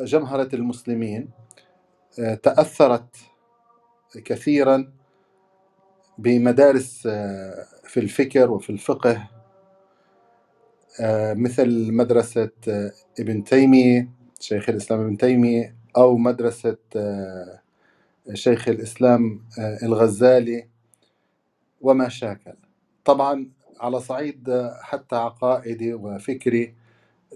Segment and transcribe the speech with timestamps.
[0.00, 1.30] جمهرة المسلمين
[2.18, 3.16] آه، تأثرت
[4.24, 4.92] كثيرا
[6.18, 9.28] بمدارس آه، في الفكر وفي الفقه
[11.00, 12.50] آه، مثل مدرسة
[13.20, 14.08] ابن تيمية
[14.40, 16.76] شيخ الإسلام ابن تيمية أو مدرسة
[18.34, 19.44] شيخ الإسلام
[19.82, 20.68] الغزالي
[21.80, 22.54] وما شاكل.
[23.04, 23.50] طبعا
[23.80, 26.74] على صعيد حتى عقائدي وفكري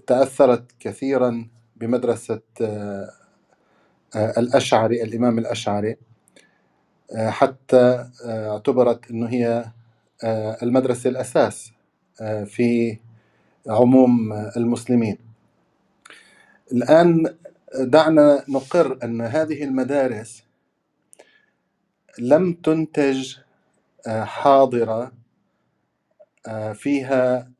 [0.07, 1.47] تأثرت كثيرا
[1.79, 3.09] بمدرسة آه،
[4.15, 5.97] آه، الأشعري الإمام الأشعري
[7.15, 9.65] آه، حتى اعتبرت أنه هي
[10.63, 11.71] المدرسة الأساس
[12.45, 12.97] في
[13.67, 15.17] عموم المسلمين.
[16.71, 17.35] الآن
[17.79, 20.43] دعنا نقر أن هذه المدارس
[22.19, 23.35] لم تنتج
[24.07, 25.11] حاضرة
[26.73, 27.51] فيها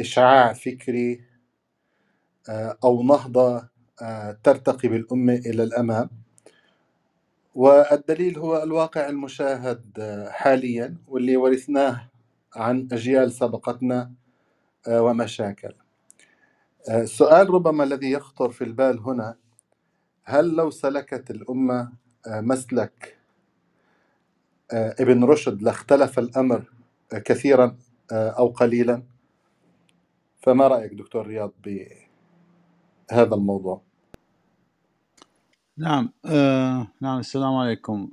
[0.00, 1.31] إشعاع فكري
[2.84, 3.68] أو نهضة
[4.02, 6.10] آه، ترتقي بالأمة إلى الأمام.
[7.54, 12.08] والدليل هو الواقع المشاهد آه، حاليا واللي ورثناه
[12.56, 14.12] عن أجيال سبقتنا
[14.88, 15.74] آه، ومشاكل
[16.88, 19.36] آه، السؤال ربما الذي يخطر في البال هنا
[20.24, 21.92] هل لو سلكت الأمة
[22.26, 23.18] آه، مسلك
[24.72, 26.72] آه، ابن رشد لاختلف الأمر
[27.12, 27.76] آه، كثيرا
[28.12, 29.02] آه، أو قليلا؟
[30.42, 31.52] فما رأيك دكتور رياض
[33.12, 33.82] بهذا الموضوع.
[35.76, 38.10] نعم آه نعم السلام عليكم.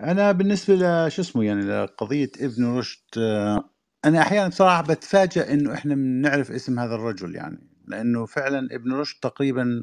[0.00, 3.64] أنا بالنسبة لشو اسمه يعني لقضية ابن رشد آه
[4.04, 9.20] أنا أحيانا بصراحة بتفاجئ إنه إحنا بنعرف اسم هذا الرجل يعني لأنه فعلا ابن رشد
[9.20, 9.82] تقريبا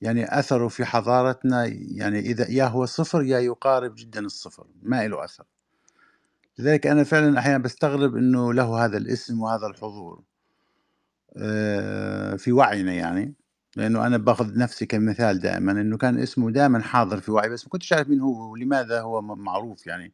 [0.00, 1.64] يعني أثره في حضارتنا
[1.96, 5.44] يعني إذا يا هو صفر يا يقارب جدا الصفر ما له أثر.
[6.58, 10.22] لذلك أنا فعلا أحيانا بستغرب إنه له هذا الاسم وهذا الحضور
[11.36, 13.34] آه، في وعينا يعني.
[13.76, 17.70] لأنه أنا باخذ نفسي كمثال دائما إنه كان اسمه دائما حاضر في وعي بس ما
[17.70, 20.12] كنتش عارف مين هو ولماذا هو معروف يعني.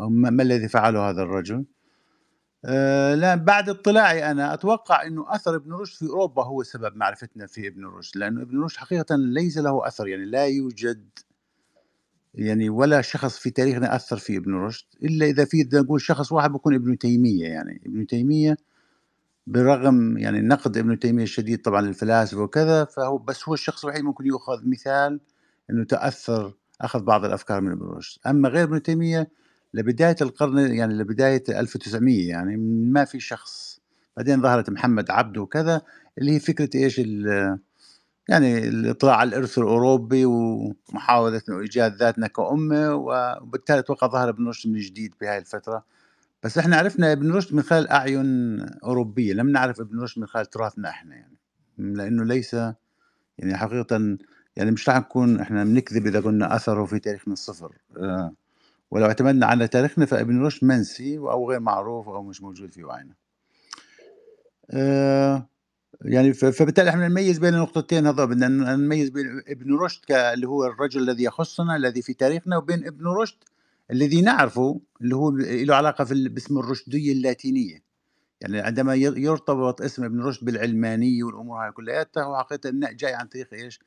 [0.00, 1.64] أو ما الذي فعله هذا الرجل؟
[2.64, 7.46] آه، لا بعد اطلاعي أنا أتوقع إنه أثر ابن رشد في أوروبا هو سبب معرفتنا
[7.46, 11.08] في ابن رشد لأنه ابن رشد حقيقه ليس له أثر يعني لا يوجد
[12.34, 16.32] يعني ولا شخص في تاريخنا أثر في ابن رشد إلا إذا في بدنا نقول شخص
[16.32, 17.82] واحد بيكون ابن تيمية يعني.
[17.86, 18.56] ابن تيمية
[19.46, 24.26] برغم يعني نقد ابن تيمية الشديد طبعا للفلاسفة وكذا فهو بس هو الشخص الوحيد ممكن
[24.26, 25.20] يؤخذ مثال
[25.70, 28.20] إنه تأثر أخذ بعض الأفكار من ابن رشد.
[28.26, 29.30] أما غير ابن تيمية
[29.74, 32.56] لبداية القرن يعني لبداية 1900 يعني
[32.92, 33.80] ما في شخص.
[34.16, 35.82] بعدين ظهرت محمد عبده وكذا
[36.18, 37.00] اللي هي فكرة إيش
[38.28, 44.78] يعني الإطلاع على الإرث الأوروبي ومحاولة إيجاد ذاتنا كأمة وبالتالي أتوقع ظهر ابن رشد من
[44.78, 45.84] جديد بهاي الفترة.
[46.42, 50.46] بس إحنا عرفنا إبن رشد من خلال أعين أوروبية لم نعرف إبن رشد من خلال
[50.46, 51.36] تراثنا إحنا يعني.
[51.78, 52.54] لأنه ليس
[53.38, 54.18] يعني حقيقه
[54.56, 57.72] يعني مش رح نكون إحنا بنكذب إذا قلنا أثره في تاريخنا الصفر.
[57.96, 58.32] آه،
[58.90, 63.14] ولو اعتمدنا على تاريخنا فإبن رشد منسي أو غير معروف أو مش موجود في وعينا.
[64.70, 65.48] آه،
[66.00, 68.26] يعني فبالتالي إحنا نميز بين النقطتين هذول.
[68.26, 73.06] بدنا نميز بين إبن رشد اللي هو الرجل الذي يخصنا الذي في تاريخنا وبين إبن
[73.06, 73.36] رشد
[73.92, 77.82] الذي نعرفه اللي هو له علاقة في باسم الرشدية اللاتينية.
[78.40, 83.26] يعني عندما يرتبط اسم ابن رشد بالعلمانيه والأمور هاي كلياتها هو حقيقة إنه جاي عن
[83.26, 83.80] طريق إيش؟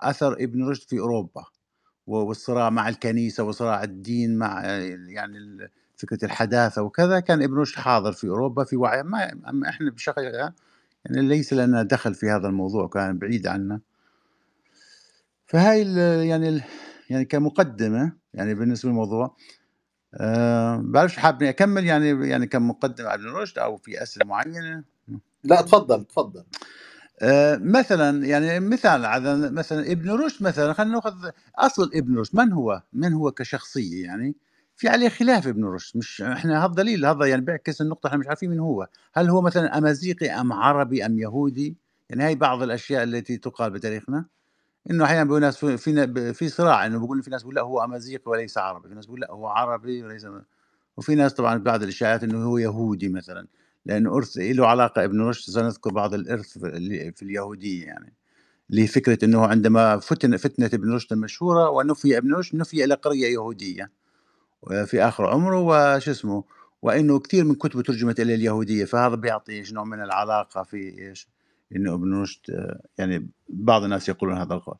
[0.00, 1.44] أثر ابن رشد في أوروبا.
[2.06, 4.64] و- والصراع مع الكنيسة وصراع الدين مع
[5.08, 9.02] يعني ال- فكرة الحداثة وكذا كان ابن رشد حاضر في أوروبا في وعي.
[9.02, 13.80] ما اما إحنا بشكل يعني ليس لنا دخل في هذا الموضوع كان بعيد عنا.
[15.46, 15.82] فهاي
[16.28, 16.62] يعني
[17.10, 19.36] يعني كمقدمة يعني بالنسبة للموضوع.
[20.14, 24.84] أه بعرفش حابب أكمل يعني يعني كمقدمة على ابن رشد أو في أسئلة معينة؟
[25.44, 26.44] لا تفضل تفضل.
[27.22, 32.36] أه مثلا يعني مثال على مثلا ابن رشد مثلا خلينا نأخذ أصل ابن رشد.
[32.36, 34.36] من هو؟ من هو كشخصية يعني؟
[34.76, 38.26] في عليه خلاف ابن رشد مش إحنا هذا دليل هذا يعني بيعكس النقطة إحنا مش
[38.26, 38.88] عارفين من هو.
[39.14, 41.76] هل هو مثلا أمازيغي أم عربي أم يهودي؟
[42.10, 44.24] يعني هاي بعض الأشياء التي تقال بتاريخنا.
[44.90, 45.76] إنه أحيانا بيقول ناس في
[46.34, 49.20] في, صراع إنه بيقول في ناس بيقول لأ هو أمازيغي وليس عربي في ناس بيقول
[49.20, 50.26] لأ هو عربي وليس
[50.96, 53.46] وفي ناس طبعا بعض الإشاعات إنه هو يهودي مثلا
[53.86, 58.14] لأنه إرث له علاقة ابن رشد سنذكر بعض الإرث في ال- في اليهودية يعني
[58.86, 63.92] فكره إنه عندما فتن فتنة ابن رشد المشهوره ونفي ابن رشد نفي إلى قرية يهودية
[64.86, 66.44] في آخر عمره وش اسمه
[66.82, 71.28] وإنه كثير من كتبه ترجمت إلى اليهودية فهذا بيعطي إيش نوع من العلاقة في إيش؟
[71.76, 74.76] إنه ابن رشد يعني بعض الناس يقولون هذا القول.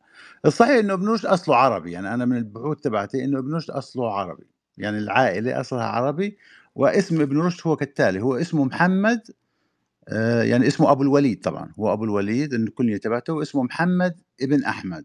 [0.47, 4.13] الصحيح إنه ابن رشد أصله عربي يعني أنا من البحوث تبعتي إنه ابن رشد أصله
[4.15, 4.47] عربي.
[4.79, 6.39] يعني العائلة أصلها عربي
[6.75, 9.23] واسم ابن رشد هو كالتالي هو اسمه محمد
[10.09, 11.73] آه، يعني اسمه أبو الوليد طبعا.
[11.79, 15.05] هو أبو الوليد الكنيه تبعته اسمه محمد ابن أحمد.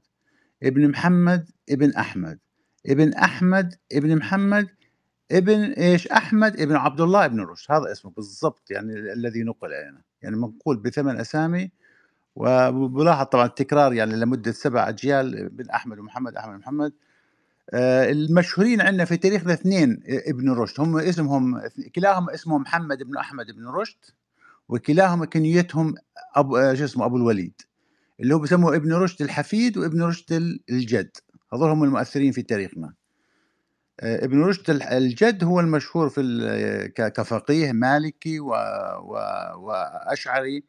[0.64, 2.40] ابن محمد ابن أحمد.
[2.86, 4.68] ابن أحمد ابن محمد
[5.32, 10.02] ابن إيش؟ أحمد ابن عبد الله ابن رشد هذا اسمه بالضبط يعني الذي نقل إلينا.
[10.28, 11.72] يعني منقول بثمان أسامي.
[12.36, 16.94] وبلاحظ طبعا التكرار يعني لمدة سبع أجيال بن أحمد ومحمد أحمد محمد
[17.74, 20.82] آه، المشهورين عندنا في تاريخنا اثنين ابن رشد.
[20.82, 21.62] هم اسمهم
[21.96, 23.98] كلاهما اسمهم محمد بن أحمد بن رشد
[24.70, 25.96] وكلاهما كنيتهم
[26.36, 27.62] ابو آه، شو اسمه أبو الوليد
[28.20, 31.18] اللي هو بسموه ابن رشد الحفيد وابن رشد الجد.
[31.54, 32.94] هذول هم المؤثرين في تاريخنا.
[34.00, 38.50] ابن رشد الجد هو المشهور في كفقيه مالكي و...
[38.50, 39.14] و...
[39.58, 40.64] وأشعري.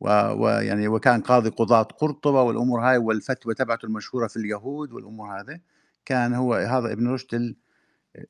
[0.00, 5.60] ويعني وكان قاضي قضاة قرطبة والأمور هاي والفتوى تبعته المشهورة في اليهود والأمور هذه
[6.04, 7.54] كان هو هذا ابن رشد.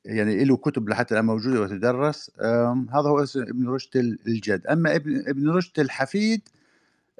[0.05, 2.31] يعني له كتب لحتى الآن موجودة وتدرس
[2.93, 3.97] هذا هو اسم ابن رشد
[4.27, 6.49] الجد أما ابن ابن رشد الحفيد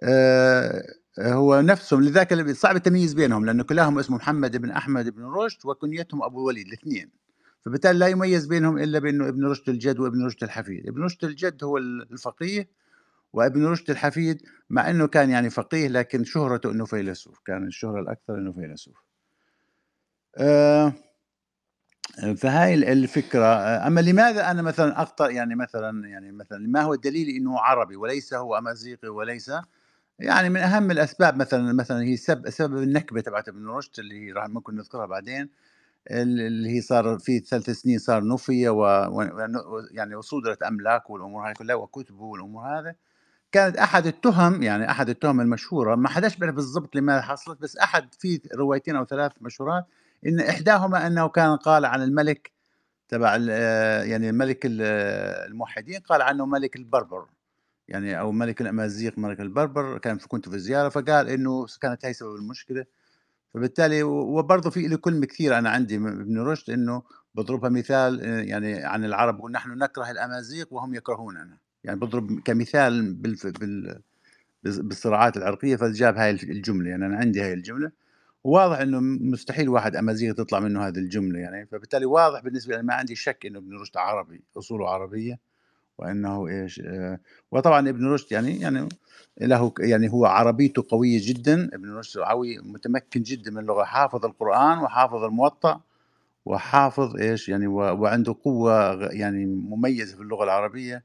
[0.03, 0.83] آه،
[1.19, 6.24] هو نفسهم لذاك صعب التمييز بينهم لأنه كلاهم اسمه محمد بن أحمد بن رشد وكنيتهم
[6.24, 7.23] أبو الوليد الاثنين
[7.65, 10.88] فبالتالي لا يميز بينهم إلا بأنه ابن رشد الجد وابن رشد الحفيد.
[10.88, 12.68] ابن رشد الجد هو الفقيه
[13.33, 18.36] وابن رشد الحفيد مع إنه كان يعني فقيه لكن شهرته إنه فيلسوف كان الشهرة الأكثر
[18.36, 19.04] إنه فيلسوف.
[20.38, 20.94] آه
[22.38, 23.45] فهاي الفكرة.
[23.45, 27.95] آه، أما لماذا أنا مثلا أخطأ؟ يعني مثلا يعني مثلا ما هو الدليل إنه عربي
[27.95, 29.51] وليس هو أمازيغي وليس؟
[30.19, 34.48] يعني من أهم الأسباب مثلا مثلا هي سبب سبب النكبة تبعت ابن رشد اللي راح
[34.50, 35.50] ممكن نذكرها بعدين.
[36.11, 38.85] اللي هي صار في ثلاث سنين صار نفي و...
[39.91, 42.95] يعني وصودرت املاكه والأمور هاي كلها وكتبه والأمور هذا.
[43.51, 48.13] كانت أحد التهم يعني أحد التهم المشهورة ما حداش بيعرف بالضبط لماذا حصلت بس أحد
[48.19, 49.85] في روايتين أو ثلاث مشهورات
[50.27, 52.51] إن إحداهما أنه كان قال عن الملك
[53.09, 53.38] تبع
[54.05, 57.25] يعني الملك الموحدين قال عنه ملك البربر
[57.88, 62.35] يعني أو ملك الأمازيغ ملك البربر كان كنت في زيارة فقال إنه كانت هي سبب
[62.35, 62.85] المشكلة.
[63.53, 67.03] فبالتالي وبرضه في له كلمة كثير أنا عندي ابن رشد إنه
[67.35, 73.13] بضربها مثال آه، يعني عن العرب بقول نحن نكره الأمازيغ وهم يكرهوننا يعني بضرب كمثال
[73.13, 74.01] بال بال
[74.63, 76.89] بالصراعات العرقية فجاب هاي الجملة.
[76.89, 77.91] يعني أنا عندي هاي الجملة.
[78.44, 81.65] وواضح إنه مستحيل واحد امازيغ تطلع منه هذه الجملة يعني.
[81.65, 85.39] فبالتالي واضح بالنسبة لي ما عندي شك إنه ابن رشد عربي أصوله عربية.
[85.98, 87.19] وإنه إيش آه
[87.51, 88.90] وطبعا ابن رشد يعني يعني
[89.42, 94.78] له يعني هو عربيته قوية جدا ابن رشد عوي متمكن جدا من اللغة حافظ القرآن
[94.80, 95.81] وحافظ الموطأ
[96.45, 101.04] وحافظ إيش يعني وعنده قوة يعني مميزة في اللغة العربية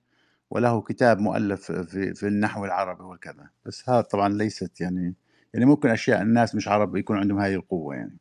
[0.51, 3.51] وله كتاب مؤلف في في النحو العربي وكذا.
[3.67, 5.15] بس هذا طبعا ليست يعني
[5.55, 8.19] يعني ممكن أشياء الناس مش عرب يكون عندهم هاي القوة يعني.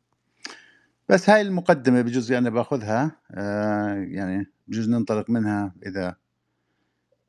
[1.08, 6.16] بس هاي المقدمة بجوز أنا باخذها آه يعني بجوز ننطلق منها إذا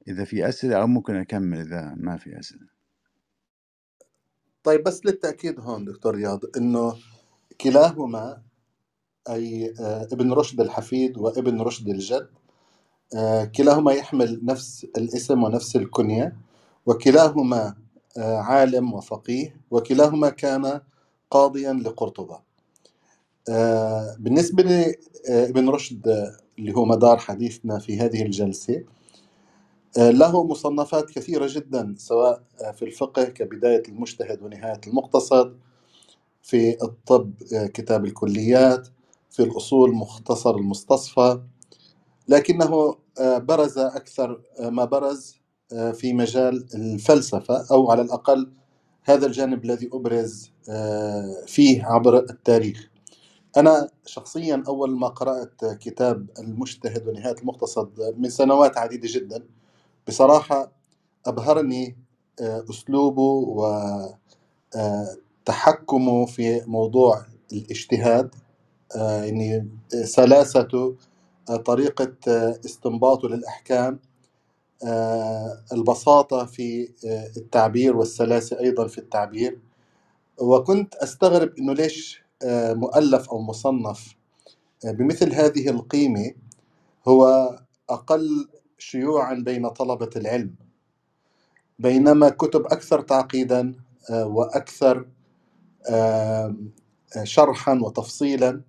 [0.10, 2.68] إذا في أسئلة أو ممكن أكمل إذا ما في أسئلة.
[4.64, 6.96] طيب بس للتأكيد هون دكتور رياض إنه
[7.62, 8.42] كلاهما
[9.30, 12.30] أي آه، ابن رشد الحفيد وابن رشد الجد
[13.16, 16.36] آه، كلاهما يحمل نفس الاسم ونفس الكنية
[16.86, 17.76] وكلاهما
[18.18, 20.82] آه، عالم وفقيه وكلاهما كان
[21.32, 22.50] قاضيا لقرطبة.
[24.20, 28.84] بالنسبة لابن رشد اللي هو مدار حديثنا في هذه الجلسة
[29.98, 35.58] له مصنفات كثيرة جدا سواء آه، في الفقه كبداية المجتهد ونهاية المقتصد
[36.42, 38.88] في الطب آه، كتاب الكليات
[39.30, 41.42] في الأصول مختصر المستصفى.
[42.28, 45.40] لكنه برز أكثر ما برز
[45.94, 48.52] في مجال الفلسفة أو على الأقل
[49.04, 50.52] هذا الجانب الذي أبرز
[51.48, 52.90] فيه عبر التاريخ.
[53.58, 59.44] أنا شخصيا أول ما قرأت كتاب المجتهد ونهاية المقتصد من سنوات عديدة جدا
[60.10, 60.72] بصراحة
[61.26, 61.98] أبهرني
[62.42, 63.22] آه، أسلوبه
[65.48, 68.36] وتحكمه آه، في موضوع الاجتهاد
[68.96, 69.70] آه، يعني
[70.06, 70.96] سلاسته
[71.66, 72.14] طريقة
[72.66, 74.00] استنباطه للأحكام
[75.74, 76.90] البساطة في
[77.38, 79.60] التعبير والسلاسة أيضا في التعبير.
[80.42, 82.24] وكنت أستغرب أنه ليش
[82.76, 84.16] مؤلف أو مصنف
[84.86, 86.32] بمثل هذه القيمة
[87.08, 87.50] هو
[87.90, 88.50] أقل
[88.80, 90.56] شيوعا بين طلبة العلم.
[91.80, 93.76] بينما كتب أكثر تعقيدا
[94.12, 95.10] آه، وأكثر
[95.90, 96.56] آه،
[97.24, 98.62] شرحا وتفصيلا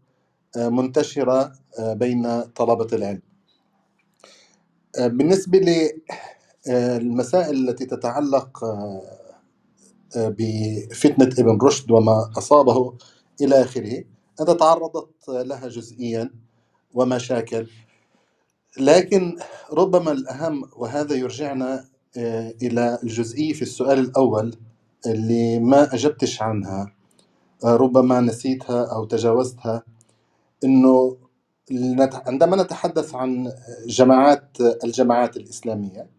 [0.56, 3.22] آه، منتشرة بين طلبة العلم.
[4.98, 5.58] بالنسبة
[6.68, 8.64] للمسائل التي تتعلق
[10.16, 12.94] بفتنة ابن رشد وما أصابه
[13.42, 14.04] إلى آخره
[14.40, 16.30] أنت تعرضت لها جزئيا
[16.94, 17.70] ومشاكل.
[18.78, 19.36] لكن
[19.72, 21.84] ربما الأهم وهذا يرجعنا
[22.16, 24.56] آه، إلى الجزئية في السؤال الأول
[25.06, 26.94] اللي ما أجبتش عنها
[27.64, 29.82] آه، ربما نسيتها أو تجاوزتها
[30.64, 31.16] أنه
[32.26, 33.52] عندما نتحدث عن
[33.86, 36.10] جماعات الجماعات الإسلامية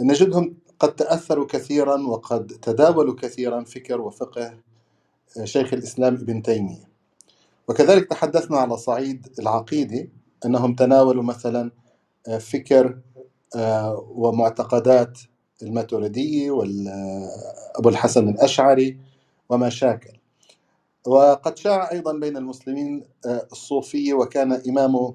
[0.00, 4.54] نجدهم قد تأثروا كثيرا وقد تداولوا كثيرا فكر وفقه
[5.44, 6.90] شيخ الإسلام ابن تيمية.
[7.68, 10.10] وكذلك تحدثنا على صعيد العقيدي
[10.46, 11.70] أنهم تناولوا مثلا
[12.40, 12.98] فكر
[14.10, 15.18] ومعتقدات
[15.62, 18.98] الماتريدي وأبو الحسن الأشعري
[19.48, 20.18] وما شاكل.
[21.06, 25.14] وقد شاع أيضا بين المسلمين الصوفية وكان إمام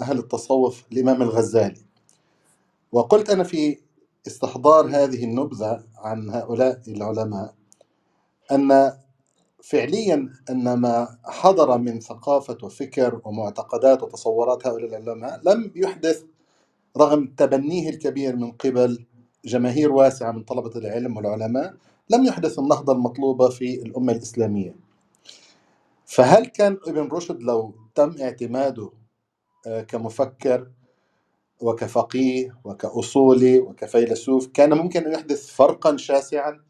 [0.00, 1.80] أهل التصوف الإمام الغزالي.
[2.92, 3.78] وقلت أنا في
[4.26, 7.54] استحضار هذه النبذة عن هؤلاء العلماء
[8.52, 8.92] أن
[9.62, 16.24] فعليا أن ما حضر من ثقافة وفكر ومعتقدات وتصورات هؤلاء العلماء لم يحدث
[16.96, 19.06] رغم تبنيه الكبير من قبل
[19.44, 21.74] جماهير واسعة من طلبة العلم والعلماء
[22.10, 24.74] لم يحدث النهضة المطلوبة في الأمة الإسلامية.
[26.06, 28.90] فهل كان ابن رشد لو تم اعتماده
[29.66, 30.70] آه، كمفكر
[31.60, 36.60] وكفقيه وكأصولي وكفيلسوف كان ممكن أن يحدث فرقا شاسعا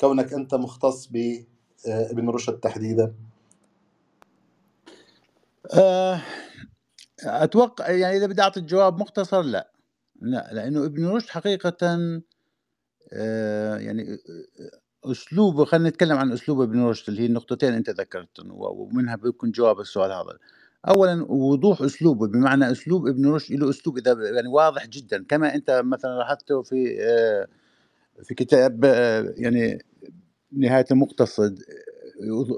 [0.00, 3.14] كونك أنت مختص بابن رشد تحديدا؟
[5.74, 6.22] آه،
[7.24, 9.72] أتوقع يعني إذا بدي أعطي الجواب مختصر لا.
[10.20, 11.76] لا لأنه ابن رشد حقيقة
[13.12, 14.18] آه، يعني
[15.04, 19.80] أسلوبه خلينا نتكلم عن أسلوب ابن رشد اللي هي النقطتين أنت ذكرتهم ومنها بيكون جواب
[19.80, 20.38] السؤال هذا.
[20.88, 25.24] اولا وضوح أسلوبه بمعنى أسلوب ابن رشد له أسلوب إذا يعني واضح جدا.
[25.28, 27.48] كما أنت مثلا لاحظته في آه،
[28.24, 29.84] في كتاب آه، يعني
[30.52, 31.58] نهاية المقتصد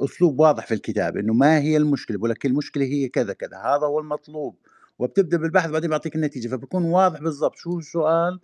[0.04, 3.86] أسلوب واضح في الكتاب إنه ما هي المشكلة بقول لك المشكلة هي كذا كذا هذا
[3.86, 4.56] هو المطلوب
[4.98, 8.40] وبتبدأ بالبحث بعدين بيعطيك النتيجة فبكون واضح بالضبط شو السؤال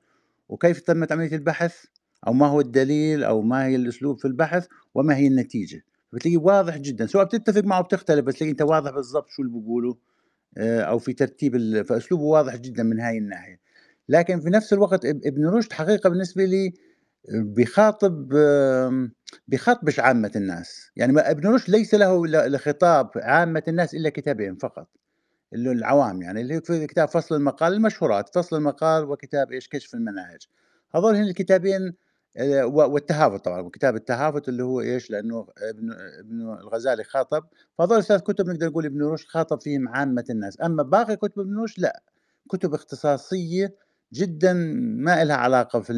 [0.49, 1.85] وكيف تمت عملية البحث
[2.27, 6.77] أو ما هو الدليل أو ما هي الأسلوب في البحث وما هي النتيجة بتلاقيه واضح
[6.77, 9.97] جدا سواء بتتفق معه بتختلف بس تلاقي أنت واضح بالضبط شو اللي بيقوله
[10.59, 11.83] آه، أو في ترتيب.
[11.83, 13.61] فأسلوبه واضح جدا من هاي الناحية
[14.09, 16.75] لكن في نفس الوقت ابن رشد حقيقة بالنسبة لي
[17.29, 18.33] بيخاطب
[19.49, 20.91] بيخاطبش عامة الناس.
[20.97, 24.89] يعني ابن رشد ليس له لخطاب عامة الناس إلا كتابين فقط.
[25.53, 30.47] اللي العوام يعني اللي في كتاب فصل المقال المشهورات فصل المقال وكتاب إيش كشف المناهج.
[30.95, 31.95] هذول هن الكتابين
[32.37, 37.45] آه، والتهافت طبعا كتاب التهافت اللي هو إيش؟ لأنه ابن ابن الغزالي خاطب.
[37.79, 40.61] فهذول ثلاث كتب نقدر نقول ابن رشد خاطب فيهم عامة الناس.
[40.63, 42.03] أما باقي كتب ابن رشد لا.
[42.51, 43.75] كتب اختصاصية
[44.13, 44.53] جدا
[44.99, 45.93] ما لها علاقة في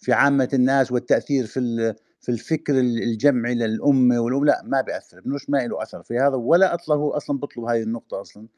[0.00, 5.50] في عامة الناس والتأثير في في الفكر الجمعي للأمة والأم لا ما بيأثر ابن رشد
[5.50, 8.48] ما له أثر في هذا ولا أصلا هو أصلا بطلب هذه النقطة أصلا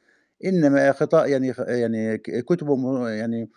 [0.44, 3.50] إنما خطأ يعني يعني كتبه يعني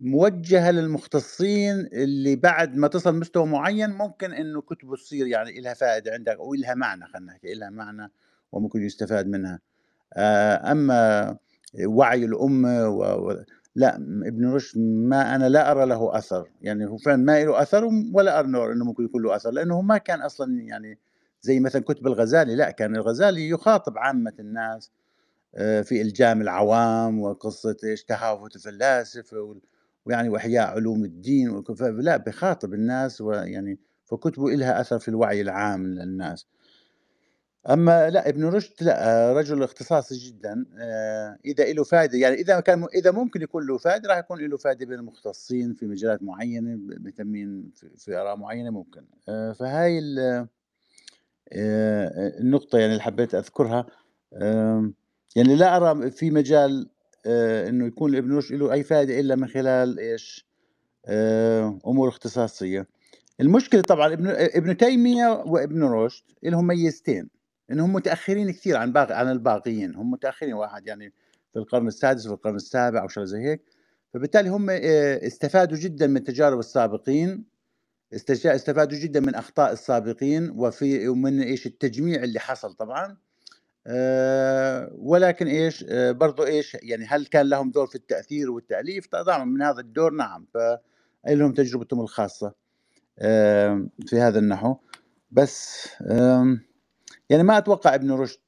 [0.00, 6.12] موجهة للمختصين اللي بعد ما تصل مستوى معين ممكن إنه كتبه تصير يعني لها فائدة
[6.12, 8.12] عندك أو لها معنى خلينا نحكي لها معنى
[8.52, 9.60] وممكن يستفاد منها.
[10.14, 11.36] آه، أما
[11.86, 13.36] وعي الأمة و
[13.76, 13.96] لأ،
[14.26, 17.84] ابن رشد ما أنا لا أرى له أثر، يعني هو فعلًا ما له أثر
[18.14, 20.98] ولا أرى إنه ممكن يكون له أثر، لأنه هو ما كان أصلًا يعني
[21.42, 24.90] زي مثلًا كتب الغزالي، لأ، كان الغزالي يخاطب عامة الناس
[25.54, 29.56] آه، في إلجام العوام وقصة إيش تهافت الفلاسفة
[30.06, 36.46] ويعني وإحياء علوم الدين لأ، بيخاطب الناس ويعني فكتبه إلها أثر في الوعي العام للناس.
[37.68, 42.86] أمّا لأ، ابن رشد لأ، رجل اختصاصي جدًا، آه، إذا له فايدة يعني إذا كان
[42.94, 47.70] إذا ممكن يكون له فايدة راح يكون له فايدة بين المختصين في مجالات معيّنة مهتمين
[47.96, 50.18] في آراء معيّنة ممكن، آه، فهاي ال
[51.52, 53.86] آه، النقطة يعني اللي حبيت أذكرها،
[55.36, 56.88] يعني لا أرى في مجال
[57.68, 60.46] إنه يكون ابن رشد له أي فايدة إلا من خلال إيش،
[61.86, 62.86] أمور اختصاصية.
[63.40, 67.30] المشكلة طبعًا ابن ابن تيمية وابن رشد لهم ميزتين.
[67.72, 69.94] إنهم متأخرين كثير عن باقي عن الباقيين.
[69.94, 71.12] هم متأخرين واحد يعني
[71.52, 73.62] في القرن السادس وفي القرن السابع أو شيء زي هيك.
[74.14, 77.44] فبالتالي هم آه، استفادوا جدا من تجارب السابقين
[78.14, 83.16] استفادوا جدا من أخطاء السابقين وفي ومن إيش التجميع اللي حصل طبعا.
[83.86, 89.44] أه ولكن إيش أه برضه إيش يعني هل كان لهم دور في التأثير والتأليف؟ طبعا
[89.44, 92.54] من هذا الدور نعم فلهم تجربتهم الخاصة
[94.06, 94.76] في هذا النحو.
[95.30, 95.88] بس
[97.30, 98.40] يعني ما أتوقع ابن رشد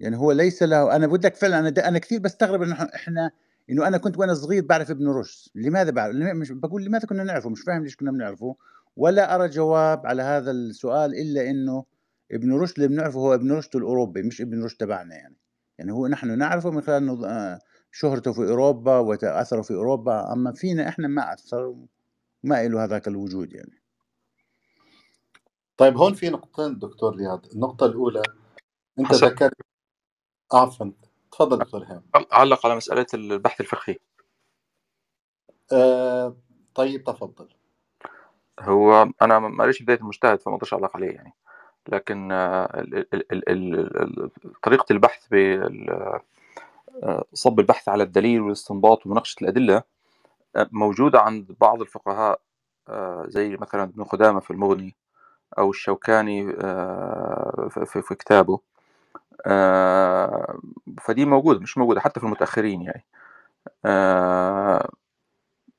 [0.00, 3.30] يعني هو ليس له بقول لك فعلا أنا أنا كثير بستغرب إنه إحنا
[3.70, 5.50] إنه أنا كنت وأنا صغير بعرف ابن رشد.
[5.54, 8.56] لماذا بعرف؟ مش بقول لماذا كنا نعرفه؟ مش فاهم ليش كنا بنعرفه.
[8.96, 11.84] ولا أرى جواب على هذا السؤال إلا إنه
[12.32, 15.36] ابن رشد اللي بنعرفه هو ابن رشد الأوروبي مش ابن رشد تبعنا يعني.
[15.78, 17.58] يعني هو نحن نعرفه من خلال آه،
[17.90, 20.32] شهرته في أوروبا وتأثره في أوروبا.
[20.32, 21.74] أما فينا إحنا ما أثر
[22.42, 23.81] ما له هذاك الوجود يعني.
[25.76, 27.46] طيب هون في نقطتين دكتور رياض.
[27.46, 28.22] النقطة الأولى
[28.98, 29.52] أنت حسب ذكرت
[30.52, 30.90] عفوا.
[31.32, 32.02] تفضل دكتور هام.
[32.32, 33.96] علق على مسألة البحث الفقهي.
[35.72, 36.36] آه
[36.74, 37.48] طيب تفضل.
[38.60, 41.32] هو أنا ماليش بداية المجتهد فما أقدرش أعلق عليه يعني.
[41.88, 44.30] لكن آه، ال- ال- ال- ال- ال-
[44.62, 49.82] طريقة البحث آه، صب البحث على الدليل والاستنباط ومناقشة الأدلة
[50.56, 52.40] آه، موجودة عند بعض الفقهاء
[53.26, 54.96] زي مثلا ابن قدامة في المغني
[55.58, 58.60] أو الشوكاني آه، في- في كتابه.
[59.46, 60.58] آه،
[61.02, 63.04] فدي موجودة مش موجودة حتى في المتأخرين يعني.
[63.86, 64.90] آه،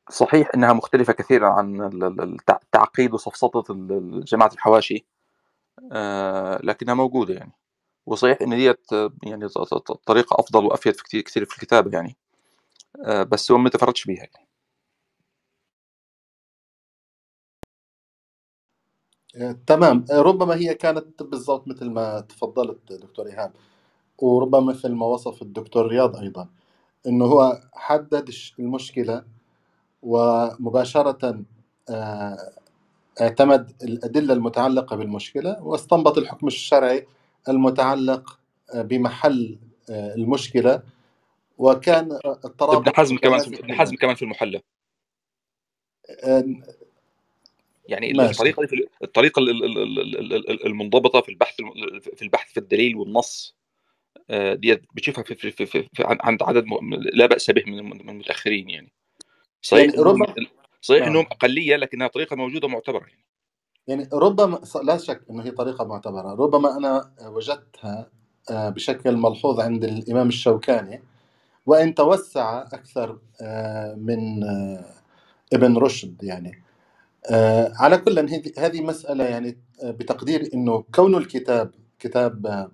[0.10, 5.06] صحيح إنها مختلفة كثيرا عن ال- ال- التع- التعقيد وسفسطة ال- جماعة الحواشي.
[6.64, 7.52] لكنها موجودة يعني.
[8.06, 8.88] وصحيح إن ديت
[9.24, 12.18] يعني ط- ط- ط- طريقة أفضل وأفيد في كثير في الكتابة يعني.
[13.32, 14.48] بس هو ما تفردش بيها يعني.
[19.38, 20.06] آه تمام.
[20.12, 23.54] آه ربما هي كانت بالضبط مثل ما تفضلت دكتور إيهاب
[24.20, 26.50] وربما مثل ما وصف الدكتور رياض أيضا
[27.08, 29.26] إنه هو حدد الش- المشكلة
[30.04, 31.46] ومباشرة
[31.90, 32.38] آه
[33.22, 37.08] اعتمد الأدلة المتعلقة بالمشكلة واستنبط الحكم الشرعي
[37.50, 38.40] المتعلق
[38.76, 39.60] آه، بمحل
[39.90, 40.84] آه، المشكلة
[41.58, 44.62] وكان ابن الترابط حزم كمان متماسك ابن حزم كمان في المحلى
[46.24, 46.46] آه،
[47.86, 48.32] يعني ماشي.
[48.32, 51.56] الطريقة دي في الطريقة ال- ال- ال- ال- ال- المنضبطة في البحث
[52.16, 53.56] في البحث في الدليل والنص
[54.30, 56.66] آه، ديت بتشوفها في, في, في, في, في عند عدد
[57.14, 58.92] لا بأس به من المتأخرين يعني.
[59.62, 60.36] صحيح يعني إنهم ربما
[60.82, 63.26] صحيح إنهم نعم أقلية لكنها طريقة موجودة معتبرة يعني.
[63.88, 66.36] يعني ربما لا شك أنه هي طريقة معتبرة.
[66.36, 68.12] ربما أنا وجدتها
[68.52, 71.04] آه، بشكل ملحوظ عند الإمام الشوكاني
[71.66, 74.86] وإن توسع أكثر آه، من آه،
[75.54, 76.63] ابن رشد يعني.
[77.32, 78.20] آه، على كل
[78.60, 82.72] هذه مسألة يعني آه، بتقدير أنه كون الكتاب كتاب آه،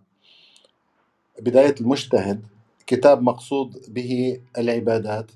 [1.41, 2.47] بداية المجتهد
[2.87, 5.31] كتاب مقصود به العبادات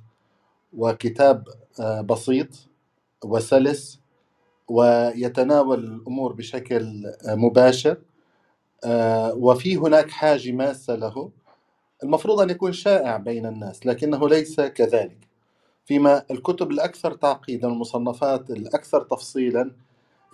[0.77, 1.45] وكتاب
[2.05, 2.47] بسيط
[3.25, 3.99] وسلس
[4.69, 7.97] ويتناول الأمور بشكل مباشر
[9.35, 11.31] وفي هناك حاجة ماسة له
[12.03, 15.27] المفروض أن يكون شائع بين الناس لكنه ليس كذلك.
[15.85, 19.71] فيما الكتب الأكثر تعقيدا والمصنفات الأكثر تفصيلا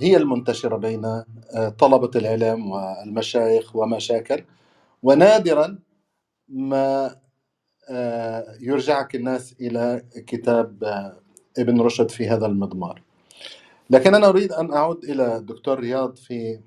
[0.02, 4.44] هي المنتشرة بين آه، طلبة العلم والمشايخ وما شاكل
[5.04, 5.80] ونادرا
[6.50, 7.16] ما
[7.90, 11.20] آه، يرجعك الناس إلى كتاب آه،
[11.58, 13.02] ابن رشد في هذا المضمار.
[13.90, 16.60] لكن أنا أريد أن أعود إلى الدكتور رياض في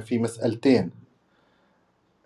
[0.00, 0.90] في مسألتين.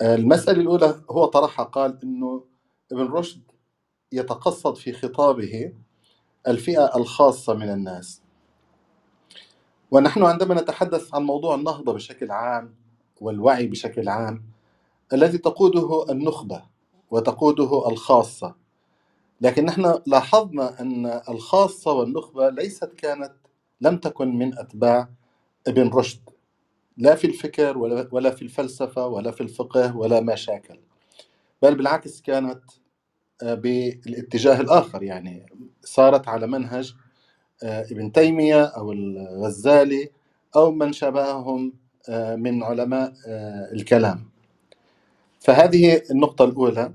[0.02, 2.44] المسألة الأولى هو طرحها قال أنه
[2.92, 3.40] ابن رشد
[4.12, 5.72] يتقصد في خطابه
[6.48, 8.22] الفئة الخاصة من الناس.
[9.90, 12.75] ونحن عندما نتحدث عن موضوع النهضة بشكل عام
[13.20, 14.44] والوعي بشكل عام
[15.12, 16.62] الذي تقوده النخبة
[17.11, 18.55] وتقوده الخاصة.
[19.40, 23.33] لكن نحن لاحظنا أن الخاصة والنخبة ليست كانت
[23.81, 25.09] لم تكن من أتباع
[25.66, 26.20] ابن رشد.
[26.96, 27.79] لا في الفكر
[28.12, 30.81] ولا في الفلسفة ولا في الفقه ولا ما شاكل.
[31.62, 32.62] بل بالعكس كانت
[33.42, 35.46] بالاتجاه الآخر يعني
[35.83, 36.94] صارت على منهج
[37.62, 40.11] آه، ابن تيمية أو الغزالي
[40.57, 41.72] أو من شابههم
[42.09, 44.31] آه، من علماء آه، الكلام.
[45.40, 46.94] فهذه النقطة الأولى.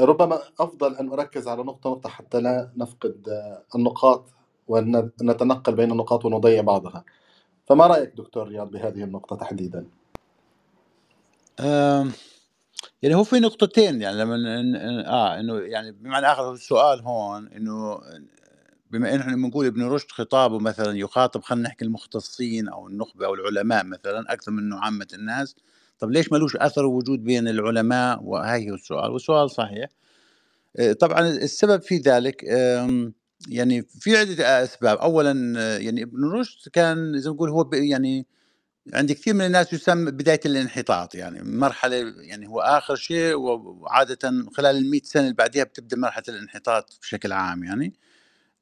[0.00, 3.28] ربما أفضل أن أركز على نقطة نقطة حتى لا نفقد
[3.74, 4.24] النقاط
[4.68, 7.04] ونتنقل بين النقاط ونضيع بعضها.
[7.66, 9.86] فما رأيك دكتور رياض بهذه النقطة تحديدا؟
[13.02, 17.48] يعني هو في نقطتين يعني لما ن- ن- آه إنه يعني بمعنى آخر السؤال هون
[17.48, 18.00] إنه
[18.90, 23.34] بما ان إحنا بنقول ابن رشد خطابه مثلا يخاطب خلينا نحكي المختصين أو النخبة أو
[23.34, 25.56] العلماء مثلا أكثر من إنه عامة الناس.
[25.98, 29.88] طب ليش ملوش أثر وجود بين العلماء؟ وهي هو السؤال والسؤال صحيح.
[30.76, 32.44] آه، طبعا السبب في ذلك
[33.48, 34.98] يعني في عدة أسباب.
[34.98, 38.26] اولا آه، يعني ابن رشد كان زي نقول هو يعني
[38.92, 44.18] عند كثير من الناس يسمى بداية الانحطاط يعني مرحلة يعني هو آخر شيء وعادة
[44.56, 47.94] خلال المئة سنة اللي بعدها بتبدأ مرحلة الانحطاط بشكل عام يعني.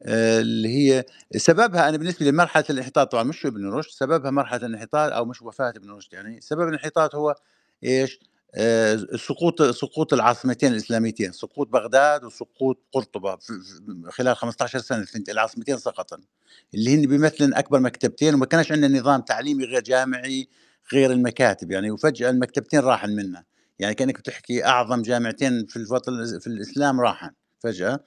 [0.03, 1.05] آه، اللي هي
[1.37, 5.43] سببها أنا بالنسبة لي مرحلة الانحطاط طبعا مش ابن رشد سببها مرحلة الانحطاط أو مش
[5.43, 6.41] وفاة ابن رشد يعني.
[6.41, 7.35] سبب الانحطاط هو
[7.85, 8.09] آه،
[9.17, 12.79] سقوط سقوط العاصمتين الإسلاميتين سقوط بغداد وسقوط
[13.41, 13.61] في
[14.11, 16.19] خلال 15 سنة الثنتين- العاصمتين سقطا
[16.75, 20.49] اللي هن بيمثلن أكبر مكتبتين وما كانش عندنا نظام تعليمي غير جامعي
[20.93, 21.91] غير المكاتب يعني.
[21.91, 23.45] وفجأة المكتبتين راحن منا.
[23.79, 28.01] يعني كأنك بتحكي أعظم جامعتين في الوطن في الإسلام راحن فجأة.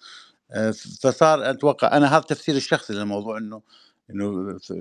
[0.51, 3.61] آه، فصار أتوقع أنا هذا تفسيري الشخصي للموضوع إنه
[4.59, 4.73] ف-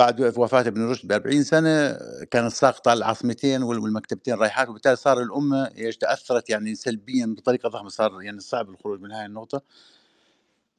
[0.00, 1.92] بعد وفاة ابن رشد ب 40 سنة
[2.24, 8.22] كانت ساقطة العاصمتين والمكتبتين رايحات وبالتالي صار الأمة إيش تأثرت يعني سلبيا بطريقة ضخمة صار
[8.22, 9.62] يعني صعب الخروج من هاي النقطة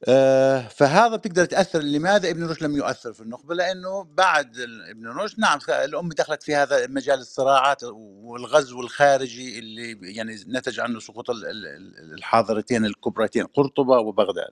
[0.04, 4.58] آه، فهذا بتقدر تأثر لماذا ابن رشد لم يؤثر في النخبة؟ لأنه بعد
[4.90, 11.00] ابن رشد نعم الأمة دخلت في هذا مجال الصراعات والغزو الخارجي اللي يعني نتج عنه
[11.00, 11.26] سقوط
[12.14, 14.50] الحاضرتين الكبرتين قرطبة وبغداد.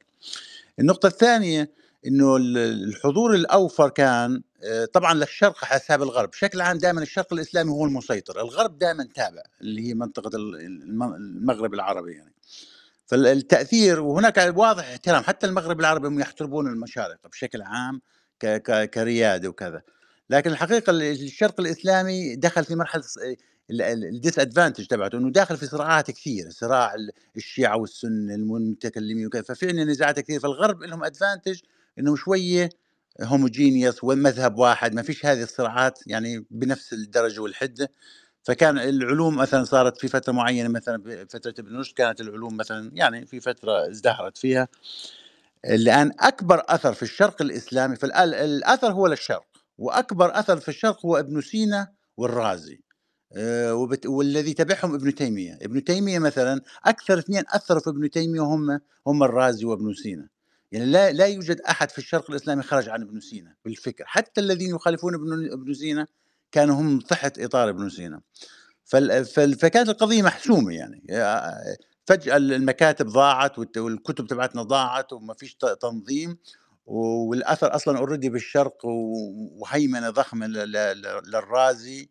[0.79, 6.31] النقطة الثانية إنه الحضور الأوفر كان آه، طبعا للشرق حساب الغرب.
[6.31, 8.41] بشكل عام دائما الشرق الإسلامي هو المسيطر.
[8.41, 12.35] الغرب دائما تابع اللي هي منطقة المغرب العربي يعني.
[13.07, 15.23] فالتأثير وهناك واضح احترام.
[15.23, 18.01] حتى المغرب العربي هم يحترمون المشارقة بشكل عام
[18.95, 19.83] كريادة وكذا.
[20.31, 23.05] لكن الحقيقة الشرق الإسلامي دخل في مرحلة
[23.71, 26.51] ال disadvantage تبعته إنه داخل في صراعات كثير.
[26.51, 26.95] صراع
[27.37, 29.43] الشيعة والسنة المتكلمين وكذا.
[29.43, 30.41] ففي عندنا نزاعات كثير.
[30.41, 31.61] فالغرب لهم advantage
[32.01, 32.69] إنه شوية
[33.23, 37.91] homogeneous ومذهب واحد ما فيش هذه الصراعات يعني بنفس الدرجة والحده
[38.43, 43.27] فكان العلوم مثلا صارت في فترة معينة مثلا فترة ابن رشد كانت العلوم مثلا يعني
[43.27, 44.69] في فترة ازدهرت فيها.
[45.65, 49.47] الآن أكبر أثر في الشرق الإسلامي فالاثر هو للشرق
[49.79, 52.81] وأكبر أثر في الشرق هو ابن سينا والرازي.
[53.37, 58.81] آه، والذي تبعهم ابن تيمية، ابن تيمية مثلا أكثر اثنين أثروا في ابن تيمية هم
[59.07, 60.29] هم الرازي وابن سينا.
[60.73, 64.71] يعني لا لا يوجد أحد في الشرق الإسلامي خرج عن ابن سينا بالفكر، حتى الذين
[64.75, 66.07] يخالفون ابن ابن سينا
[66.53, 68.21] كانوا هم تحت إطار ابن سينا.
[69.59, 71.07] فكانت القضية محسومة يعني.
[72.07, 76.39] فجأة المكاتب ضاعت والكتب تبعتنا ضاعت وما فيش تنظيم
[76.87, 82.11] والأثر أصلا أوريدي بالشرق وهيمنة ضخمة للرازي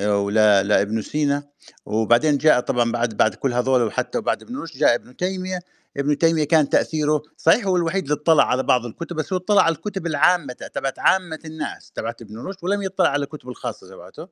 [0.00, 1.42] ولا لابن سينا.
[1.86, 5.58] وبعدين جاء طبعا بعد بعد كل هذول وحتى بعد ابن رشد جاء ابن تيمية
[5.96, 9.62] ابن تيمية كان تأثيره صحيح هو الوحيد اللي اطلع على بعض الكتب بس هو اطلع
[9.62, 14.28] على الكتب العامة تبعت عامة الناس تبعت ابن رشد ولم يطلع على الكتب الخاصة تبعته.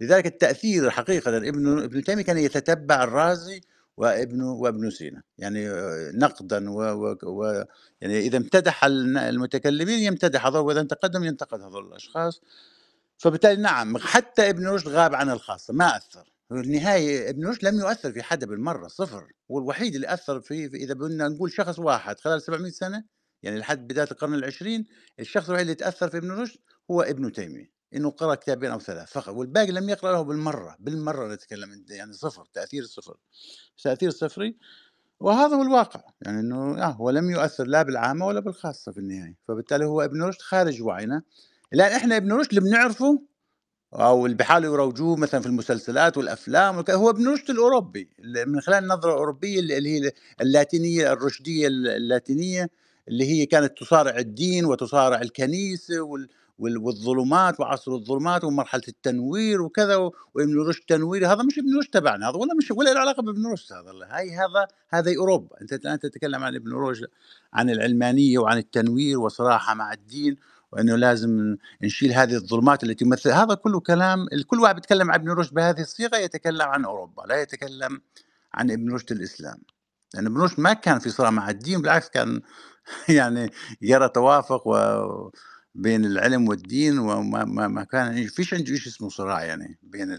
[0.00, 3.60] لذلك التأثير حقيقة ابن ابن تيمية كان يتتبع الرازي
[3.96, 5.22] وابنه وابن سينا.
[5.38, 5.68] يعني
[6.14, 7.64] نقدا و, و, و
[8.00, 12.40] يعني إذا امتدح المتكلمين يمتدح هذول وإذا انتقدهم ينتقد هذول الأشخاص.
[13.18, 16.32] فبالتالي نعم حتى ابن رشد غاب عن الخاصة ما أثر.
[16.52, 20.94] النهاية ابن رشد لم يؤثر في حدا بالمرة صفر هو الوحيد اللي أثر في, إذا
[20.94, 23.04] بدنا نقول شخص واحد خلال 700 سنة
[23.42, 24.86] يعني لحد بداية القرن العشرين
[25.20, 26.58] الشخص الوحيد اللي تأثر في ابن رشد
[26.90, 31.34] هو ابن تيمية إنه قرأ كتابين أو ثلاث فقط والباقي لم يقرأ له بالمرة بالمرة
[31.34, 33.16] نتكلم يعني صفر تأثير صفر
[33.82, 34.56] تأثير صفري
[35.20, 39.36] وهذا هو الواقع يعني إنه آه هو لم يؤثر لا بالعامة ولا بالخاصة في النهاية
[39.48, 41.22] فبالتالي هو ابن رشد خارج وعينا.
[41.74, 43.22] الآن إحنا ابن رشد اللي بنعرفه
[43.94, 48.08] أو اللي بيحاولوا يروجوه مثلا في المسلسلات والأفلام هو ابن رشد الأوروبي
[48.46, 52.70] من خلال النظرة الأوروبية اللي هي اللاتينية الرشدية اللاتينية
[53.08, 55.94] اللي هي كانت تصارع الدين وتصارع الكنيسة
[56.58, 59.96] والظلمات وعصر الظلمات ومرحلة التنوير وكذا
[60.34, 63.46] وابن رشد تنويري هذا مش ابن رشد تبعنا هذا ولا مش ولا له علاقة بابن
[63.46, 65.60] رشد هذا هاي هذا هذا أوروبا.
[65.60, 67.06] أنت الان تتكلم عن ابن رشد
[67.52, 70.36] عن العلمانية وعن التنوير وصراحة مع الدين
[70.72, 73.30] وإنه لازم نشيل هذه الظلمات التي تمثل.
[73.30, 77.42] هذا كله كلام كل واحد بيتكلم عن ابن رشد بهذه الصيغة يتكلم عن أوروبا لا
[77.42, 78.00] يتكلم
[78.54, 79.58] عن ابن رشد الإسلام.
[80.14, 82.40] لأن ابن رشد ما كان في صراع مع الدين بالعكس كان
[83.08, 83.50] يعني
[83.82, 85.30] يرى توافق و
[85.74, 90.16] بين العلم والدين وما ما ما كان فيش عنده شيء اسمه صراع يعني بين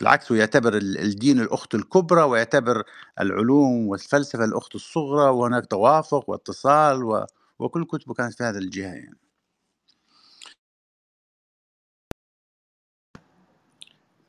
[0.00, 2.84] بالعكس هو يعتبر الدين الأخت الكبرى ويعتبر
[3.20, 7.26] العلوم والفلسفة الأخت الصغرى وهناك توافق واتصال و...
[7.58, 9.18] وكل كتبه كانت في هذا الجهة يعني.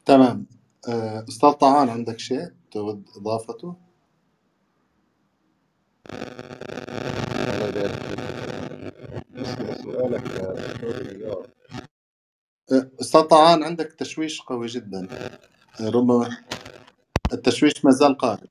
[0.06, 0.48] تمام.
[0.90, 3.76] آه، أستاذ طعان عندك شيء تود إضافته؟
[9.30, 10.28] بالنسبة لسؤالك
[12.72, 15.08] آه، أستاذ طعان عندك تشويش قوي جدا.
[15.80, 16.38] آه، ربما
[17.34, 18.48] التشويش ما زال قائم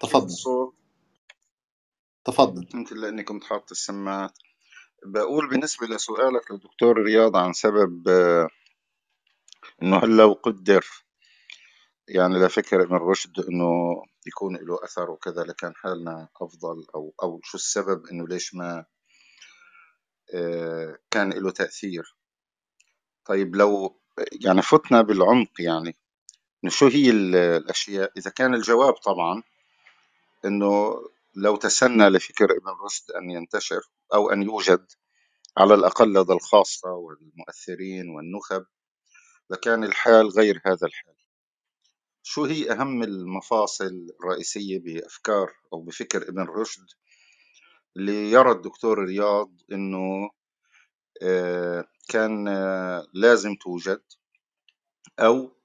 [0.00, 0.24] تفضل.
[0.26, 0.74] الصوت
[2.24, 4.38] تفضل يمكن لاني كنت حاطط السماعات.
[5.06, 8.61] بقول بالنسبة لسؤالك للدكتور رياض عن سبب انه
[9.82, 10.86] هل لو قدر.
[12.08, 17.56] يعني لفكر ابن رشد إنه يكون له أثر وكذا لكان حالنا أفضل أو أو شو
[17.56, 18.84] السبب إنه ليش ما
[20.34, 22.16] آه، كان له تأثير.
[23.24, 24.00] طيب لو
[24.44, 25.96] يعني فتنا بالعمق يعني
[26.64, 29.42] إنه شو هي الأشياء؟ إذا كان الجواب طبعا
[30.44, 30.94] إنه
[31.34, 33.80] لو تسنى لفكر ابن رشد أن ينتشر
[34.14, 34.86] أو أن يوجد
[35.58, 38.66] على الأقل لدى الخاصة والمؤثرين والنخب
[39.52, 41.14] لكان الحال غير هذا الحال.
[42.22, 46.86] شو هي أهم المفاصل الرئيسية بأفكار أو بفكر ابن رشد
[47.96, 50.30] اللي يرى الدكتور رياض إنه
[51.22, 54.02] آه، كان آه، لازم توجد
[55.20, 55.56] أو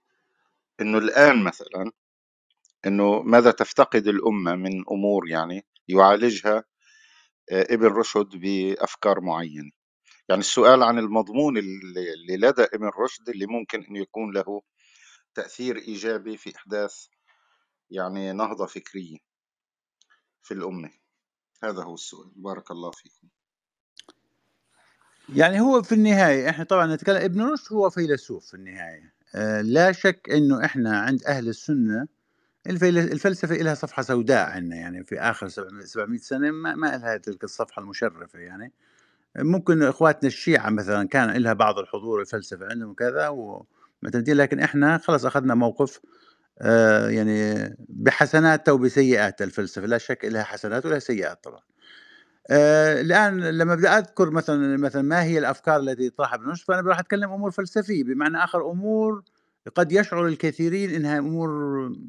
[0.81, 1.91] إنه الآن مثلا
[2.85, 6.63] إنه ماذا تفتقد الأمة من أمور يعني يعالجها
[7.51, 9.71] آه، ابن رشد بأفكار معينة؟
[10.29, 14.61] يعني السؤال عن المضمون اللي لدى ابن رشد اللي ممكن أن يكون له
[15.35, 17.05] تأثير إيجابي في إحداث
[17.91, 19.17] يعني نهضة فكرية
[20.43, 20.91] في الأمة.
[21.63, 22.31] هذا هو السؤال.
[22.35, 23.27] بارك الله فيكم.
[25.29, 29.91] يعني هو في النهاية إحنا طبعًا نتكلم إبن رشد هو فيلسوف في النهاية، آآ لا
[29.91, 32.07] شك إنه إحنا عند أهل السنة
[32.67, 37.43] الفلسفة إلها صفحة سوداء عندنا يعني في آخر 700 700 سنة ما ما إلها تلك
[37.43, 38.73] الصفحة المشرفة يعني،
[39.39, 45.25] ممكن إخواتنا الشيعة مثلًا كان إلها بعض الحضور الفلسفة عندهم وكذا ومعتمدين، لكن إحنا خلاص
[45.25, 45.99] أخذنا موقف
[46.61, 47.55] آآ يعني
[47.89, 51.61] بحسناتها وبسيئاتها الفلسفة، لا شك إلها حسنات ولها سيئات طبعًا.
[52.51, 56.81] آآ الآن لمّا بدي أذكر مثلًا مثلًا ما هي الأفكار التي طرحها ابن رشد، فأنا
[56.89, 59.23] راح أتكلم أمور فلسفية، بمعنى آخر أمور
[59.75, 61.49] قد يشعر الكثيرين إنها أمور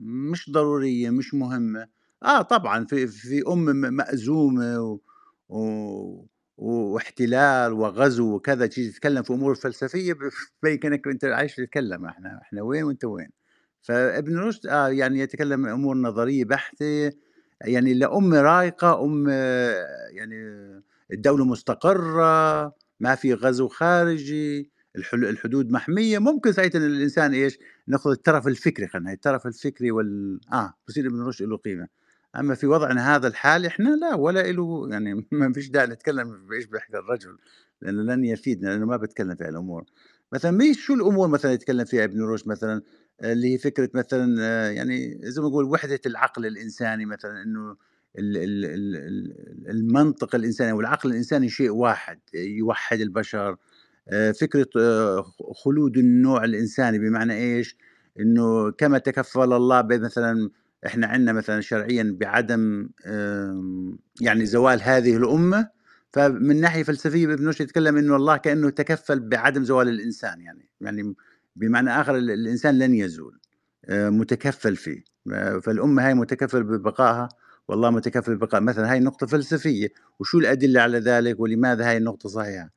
[0.05, 1.89] مش ضرورية، مش مهمة.
[2.25, 5.01] آه طبعًا في في أمة م مأزومة و
[5.51, 6.27] و
[6.59, 10.19] واحتلال وغزو وكذا، تيجي تتكلم في أمور فلسفية ب
[10.59, 13.31] بتبين كأنك أنت عايش تتكلم إحنا إحنا وين وأنت وين.
[13.83, 17.13] فابن رشد آه يعني يتكلم أمور نظرية بحتة،
[17.63, 19.33] يعني لأمة رايقة، أمة
[20.13, 20.35] يعني
[21.13, 22.65] الدولة مستقرة،
[23.01, 24.71] ما في غزو خارجي،
[25.15, 31.07] الحدود محمية، ممكن ساعتها الإنسان إيش، نأخذ الترف الفكري خلينا الترف الفكري وال آه بصير
[31.07, 31.89] ابن رشد له قيمة.
[32.37, 36.65] أما في وضعنا هذا الحالي إحنا لا ولا إله يعني ما فيش داعي نتكلم بإيش
[36.67, 37.39] بيحكي الرجل،
[37.83, 39.85] لأنه لن يفيدنا، لأنه ما بيتكلم في هالأمور.
[40.33, 42.83] مثلًا مين شو الأمور مثلًا يتكلم فيها ابن رشد مثلًا،
[43.25, 47.77] اللي هي فكرة مثلًا آه، يعني زي ما نقول وحدة العقل الإنساني مثلًا إنه
[48.19, 53.57] ال ال ال ال المنطق الإنساني والعقل الإنساني شيء واحد، يوحّد البشر.
[54.09, 55.25] آآ فكرة آآ
[55.65, 57.77] خلود النوع الإنساني بمعنى إيش؟
[58.21, 60.51] إنه كما تكفّل الله بمثلًا
[60.87, 62.89] إحنا عندنا مثلًا شرعيًا بعدم
[64.21, 65.69] يعني زوال هذه الأمة،
[66.13, 71.15] فمن ناحية فلسفية ابن رشد يتكلم إنه الله كأنه تكفّل بعدم زوال الإنسان يعني، يعني
[71.57, 73.41] بمعنى آخر ال الإنسان لن يزول،
[73.87, 77.29] آآ متكفّل فيه، آآ فالأمة هاي متكفّل ببقائها
[77.69, 79.89] والله متكفّل ببقاء مثلًا هاي نقطة فلسفية،
[80.21, 82.71] وشو الأدلة على ذلك ولماذا هاي النقطة صحيحة؟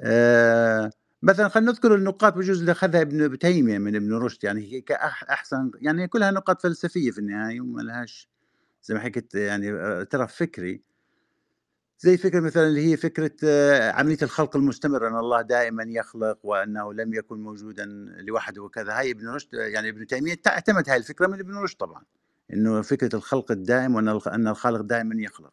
[0.00, 0.90] آآ
[1.22, 5.24] مثلًا خلّينا نذكر النقاط بجوز اللي أخذها ابن تيمية من ابن رشد، يعني هي كأح
[5.30, 8.28] أحسن يعني كلها نقاط فلسفية في النهاية وما لهاش
[8.82, 10.82] زي ما حكيت يعني آآ طرف فكري،
[11.98, 16.92] زي فكرة مثلًا اللي هي فكرة آه، عملية الخلق المستمر، أن الله دائمًا يخلق وأنه
[16.94, 17.84] لم يكن موجودًا
[18.28, 21.76] لوحده وكذا، هاي ابن رشد يعني ابن تيمية ت اعتمد هاي الفكرة من ابن رشد
[21.76, 22.02] طبعًا،
[22.52, 23.96] إنه فكرة الخلق الدائم
[24.28, 25.52] أن الخالق دائمًا يخلق.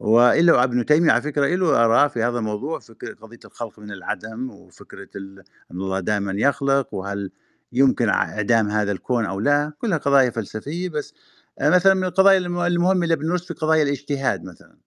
[0.00, 4.50] وإله ابن تيمية على فكرة إله آراء في هذا الموضوع، فكرة قضية الخلق من العدم،
[4.50, 7.30] وفكرة أن الله دائمًا يخلق، وهل
[7.72, 11.14] يمكن إعدام هذا الكون أو لا، كلها قضايا فلسفية بس.
[11.60, 14.78] آآ مثلًا من القضايا الم المهمة لابن رشد في قضايا الاجتهاد مثلًا،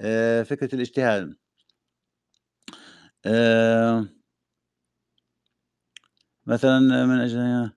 [0.00, 1.34] آآ فكرة الاجتهاد.
[3.24, 3.96] آآ
[6.46, 7.70] مثلًا من أجل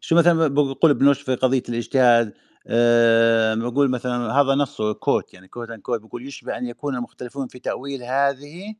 [0.00, 2.34] شو مثلًا بيقول ابن رشد في قضية الاجتهاد
[2.66, 7.58] آآ بيقول مثلًا هذا نصه quote يعني quote unquote بيقول: "يشبه أن يكون المختلفون في
[7.58, 8.76] تأويل هذه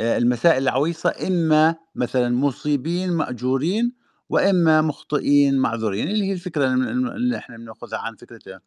[0.00, 3.92] آآ المسائل العويصة إما مثلًا مصيبين مأجورين،
[4.28, 8.60] وإما مخطئين معذورين، اللي هي الفكرة ال ال اللي إحنا بنأخذها عن فكرة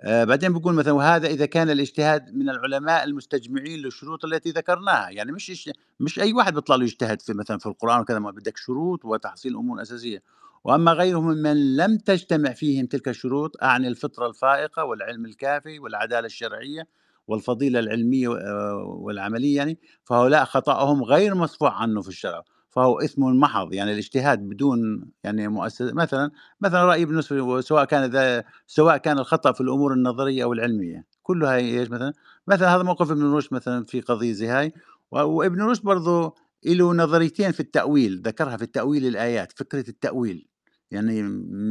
[0.00, 5.32] آآ بعدين بيقول مثلًا: "وهذا إذا كان الاجتهاد من العلماء المستجمعين للشروط التي ذكرناها." يعني
[5.32, 9.04] مش مش أي واحد بيطلع له يجتهد في مثلًا في القرآن وكذا، ما بدك شروط
[9.04, 10.22] وتحصيل أمور أساسية.
[10.64, 16.86] وأما غيرهم ممن لم تجتمع فيهم تلك الشروط، أعني الفطرة الفائقة والعلم الكافي والعدالة الشرعية
[17.28, 23.72] والفضيلة العلمية آآ والعملية يعني، فهؤلاء خطأهم غير مصفوح عنه في الشرع، فهو إثم محض.
[23.74, 26.30] يعني الاجتهاد بدون يعني مؤسس مثلًا
[26.60, 27.20] مثلًا رأي ابن
[27.60, 32.12] سواء كان ذا سواء كان الخطأ في الأمور النظرية أو العلمية، كلها إيش مثلًا،
[32.48, 34.72] مثلًا هذا موقف ابن رشد مثلًا في قضية زي هاي،
[35.12, 36.34] وابن رشد برضه
[36.66, 40.46] إله نظريتين في التأويل، ذكرها في التأويل الآيات، فكرة التأويل،
[40.90, 41.22] يعني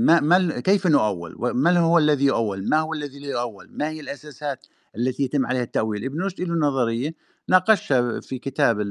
[0.06, 4.00] ما ما كيف نؤوّل، ومن هو الذي يؤوّل، ما هو الذي لا يؤوّل، ما هي
[4.00, 4.66] الأساسات
[4.98, 7.14] التي يتم عليها التأويل، ابن رشد له نظرية
[7.50, 8.82] ناقشها في كتاب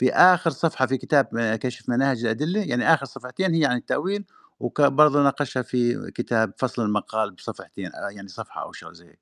[0.00, 1.28] في آخر صفحة في كتاب
[1.62, 4.24] كشف مناهج الأدلة، يعني آخر صفحتين هي عن التأويل
[4.60, 9.20] وك برضه ناقشها في كتاب فصل المقال بصفحتين آآ يعني صفحة أو شغلة زي هيك.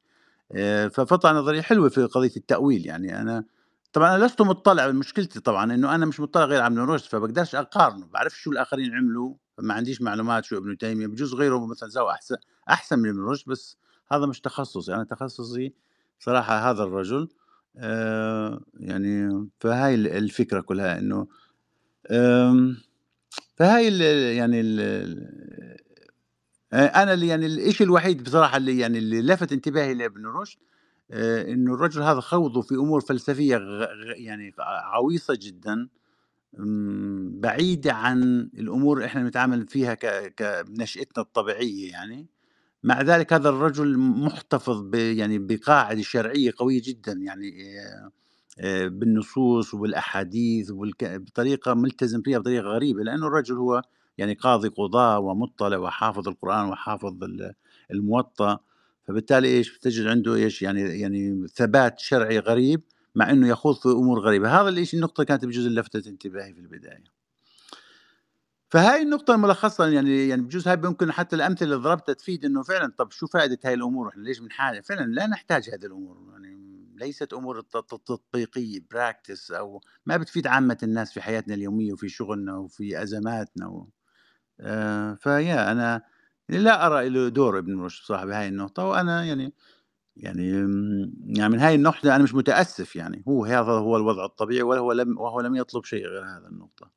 [0.93, 3.45] ففطن نظرية حلوة في قضية التأويل، يعني أنا
[3.93, 8.07] طبعًا أنا لست مُطّلع مشكلتي طبعًا إنه أنا مش مُطّلع غير ابن رشد، فباقدرش أقارنه،
[8.07, 12.37] باعرفش شو الآخرين عملوا، ما عنديش معلومات شو ابن تيمية، بجوز غيره مثلًا سوى أحسن
[12.71, 13.77] أحسن من ابن رشد، بس
[14.13, 15.75] هذا مش تخصُّصي، أنا تخصُّصي
[16.21, 17.29] صراحة هذا الرجل،
[17.77, 21.27] آآ يعني فهاي ال الفكرة كلها إنه
[23.57, 24.01] فهاي ال
[24.37, 24.81] يعني ال
[26.73, 30.59] آآ أنا اللي يعني الإشي الوحيد بصراحة اللي يعني اللي لفت انتباهي لابن رشد
[31.13, 35.89] آآ إنه الرجل هذا خوضه في أمور فلسفية غ غ يعني عويصة جدًا،
[36.61, 38.23] إمم بعيدة عن
[38.59, 40.07] الأمور اللي إحنا بنتعامل فيها ك
[41.23, 42.27] الطبيعية يعني،
[42.83, 47.49] مع ذلك هذا الرجل محتفظ ب يعني بقاعدة شرعية قوية جدًا يعني
[47.81, 48.11] آآ
[48.61, 53.83] آآ بالنصوص وبالأحاديث وبالك بطريقة ملتزم فيها بطريقة غريبة، لأنه الرجل هو
[54.19, 57.53] يعني قاضي قضاة ومُطّلع وحافظ القرآن وحافظ ال
[57.93, 58.59] الموطّأ،
[59.09, 62.83] فبالتالي إيش؟ تجد عنده إيش؟ يعني يعني ثبات شرعي غريب،
[63.15, 67.18] مع إنه يخوض في أمور غريبة، هذا الإشي النقطة كانت بجوز لفتت انتباهي في البداية.
[68.71, 72.93] فهاي النقطة ملخصًا يعني يعني بجوز هاي ممكن حتى الأمثلة اللي ضربتها تفيد إنه فعلًا
[72.99, 76.59] طب شو فائدة هاي الأمور إحنا ليش بنحارب؟ فعلًا لا نحتاج هذه الأمور يعني
[76.97, 83.03] ليست أمور تطبيقية practice أو ما بتفيد عامة الناس في حياتنا اليومية وفي شغلنا وفي
[83.03, 83.89] أزماتنا و
[84.61, 86.03] آآ فيا أنا
[86.51, 89.55] لا أرى له دور ابن رشد بصراحة بهاي النقطة، وأنا يعني
[90.17, 90.49] يعني
[91.37, 95.19] يعني من هاي النقطة أنا مش متأسف يعني، هو هذا هو الوضع الطبيعي وهو لم
[95.21, 96.93] وهو لم يطلب شيء غير هذا النقطة.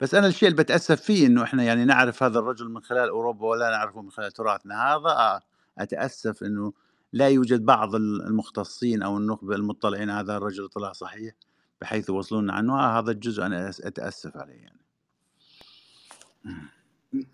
[0.00, 3.46] بس أنا الشيء اللي باتأسف فيه إنه إحنا يعني نعرف هذا الرجل من خلال أوروبا
[3.46, 5.40] ولا نعرفه من خلال تراثنا، هذا
[5.78, 6.72] أتأسف إنه
[7.12, 11.34] لا يوجد بعض ال المختصين أو النخبة المطلعين هذا الرجل اطلاع صحيح،
[11.80, 14.80] بحيث يوصلونا عنه، آه هذا الجزء أنا أس أتأسف عليه يعني.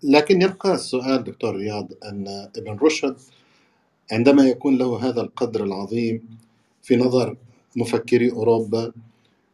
[0.03, 2.27] لكن يبقى السؤال دكتور رياض أن
[2.57, 3.17] ابن رشد
[4.11, 6.37] عندما يكون له هذا القدر العظيم
[6.83, 7.37] في نظر
[7.75, 8.91] مفكري أوروبا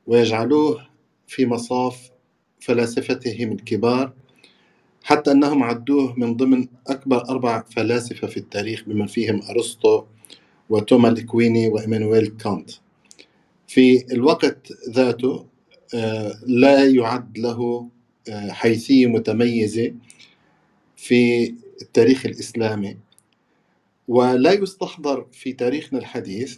[0.07, 0.87] ويجعلوه
[1.27, 2.12] في مصاف
[2.63, 4.13] فلاسفتهم الكبار
[5.03, 10.03] حتى أنهم عدوه من ضمن أكبر أربع فلاسفة في التاريخ بمن فيهم أرسطو
[10.69, 12.71] وتوما الإكويني وإيمانويل كانت.
[13.67, 15.45] في الوقت ذاته
[15.95, 17.89] آه، لا يعد له
[18.29, 19.93] آه، حيثية متميزة
[20.95, 22.97] في التاريخ الإسلامي
[24.07, 26.57] ولا يستحضر في تاريخنا الحديث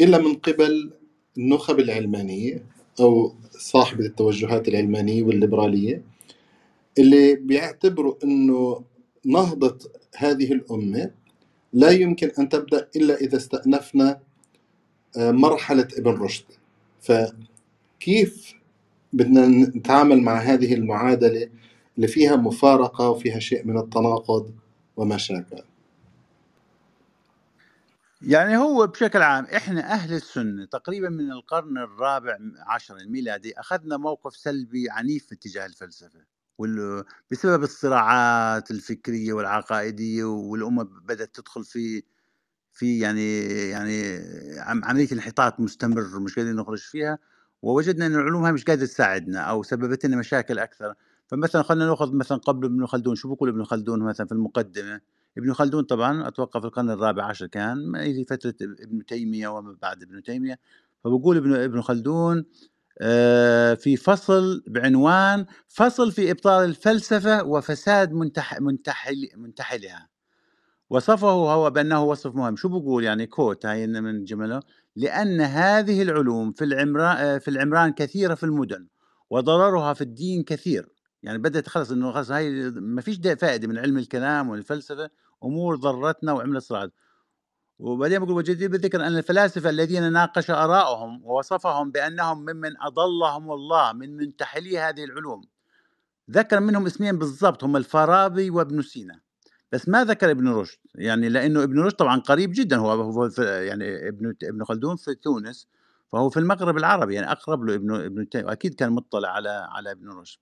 [0.00, 0.92] إلا من قبل
[1.38, 6.02] النخب العلمانية أو صاحبة التوجهات العلمانية والليبرالية
[6.98, 8.82] اللي بيعتبروا أنه
[9.24, 9.78] نهضة
[10.16, 11.10] هذه الأمة
[11.72, 14.20] لا يمكن أن تبدأ إلا إذا استأنفنا
[15.16, 16.44] آه، مرحلة ابن رشد.
[17.00, 18.54] فكيف
[19.12, 21.48] بدنا نتعامل مع هذه المعادلة
[21.96, 24.50] اللي فيها مفارقة وفيها شيء من التناقض
[24.96, 25.73] وما شابه؟
[28.26, 34.36] يعني هو بشكل عام إحنا أهل السنة تقريبًا من القرن الرابع عشر الميلادي أخذنا موقف
[34.36, 36.20] سلبي عنيف اتجاه الفلسفة،
[36.58, 42.02] وال بسبب الصراعات الفكرية والعقائدية والأمة بدأت تدخل في
[42.72, 44.18] في يعني يعني
[44.60, 47.18] عم عملية انحطاط مستمر مش قادرين نخرج فيها،
[47.62, 50.94] ووجدنا إن العلوم هاي مش قادرة تساعدنا أو سببت لنا مشاكل أكثر،
[51.28, 55.00] فمثلًا خلّينا نأخذ مثلًا قبل ابن خلدون، شو بيقول ابن خلدون مثلًا في المقدمة؟
[55.38, 59.76] ابن خلدون طبعًا أتوقع في القرن الرابع عشر كان، ما هي فترة ابن تيمية وما
[59.82, 60.58] بعد ابن تيمية،
[61.04, 62.44] فبيقول ابن ابن خلدون
[63.00, 70.08] آآ في فصل بعنوان "فصل في إبطال الفلسفة وفساد منتح منتحل منتحلها."
[70.90, 74.60] وصفه هو بأنه وصف مهم، شو بيقول يعني quote هاي من جمله:
[74.96, 78.86] "لأن هذه العلوم في العمرا في العمران كثيرة في المدن،
[79.30, 80.88] وضررها في الدين كثير."
[81.22, 85.10] يعني بدأت خلاص إنه خلاص هاي ما فيش د فائدة من علم الكلام والفلسفة،
[85.44, 86.92] أمور ضرتنا وعملت صراعات.
[87.78, 94.16] وبعدين بيقول: "وجدير بالذكر أن الفلاسفة الذين ناقش آراءهم ووصفهم بأنهم ممن أضلهم الله من
[94.16, 95.42] منتحلي هذه العلوم."
[96.30, 99.20] ذكر منهم اسمين بالضبط هم الفارابي وابن سينا.
[99.72, 104.34] بس ما ذكر ابن رشد يعني لأنه ابن رشد طبعا قريب جدا هو يعني ابن
[104.42, 105.68] ابن خلدون في تونس
[106.12, 110.08] فهو في المغرب العربي يعني أقرب له ابن ابن أكيد كان مطلع على على ابن
[110.08, 110.38] رشد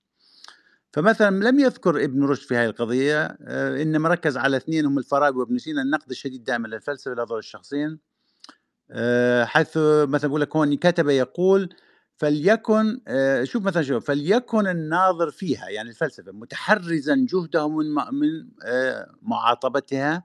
[0.93, 5.37] فمثلا لم يذكر ابن رشد في هذه القضية آه، إنما ركز على اثنين هم الفارابي
[5.37, 7.99] وابن سينا النقد الشديد دائما للفلسفة لهذول الشخصين
[8.91, 9.77] آه، حيث
[10.07, 11.69] مثلا بقول لك هون كتب يقول
[12.17, 18.49] فليكن آه، شوف مثلا شوف فليكن الناظر فيها يعني الفلسفة متحرزا جهده من من
[19.21, 20.23] معاطبتها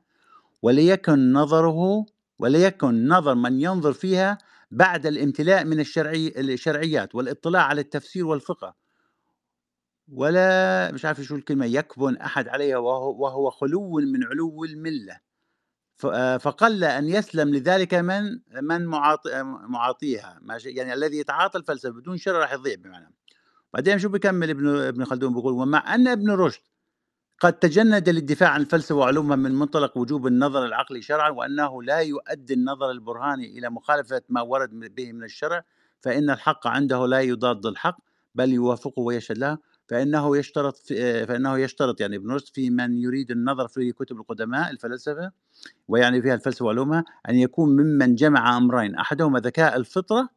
[0.62, 2.06] وليكن نظره
[2.38, 4.38] وليكن نظر من ينظر فيها
[4.70, 8.87] بعد الامتلاء من الشرعي الشرعيات والاطلاع على التفسير والفقه.
[10.12, 15.20] ولا مش عارف شو الكلمة يكبن أحد عليها وهو, وهو خلو من علو الملة.
[16.04, 20.40] آه، فقل أن يسلم لذلك من من معاطي معاطيها.
[20.64, 23.14] يعني الذي يتعاطى الفلسفة بدون شر راح يضيع بمعنى.
[23.74, 26.60] بعدين شو بيكمل ابن ابن خلدون؟ بيقول ومع أن ابن رشد
[27.40, 32.54] قد تجند للدفاع عن الفلسفة وعلومها من منطلق وجوب النظر العقلي شرعا وأنه لا يؤدي
[32.54, 35.64] النظر البرهاني إلى مخالفة ما ورد به من الشرع
[36.00, 37.98] فإن الحق عنده لا يضاد الحق
[38.34, 39.58] بل يوافقه ويشهد له
[39.88, 44.70] فإنه يشترط في فإنه يشترط يعني ابن رشد في من يريد النظر في كتب القدماء
[44.70, 45.32] الفلاسفة
[45.88, 50.28] ويعني فيها الفلسفة وعلومها أن يكون ممن جمع أمرين أحدهما ذكاء الفطرة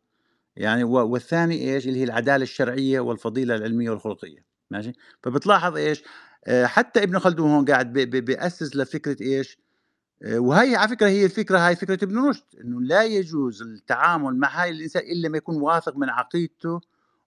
[0.56, 4.46] يعني والثاني إيش؟ اللي هي العدالة الشرعية والفضيلة العلمية والخلقية.
[4.72, 4.94] ماشي؟
[5.24, 6.04] فبتلاحظ إيش؟
[6.46, 9.58] آه، حتى ابن خلدون هون قاعد بيأسس لفكرة إيش؟
[10.24, 14.64] آه، وهي على فكرة هي الفكرة هاي فكرة ابن رشد إنه لا يجوز التعامل مع
[14.64, 16.82] هاي الإنسان إلا ما يكون واثق من عقيدته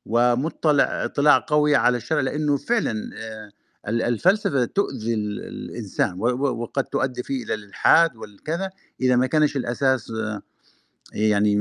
[0.07, 3.51] ومطلع اطلاع قوي على الشرع لأنه فعلا آه،
[3.89, 10.13] الفلسفة تؤذي الإنسان وقد تؤدي فيه إلى الإلحاد والكذا إذا ما كانش الأساس
[11.13, 11.57] يعني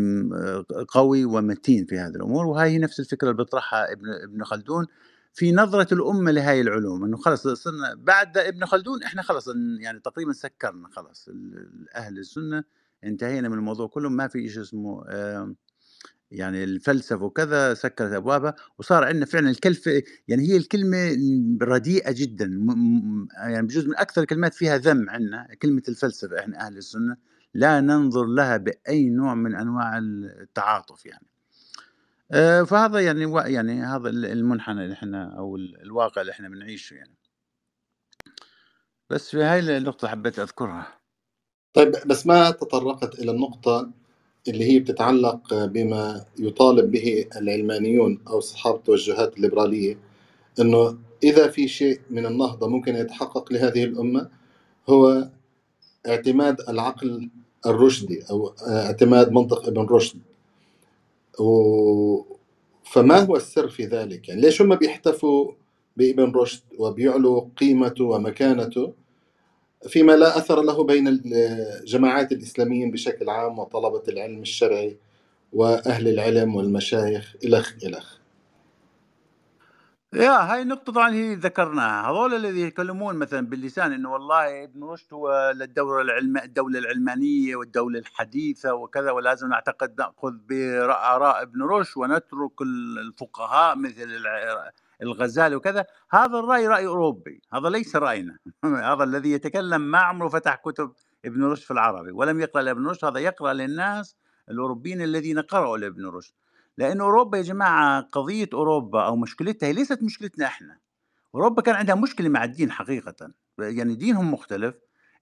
[0.87, 2.45] قوي ومتين في هذه الأمور.
[2.45, 4.87] وهي هي نفس الفكرة اللي بيطرحها ابن ابن خلدون
[5.33, 10.33] في نظرة الأمة لهاي العلوم إنه خلص صرنا بعد ابن خلدون إحنا خلص يعني تقريبا
[10.33, 11.29] سكرنا خلص
[11.95, 12.63] أهل السنة
[13.03, 15.03] انتهينا من الموضوع كله ما في شيء اسمه
[16.33, 21.17] يعني الفلسفة وكذا سكرت أبوابها وصار عندنا فعلا الكلفة يعني هي الكلمة
[21.61, 22.45] رديئة جدا
[23.37, 27.17] يعني بجوز من أكثر الكلمات فيها ذم عندنا كلمة الفلسفة إحنا أهل السنة
[27.53, 31.27] لا ننظر لها بأي نوع من أنواع التعاطف يعني.
[32.31, 37.17] آه، فهذا يعني يعني هذا المنحنى اللي إحنا أو الواقع اللي إحنا بنعيشه يعني.
[39.09, 40.87] بس في هاي النقطة حبيت أذكرها.
[41.73, 44.02] طيب بس ما تطرقت إلى النقطة
[44.47, 49.97] اللي هي بتتعلق بما يطالب به العلمانيون أو أصحاب التوجهات الليبرالية
[50.59, 54.29] أنه إذا في شيء من النهضة ممكن يتحقق لهذه الأمة
[54.89, 55.29] هو
[56.07, 57.29] اعتماد العقل
[57.65, 60.19] الرشدي أو اعتماد منطق ابن رشد.
[61.39, 62.21] و...
[62.83, 65.51] فما هو السر في ذلك؟ يعني ليش هم بيحتفوا
[65.97, 68.93] بابن رشد وبيعلوا قيمته ومكانته؟
[69.87, 74.97] فيما لا أثر له بين الجماعات الإسلاميين بشكل عام وطلبة العلم الشرعي
[75.53, 78.17] وأهل العلم والمشايخ إلخ إلخ
[80.13, 82.11] يا هاي النقطة طبعا هي ذكرناها.
[82.11, 87.99] هذول الذي يتكلمون مثلا باللسان إنه والله ابن رشد هو للدولة العلم الدولة العلمانية والدولة
[87.99, 94.03] الحديثة وكذا ولازم نعتقد نأخذ بآراء ابن رشد ونترك الفقهاء مثل
[95.01, 98.37] الغزالي وكذا هذا الرأي رأي أوروبي هذا ليس رأينا.
[98.91, 100.93] هذا الذي يتكلم ما عمره فتح كتب
[101.25, 104.15] ابن رشد في العربي ولم يقرأ لابن رشد هذا يقرأ للناس
[104.49, 106.33] الأوروبيين الذين قرأوا لابن رشد.
[106.77, 110.77] لأن أوروبا يا جماعة قضية أوروبا أو مشكلتها هي ليست مشكلتنا إحنا.
[111.35, 113.31] أوروبا كان عندها مشكلة مع الدين حقيقة.
[113.59, 114.75] يعني دينهم مختلف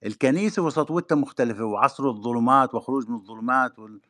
[0.06, 4.00] الكنيسة وسطوتها مختلفة وعصر الظلمات وخروج من الظلمات وال...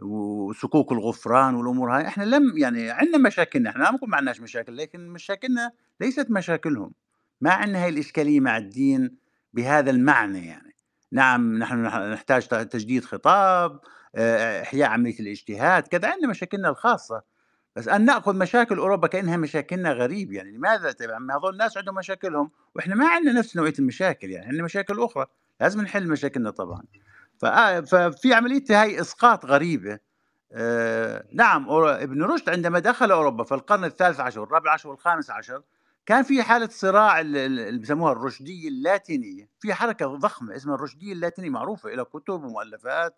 [0.00, 5.08] وسكوك الغفران والأمور هاي إحنا لم يعني عندنا مشاكلنا إحنا ما ما عندناش مشاكل لكن
[5.08, 6.92] مشاكلنا ليست مشاكلهم
[7.40, 9.16] ما عندنا هاي الإشكالية مع الدين
[9.52, 10.74] بهذا المعنى يعني.
[11.12, 11.82] نعم نحن
[12.12, 13.80] نحتاج تجديد خطاب
[14.14, 17.22] آه، إحياء عملية الاجتهاد كذا عندنا مشاكلنا الخاصة.
[17.76, 22.50] بس أن نأخذ مشاكل أوروبا كأنها مشاكلنا غريب يعني لماذا طبعا هذول الناس عندهم مشاكلهم؟
[22.74, 25.26] وإحنا ما عندنا نفس نوعية المشاكل يعني عندنا مشاكل أخرى
[25.60, 26.82] لازم نحل مشاكلنا طبعا.
[27.38, 29.98] ففي عملية هاي إسقاط غريبة.
[30.52, 35.62] آه نعم ابن رشد عندما دخل أوروبا في القرن الثالث عشر والرابع عشر والخامس عشر
[36.06, 39.48] كان في حالة صراع اللي بسموها الرشدية اللاتينية.
[39.60, 43.16] في حركة ضخمة اسمها الرشدية اللاتينية معروفة لها كتب ومؤلفات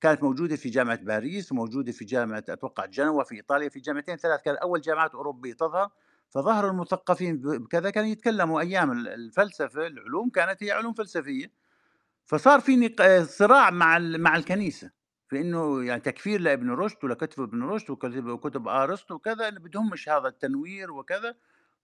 [0.00, 4.40] كانت موجودة في جامعة باريس وموجودة في جامعة أتوقع جنوة في إيطاليا في جامعتين ثلاث
[4.42, 5.90] كانت أول جامعات أوروبية تظهر.
[6.30, 11.63] فظهر المثقفين بكذا كانوا يتكلموا أيام الفلسفة العلوم كانت هي علوم فلسفية.
[12.26, 12.94] فصار في
[13.24, 14.90] صراع مع مع الكنيسة
[15.28, 20.28] في إنه يعني تكفير لابن رشد ولكتب ابن رشد وكتب آرسطو وكذا إنه بدهمش هذا
[20.28, 21.34] التنوير وكذا.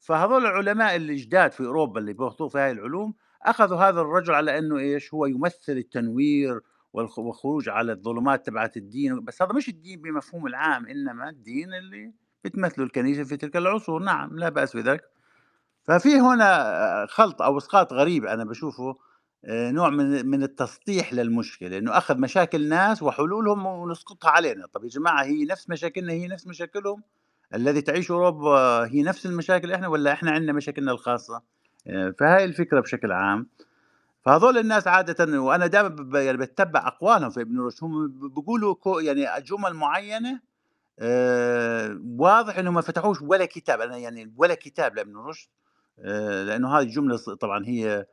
[0.01, 4.79] فهذول العلماء الجداد في أوروبا اللي بيخطوا في هاي العلوم أخذوا هذا الرجل على إنه
[4.79, 6.61] إيش؟ هو يمثل التنوير
[6.93, 12.13] والخروج على الظلمات تبعت الدين بس هذا مش الدين بمفهوم العام إنما الدين اللي
[12.45, 14.03] بتمثله الكنيسة في تلك العصور.
[14.03, 15.03] نعم لا بأس بذلك.
[15.83, 18.85] ففي هنا خلط أو إسقاط غريب أنا بشوفه.
[18.91, 19.10] آه،
[19.49, 24.67] نوع من من التسطيح للمشكلة إنه أخذ مشاكل ناس وحلولهم ونسقطها علينا.
[24.67, 27.03] طب يا جماعة هي نفس مشاكلنا هي نفس مشاكلهم؟
[27.55, 31.43] الذي تعيش أوروبا هي نفس المشاكل إحنا ولا إحنا عندنا مشاكلنا الخاصة؟
[31.87, 33.47] آه، فهاي الفكرة بشكل عام.
[34.25, 39.75] فهذول الناس عادة وأنا دائما يعني بتبع أقوالهم في ابن رشد هم بيقولوا يعني جمل
[39.75, 40.41] معينة
[40.99, 43.81] آه واضح إنهم ما فتحوش ولا كتاب.
[43.81, 45.49] أنا يعني ولا كتاب لابن رشد
[45.99, 48.07] آه لأنه هذه الجملة طبعا هي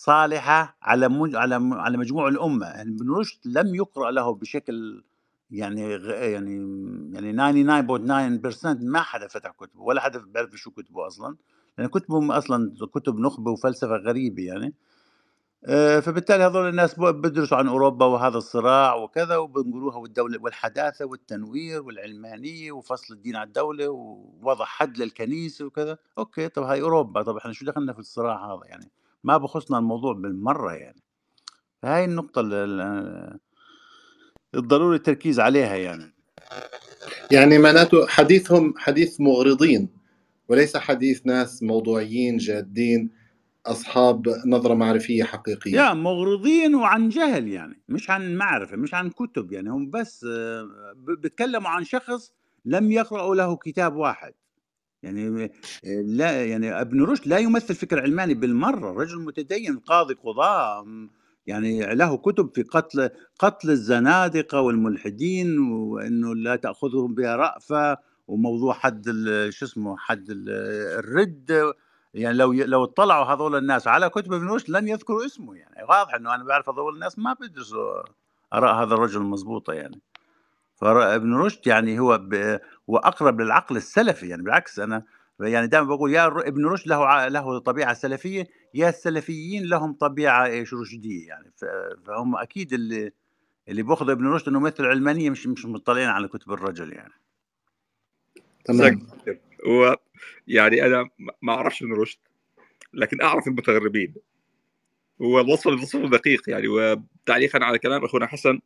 [0.00, 5.04] صالحة على على على مجموع الأمة يعني ابن رشد لم يقرأ له بشكل
[5.50, 5.80] يعني
[6.32, 6.50] يعني
[7.14, 11.36] يعني 99.9% ما حدا فتح كتبه ولا حدا بيعرف شو كتبه أصلا
[11.78, 14.74] لأن كتبهم أصلًا كتب نخبة وفلسفة غريبة يعني.
[15.66, 22.72] آآ، فبالتالي هذول الناس بيدرسوا عن أوروبا وهذا الصراع وكذا وبينقلوها والدولة والحداثة والتنوير والعلمانية
[22.72, 27.64] وفصل الدين عن الدولة ووضع حد للكنيسة وكذا، أوكي طب هاي أوروبا، طب إحنا شو
[27.66, 28.90] دخلنا في الصراع هذا يعني؟
[29.24, 31.02] ما بخصنا الموضوع بالمرّة يعني.
[31.82, 33.38] فهاي النقطة ال ال
[34.54, 36.14] الضروري التركيز عليها يعني.
[37.30, 39.88] يعني معناته حديثهم حديث مغرضين
[40.48, 43.10] وليس حديث ناس موضوعيين جادين
[43.66, 49.52] أصحاب نظرة معرفية حقيقية يا مغرضين وعن جهل يعني مش عن معرفة مش عن كتب
[49.52, 52.32] يعني هم بس آه، بيتكلموا عن شخص
[52.64, 54.32] لم يقرأوا له كتاب واحد
[55.02, 55.50] يعني آه،
[56.04, 61.10] لا يعني ابن رشد لا يمثل فكر علماني بالمرة رجل متدين قاضي قضاء م-
[61.46, 67.96] يعني له كتب في قتل قتل الزنادقة والملحدين وإنه لا تأخذهم بها رأفة
[68.28, 69.04] وموضوع حد
[69.50, 70.48] شو اسمه حد ال-
[70.98, 71.72] الرد
[72.14, 76.14] يعني لو لو اطلعوا هذول الناس على كتب ابن رشد لن يذكروا اسمه يعني واضح
[76.14, 78.02] إنه أنا بعرف هذول الناس ما بيدرسوا
[78.54, 80.00] آراء هذا الرجل المضبوطة يعني.
[80.82, 82.34] فابن رشد يعني هو ب...
[82.90, 85.02] هو أقرب للعقل السلفي يعني بالعكس أنا
[85.40, 89.92] يعني دائما بقول يا الر- ابن رشد له ع- له طبيعة سلفية يا السلفيين لهم
[89.92, 91.52] طبيعة إيش رشدية يعني.
[91.56, 91.64] ف...
[92.06, 93.12] فهم أكيد اللي
[93.68, 97.12] اللي بياخذوا ابن رشد إنه مثل علمانية مش مش مطلعين على كتب الرجل يعني.
[98.64, 99.06] تمام.
[99.66, 99.96] هو
[100.48, 102.18] يعني أنا ما- ما أعرفش ابن رشد
[102.94, 104.14] لكن أعرف المتغربين.
[105.22, 108.60] هو الوصف الوصف دقيق يعني وتعليقا على كلام أخونا حسن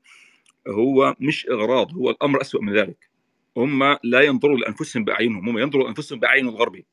[0.68, 3.10] هو مش إغراض هو الأمر اسوء من ذلك.
[3.56, 6.86] هم لا ينظروا لأنفسهم بأعينهم هم ينظروا لأنفسهم بأعين الغربي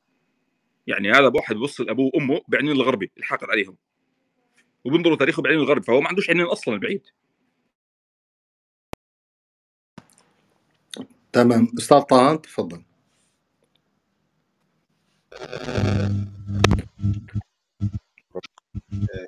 [0.87, 3.77] يعني هذا واحد بيبص لأبوه وأمه بعينين الغربي الحاقد عليهم.
[4.85, 7.01] وبينظروا تاريخه بعينين الغرب فهو ما عندوش عينين أصلا البعيد
[11.33, 11.67] تمام.
[11.77, 12.83] أستاذ طهان تفضل.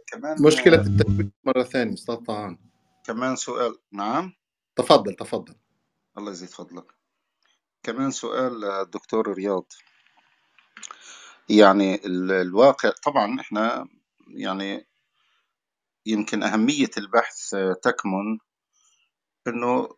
[0.08, 2.58] كمان مشكلة التكوين مرة ثانية أستاذ طهان
[3.06, 4.34] كمان سؤال نعم؟
[4.76, 5.56] تفضل تفضل.
[6.18, 6.86] الله يزيد فضلك.
[7.84, 9.66] كمان سؤال آه، دكتور رياض.
[11.50, 13.88] يعني ال- الواقع طبعا إحنا
[14.28, 14.88] يعني
[16.06, 18.38] يمكن أهمية البحث آه، تكمن
[19.48, 19.90] إنه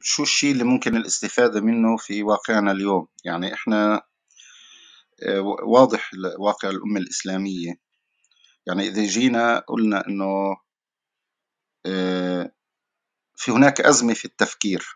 [0.00, 3.08] شو الشيء اللي ممكن الاستفادة منه في واقعنا اليوم.
[3.24, 4.02] يعني إحنا
[5.22, 7.74] آه، واضح واقع الأمة الإسلامية.
[8.66, 10.56] يعني إذا جينا قلنا آه،
[13.36, 14.86] في هناك أزمة في التفكير.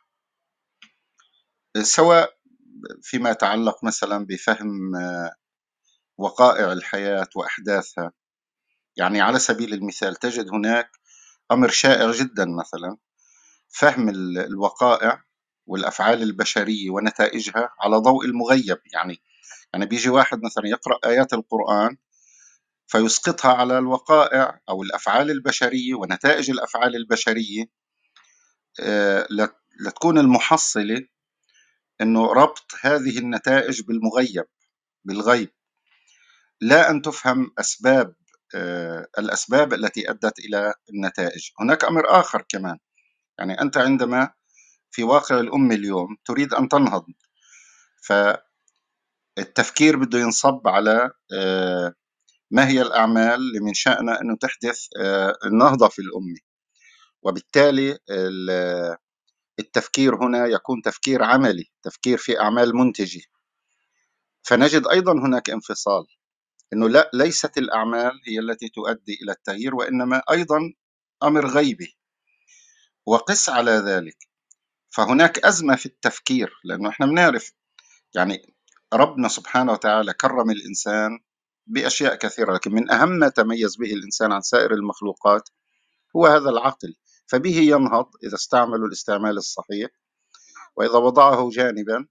[1.83, 2.33] سواء
[3.03, 5.33] فيما يتعلق مثلا بفهم آه،
[6.19, 8.13] وقائع الحياة وأحداثها.
[8.97, 10.91] يعني على سبيل المثال تجد هناك
[11.53, 12.97] أمر شائع جدا مثلا
[13.69, 15.23] فهم ال- الوقائع
[15.67, 18.79] والأفعال البشرية ونتائجها على ضوء المغيب.
[18.95, 19.23] يعني
[19.75, 21.97] يعني بيجي واحد مثلا يقرأ آيات القرآن
[22.91, 27.65] فيسقطها على الوقائع أو الأفعال البشرية ونتائج الأفعال البشرية
[28.81, 31.07] آه، لت- لتكون المحصلة
[32.01, 34.45] أنه ربط هذه النتائج بالمغيب
[35.05, 35.51] بالغيب.
[36.61, 38.15] لا أن تفهم أسباب
[38.55, 41.51] آه، الأسباب التي أدت إلى النتائج.
[41.61, 42.79] هناك أمر آخر كمان.
[43.39, 44.31] يعني أنت عندما
[44.91, 47.07] في واقع الأمة اليوم تريد أن تنهض
[49.37, 51.95] فالتفكير بده ينصب على آه،
[52.51, 56.39] ما هي الأعمال اللي من شأنها أنه تحدث آه، النهضة في الأمة؟
[57.23, 58.97] وبالتالي ال-
[59.59, 63.23] التفكير هنا يكون تفكير عملي تفكير في أعمال منتجة.
[64.43, 66.07] فنجد أيضا هناك انفصال
[66.73, 70.61] أنه لا ليست الأعمال هي التي تؤدي إلى التغيير وإنما أيضا
[71.23, 71.99] أمر غيبي.
[73.07, 74.19] وقس على ذلك.
[74.91, 77.53] فهناك أزمة في التفكير لأنه إحنا بنعرف
[78.15, 78.55] يعني
[78.95, 81.21] ربنا سبحانه وتعالى كرم الإنسان
[81.71, 85.49] بأشياء كثيرة لكن من أهم ما تميز به الإنسان عن سائر المخلوقات
[86.17, 86.95] هو هذا العقل.
[87.27, 89.91] فبه ينهض إذا استعملوا الاستعمال الصحيح
[90.77, 92.07] وإذا وضعه جانبا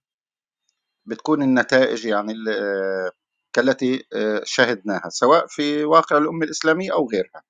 [1.06, 3.12] بتكون النتائج يعني ال-
[3.54, 7.44] كالتي آه، شهدناها سواء في واقع الأمة الإسلامية أو غيرها.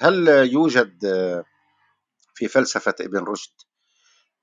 [0.00, 1.44] هل يوجد آه،
[2.34, 3.52] في فلسفة ابن رشد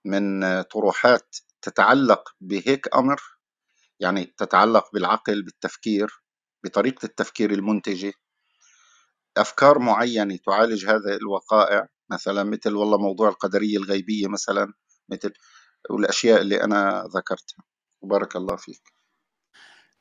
[0.05, 3.21] من آه، طروحات تتعلق بهيك أمر؟
[3.99, 6.23] يعني تتعلق بالعقل بالتفكير؟
[6.63, 8.13] بطريقة التفكير المنتجة.
[9.37, 14.73] أفكار معينة تعالج هذه الوقائع مثلا مثل والله موضوع القدرية الغيبية مثلا
[15.09, 15.33] مثل
[15.89, 17.63] والأشياء اللي أنا ذكرتها.
[18.01, 18.81] بارك الله فيك.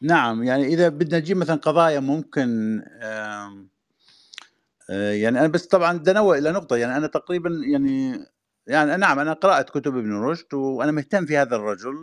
[0.01, 3.67] نعم يعني إذا بدنا نجيب مثلا قضايا ممكن آه،
[4.91, 8.27] يعني أنا بس طبعا انوه إلى نقطة يعني أنا تقريبا يعني
[8.69, 11.95] يعني نعم أنا قرأت كتب ابن رشد وأنا مهتم في هذا الرجل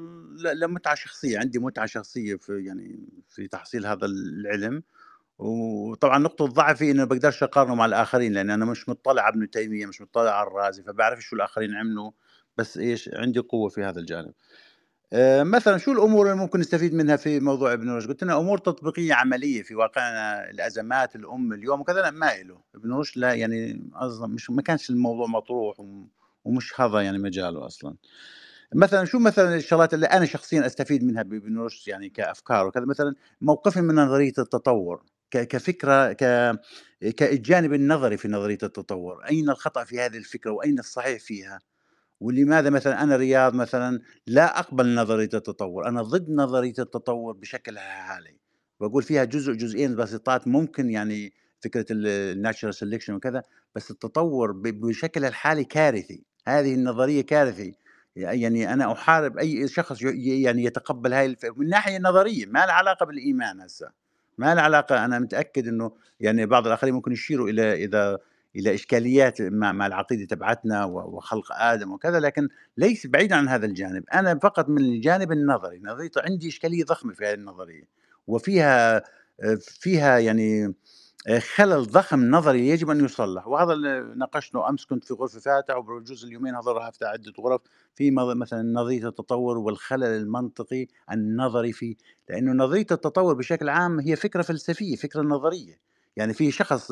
[0.55, 2.99] لمتعة شخصية، عندي متعة شخصية في يعني
[3.29, 4.83] في تحصيل هذا العلم،
[5.39, 9.49] وطبعًا نقطة ضعفي إني ما باقدرش أقارنه مع الآخرين، لإن أنا مش مطّلع على ابن
[9.49, 12.11] تيمية، مش مطّلع على الرازي، فباعرفش شو الآخرين عملوا،
[12.57, 14.33] بس إيش عندي قوة في هذا الجانب.
[15.13, 18.57] آآ مثلًا شو الأمور اللي ممكن نستفيد منها في موضوع ابن رشد؟ قُلت لنا أمور
[18.57, 23.89] تطبيقية عملية في واقعنا الأزمات الأم اليوم وكذا لأ ما إله، ابن رشد لا يعني
[23.93, 26.05] أصلًا مش ما كانش الموضوع مطروح و
[26.45, 27.95] ومش هذا يعني مجاله أصلًا.
[28.75, 33.15] مثلًا شو مثلًا الشغلات اللي أنا شخصيًا أستفيد منها بابن رشد يعني كأفكار وكذا، مثلًا
[33.41, 36.51] موقفي من نظرية التطور ك كفكرة ك
[37.17, 41.59] كالجانب النظري في نظرية التطور، أين الخطأ في هذه الفكرة وأين الصحيح فيها؟
[42.21, 48.39] ولماذا مثلًا أنا رياض مثلًا لا أقبل نظرية التطور، أنا ضد نظرية التطور بشكلها الحالي،
[48.81, 52.05] باقول فيها جزء جزئين بسيطات ممكن يعني فكرة ال
[52.45, 53.43] الnatural selection وكذا،
[53.75, 57.75] بس التطور بشكلها الحالي كارثي، هذه النظرية كارثي،
[58.17, 62.71] ي يعني أنا أحارب أي شخص يعني يتقبل هاي الف من ناحية نظرية ما لها
[62.71, 63.89] علاقة بالإيمان هسه،
[64.37, 68.17] ما لها علاقة أنا متأكد إنه يعني بعض الآخرين ممكن يشيروا إلى إذا
[68.55, 74.03] إلى إشكاليات مع مع العقيدة تبعتنا وخلق آدم وكذا، لكن ليس بعيدًا عن هذا الجانب،
[74.13, 77.83] أنا فقط من الجانب النظري، نظرية عندي إشكالية ضخمة في هذه النظرية،
[78.27, 79.03] وفيها
[79.59, 80.73] فيها يعني
[81.27, 85.75] آآ خلل ضخم نظري يجب أن يُصلّح، وهذا اللي ناقشته أمس كنت في غرفة فاتح
[85.77, 87.61] وبجوز اليومين هذول راح أفتح عدة غرف
[87.95, 91.95] في مثلًا نظرية التطور والخلل المنطقي النظري فيه،
[92.29, 95.79] لإنه نظرية التطور بشكل عام هي فكرة فلسفية، فكرة نظرية،
[96.15, 96.91] يعني في شخص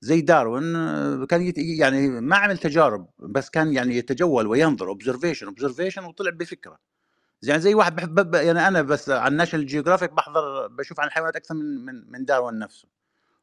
[0.00, 0.64] زي داروين
[1.26, 6.78] كان يت يعني ما عمل تجارب، بس كان يعني يتجول وينظر observation، observation وطلع بفكرة.
[7.42, 11.36] يعني زي واحد باحب ب يعني أنا بس على الnational geographic باحضر باشوف عن الحيوانات
[11.36, 12.88] أكثر من من من داروين نفسه.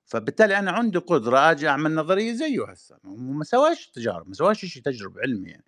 [0.05, 4.83] فبالتالي أنا عندي قدرة آجي أعمل نظرية زيه هسه، وما سواش تجارب، ما سواش شيء
[4.83, 5.63] تجربة علمي يعني.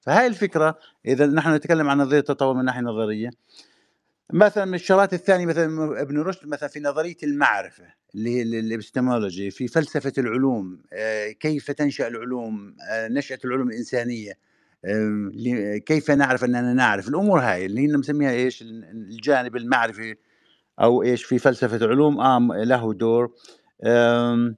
[0.00, 3.30] فهاي الفكرة إذا نحن نتكلم عن نظرية التطور من ناحية نظرية،
[4.32, 9.56] مثلًا من الشغلات الثانية مثلًا ابن رشد مثلًا في نظرية المعرفة اللي هي ال الepistemology
[9.56, 13.70] في فلسفة العلوم، آآ كيف تنشأ العلوم، آآ نشأة العلوم
[15.34, 20.16] ل كيف نعرف أننا نعرف، الأمور هاي اللي هي بنسميها إيش ال الجانب المعرفي
[20.80, 23.32] أو إيش في فلسفة العلوم آه م له دور.
[23.82, 24.54] آآ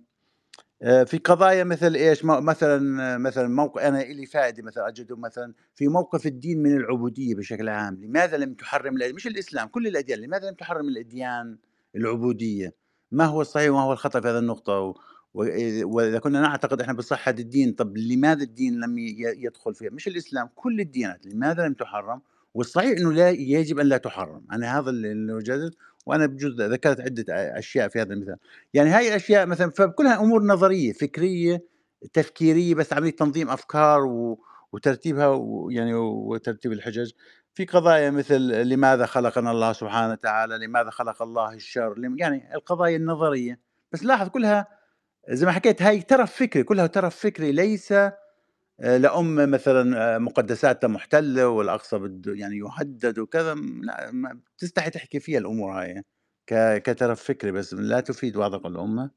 [1.06, 5.88] في قضايا مثل إيش م مثلًا مثلًا موق أنا إلي فائدة مثلًا أجده مثلًا في
[5.88, 10.54] موقف الدين من العبودية بشكل عام، لماذا لم تحرم مش الإسلام كل الأديان، لماذا لم
[10.54, 11.58] تحرم الأديان
[11.96, 12.74] العبودية؟
[13.12, 14.94] ما هو الصحيح وما هو الخطأ في هذه النقطة؟ و
[15.34, 20.50] وإ وإذا كنا نعتقد إحنا بصحة الدين، طب لماذا الدين لم يدخل فيها؟ مش الإسلام
[20.54, 22.22] كل الديانات، لماذا لم تحرم؟
[22.54, 25.74] والصحيح إنه لا يجب أن لا تحرم، أنا هذا ال اللي وجدت
[26.06, 28.36] وأنا بجوز ذكرت عدة أ أشياء في هذا المثال،
[28.74, 31.64] يعني هاي الأشياء مثلًا فكلها أمور نظرية، فكرية،
[32.12, 34.40] تفكيرية، بس عملية تنظيم أفكار و
[34.72, 37.10] وترتيبها ويعني وترتيب الحجج.
[37.54, 43.60] في قضايا مثل لماذا خلقنا الله سبحانه وتعالى، لماذا خلق الله الشر، يعني القضايا النظرية،
[43.92, 44.66] بس لاحظ كلها
[45.30, 47.94] زي ما حكيت هاي ترف فكري، كلها ترف فكري ليس
[48.80, 55.38] آآ لأمة مثلًا مقدساتها محتلة والأقصى بده يعني يُهدد وكذا، لأ ما بتستحي تحكي فيها
[55.38, 56.02] الأمور هاي
[56.80, 59.10] كترف فكري بس لا تفيد واثق الأمة.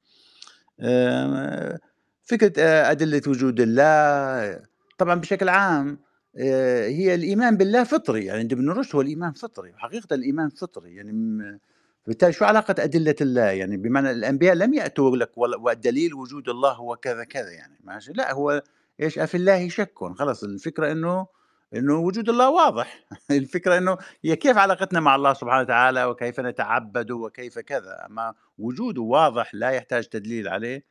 [2.23, 4.61] فكرة آآ أدلة وجود الله،
[4.97, 5.99] طبعًا بشكل عام
[6.37, 11.11] هي الإيمان بالله فطري، يعني عند ابن رشد هو الإيمان فطري، حقيقة الإيمان فطري يعني
[12.07, 16.71] بالتالي شو علاقة أدلة الله يعني بمعنى الأنبياء لم يأتوا لك ول ودليل وجود الله
[16.71, 18.63] هو كذا، كذا يعني ماشي، لأ هو
[19.01, 21.27] إيش؟ أفي الله شك، خلاص الفكرة إنه
[21.75, 23.05] إنه وجود الله واضح.
[23.31, 29.01] الفكرة إنه هي كيف علاقتنا مع الله سبحانه وتعالى وكيف نتعبد وكيف كذا، أما وجوده
[29.01, 30.85] واضح لا يحتاج تدليل عليه،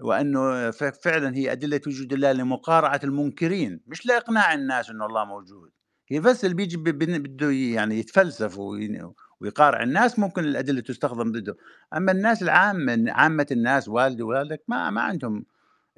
[0.00, 5.70] وأنه فعلًا هي أدلة وجود الله لمقارعة المنكرين، مش لإقناع الناس إنه الله موجود،
[6.08, 11.32] هي بس اللي بييجي ب بن بده يعني يتفلسف وين ويقارع الناس ممكن الأدلة تستخدم
[11.32, 11.56] ضده،
[11.96, 15.46] أما الناس العامة عامة الناس والدي ووالدك ما ما عندهم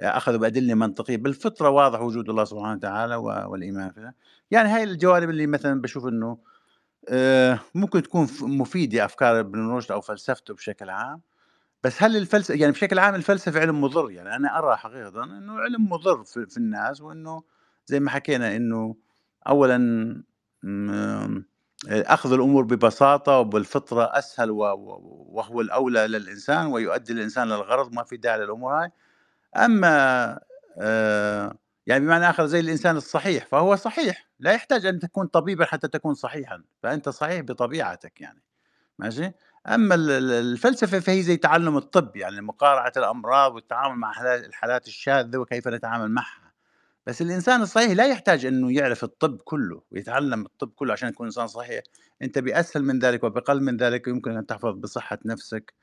[0.01, 4.15] أخذوا بأدلة منطقية، بالفطرة واضح وجود الله سبحانه وتعالى و والإيمان فيه،
[4.51, 6.39] يعني هاي الجوانب اللي مثلًا باشوف إنه
[7.11, 11.23] آآ ممكن تكون ف مفيدة أفكار ابن رشد أو فلسفته بشكل عام،
[11.85, 15.91] بس هل الفلس يعني بشكل عام الفلسفة علم مُضر، يعني أنا أرى حقيقةً إنه علم
[15.91, 17.43] مُضر في الناس، وإنه
[17.87, 18.97] زي ما حكينا إنه
[19.49, 19.79] أولًا
[20.65, 21.43] م
[21.89, 28.17] أخذ الأمور ببساطة وبالفطرة أسهل و و وهو الأولى للإنسان ويؤدي الإنسان للغرض، ما في
[28.17, 28.91] داعي للأمور هاي.
[29.57, 30.41] أما
[30.79, 35.89] آآ يعني بمعنى آخر زي الإنسان الصحيح، فهو صحيح، لا يحتاج أن تكون طبيبًا حتى
[35.89, 38.43] تكون صحيحًا، فأنت صحيح بطبيعتك يعني،
[39.01, 39.33] ماشي؟
[39.69, 45.39] أما ال ال الفلسفة فهي زي تعلم الطب، يعني مقارعة الأمراض والتعامل مع الحالات الشاذة
[45.39, 46.53] وكيف نتعامل معها،
[47.07, 51.49] بس الإنسان الصحيح لا يحتاج إنه يعرف الطب كله ويتعلم الطب كله عشان يكون إنسان
[51.49, 51.83] صحيح،
[52.23, 55.75] أنت بأسهل من ذلك وبأقل من ذلك يمكن أن تحفظ بصحة نفسك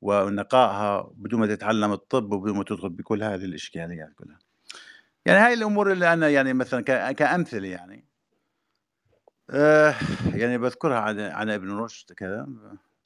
[0.00, 4.38] ونقائها بدون ما تتعلم الطب وبدون ما تدخل بكل هذه الإشكاليات كلها.
[5.26, 8.04] يعني هاي الأمور اللي أنا يعني مثلًا ك كأمثلة يعني.
[9.50, 9.94] آآ
[10.34, 12.48] يعني باذكرها عن عن ابن رشد كذا،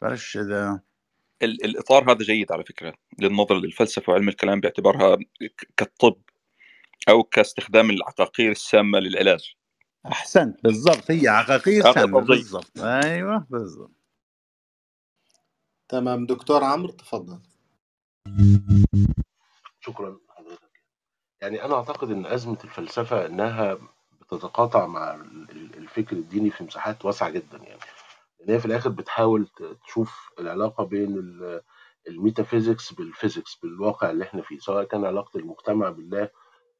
[0.02, 0.80] بعرفش إذا
[1.42, 5.16] ال الإطار هذا جيد على فكرة للنظرة للفلسفة وعلم الكلام باعتبارها
[5.56, 6.16] ك كالطب
[7.08, 9.54] أو كاستخدام العقاقير السامة للعلاج.
[10.06, 12.20] أحسنت، بالضبط هي عقاقير هذا سامة.
[12.20, 14.01] بالضبط، أيوه بالضبط.
[15.92, 17.38] تمام دكتور عمرو تفضل.
[19.80, 20.70] شكرًا لحضرتك.
[21.42, 23.78] يعني أنا أعتقد إن أزمة الفلسفة إنها
[24.20, 27.80] بتتقاطع مع ال ال الفكر الديني في مساحات واسعة جدًا يعني،
[28.40, 29.48] لإن هي في الآخر بتحاول
[29.86, 31.62] تشوف العلاقة بين ال
[32.10, 36.30] الmetaphysics بالphysics بالواقع اللي إحنا فيه، سواء كان علاقة المجتمع بالله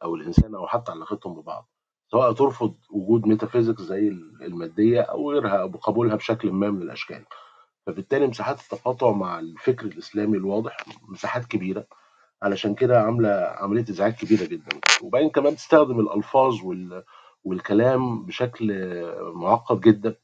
[0.02, 1.68] أو الإنسان أو حتى علاقتهم ببعض،
[2.10, 7.24] سواء ترفض وجود metaphysics زي ال المادية أو غيرها أو بقبولها بشكل ما من الأشكال.
[7.87, 10.76] فبالتالي مساحات التقاطع مع الفكر الإسلامي الواضح
[11.09, 11.87] مساحات كبيرة،
[12.43, 13.28] علشان كده عاملة
[13.59, 17.05] عملية إزعاج كبيرة جدًا، وبعدين كمان بتستخدم الألفاظ وال
[17.45, 18.72] والكلام بشكل
[19.35, 20.14] معقد جدًا،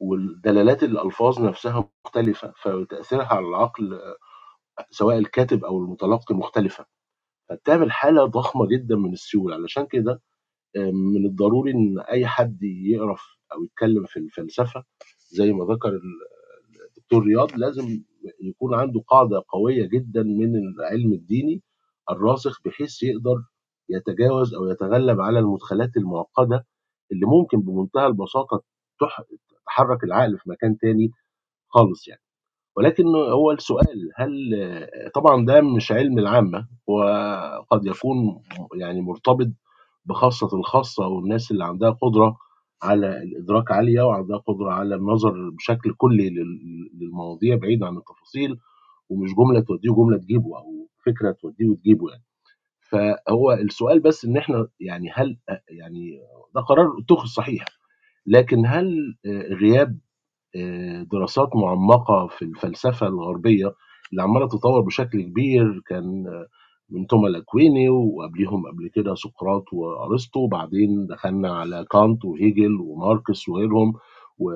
[0.00, 4.00] والدلالات الألفاظ نفسها مختلفة، فتأثيرها على العقل
[4.90, 6.86] سواء الكاتب أو المتلقي مختلفة،
[7.50, 10.22] فبتعمل حالة ضخمة جدًا من السيولة، علشان كده
[10.76, 13.22] من الضروري إن أي حد يقرأ ف
[13.54, 14.84] أو يتكلم في الفلسفة
[15.30, 16.00] زي ما ذكر
[17.12, 18.02] ال الدكتور رياض لازم
[18.40, 21.62] يكون عنده قاعدة قوية جدًا من العلم الديني
[22.10, 23.36] الراسخ بحيث يقدر
[23.88, 26.66] يتجاوز أو يتغلب على المدخلات المعقدة
[27.12, 28.62] اللي ممكن بمنتهى البساطة
[29.00, 29.22] تح
[29.66, 31.10] تحرك العقل في مكان تاني
[31.68, 32.20] خالص يعني.
[32.76, 34.32] ولكن هو السؤال هل
[35.14, 38.42] طبعًا ده مش علم العامة، وقد يكون
[38.76, 39.48] يعني مرتبط
[40.06, 42.38] بخاصة الخاصة والناس اللي عندها قدرة
[42.82, 48.58] على الإدراك عالية وعندها قدرة على النظر بشكل كلي لل للمواضيع بعيد عن التفاصيل،
[49.10, 52.24] ومش جملة توديه وجملة تجيبه أو فكرة توديه وتجيبه يعني.
[52.90, 55.38] فهو السؤال بس إن إحنا يعني هل
[55.70, 56.20] يعني
[56.54, 57.64] ده قرار اتُخذ صحيح،
[58.26, 59.16] لكن هل
[59.62, 59.98] غياب
[61.12, 63.74] دراسات معمقة في الفلسفة الغربية
[64.12, 66.24] اللي عمّالة تتطور بشكل كبير كان
[66.90, 73.94] من توما الأكويني وقبليهم قبل كده سقراط وأرسطو، وبعدين دخلنا على كانت وهيجل وماركس وغيرهم
[74.38, 74.50] و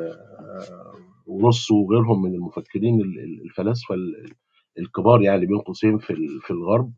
[1.26, 4.32] وروسو وغيرهم من المفكرين ال ال الفلاسفة ال
[4.78, 6.92] الكبار يعني بين قوسين في في الغرب.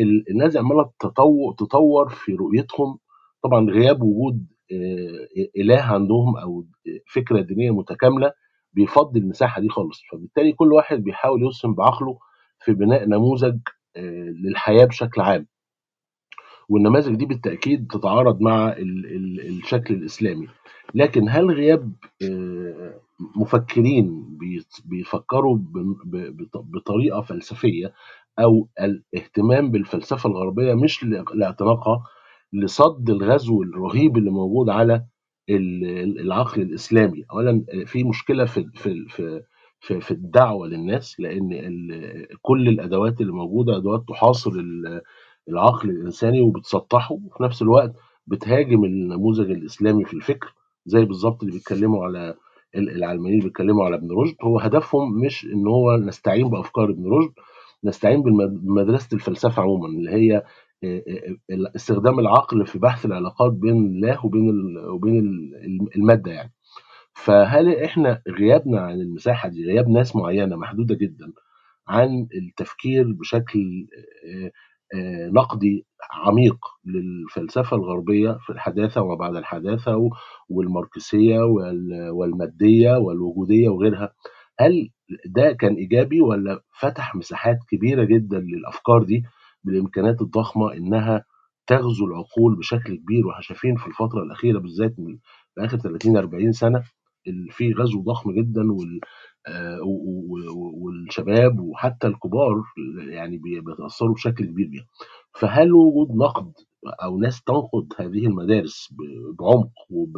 [0.00, 0.56] ال الناس
[1.00, 2.98] تطو تطوّر في رؤيتهم،
[3.44, 6.66] طبعًا غياب وجود آآ إله عندهم أو
[7.14, 8.32] فكرة دينية متكاملة
[8.74, 12.18] بيفضّي المساحة دي خالص، فبالتالي كل واحد بيحاول يسهم بعقله
[12.64, 13.58] في بناء نموذج
[13.96, 15.46] آآ للحياة بشكل عام.
[16.68, 20.48] والنماذج دي بالتأكيد تتعارض مع ال ال الشكل الإسلامي،
[20.94, 23.00] لكن هل غياب آآ
[23.36, 24.38] مفكرين
[24.84, 27.92] بيفكروا بن ب بط بطريقة فلسفية
[28.38, 32.04] أو الاهتمام بالفلسفة الغربية مش لاعتناقها،
[32.52, 35.04] لصَد الغزو الرهيب اللي موجود على
[35.50, 39.42] ال ال العقل الإسلامي، أولًا في مشكلة في ال في ال في
[39.80, 41.48] في في الدعوة للناس، لإن
[42.42, 45.00] كل الأدوات اللي موجودة أدوات تحاصر ال
[45.48, 47.92] العقل الإنساني وبتسطّحه، وفي نفس الوقت
[48.26, 50.54] بتهاجم النموذج الإسلامي في الفكر،
[50.86, 52.34] زي بالضبط اللي بيتكلموا على
[52.76, 57.32] ال العلمانيين بيتكلموا على ابن رشد، هو هدفهم مش إن هو نستعين بأفكار ابن رشد،
[57.84, 60.42] نستعين بمدرسة الفلسفة عمومًا، اللي هي
[61.76, 66.52] استخدام العقل في بحث العلاقات بين الله وبين وبين ال الم المادة يعني.
[67.24, 71.32] فهل إحنا غيابنا عن المساحة دي، غياب ناس معينة محدودة جدًا
[71.88, 73.88] عن التفكير بشكل
[74.26, 74.50] آآ
[74.94, 75.86] آآ نقدي
[76.26, 80.10] عميق للفلسفة الغربية في الحداثة وما بعد الحداثة
[80.48, 84.12] والماركسية وال والمادية والوجودية وغيرها،
[84.60, 84.90] هل
[85.26, 89.22] ده كان إيجابي والّا فتح مساحات كبيرة جدًا للأفكار دي
[89.64, 91.24] بالإمكانيات الضخمة إنها
[91.66, 95.18] تغزو العقول بشكل كبير، وإحنا شايفين في الفترة الأخيرة بالذات من
[95.54, 96.84] في آخر 30، 40 سنة؟
[97.50, 99.00] في غزو ضخم جدًا وال
[99.84, 100.36] و
[100.86, 102.62] والشباب وحتى الكبار
[103.10, 104.86] يعني بي بيتأثّروا بشكل كبير بيها.
[105.40, 106.52] فهل وجود نقد
[107.04, 108.94] أو ناس تنقد هذه المدارس
[109.38, 110.12] بعمق وب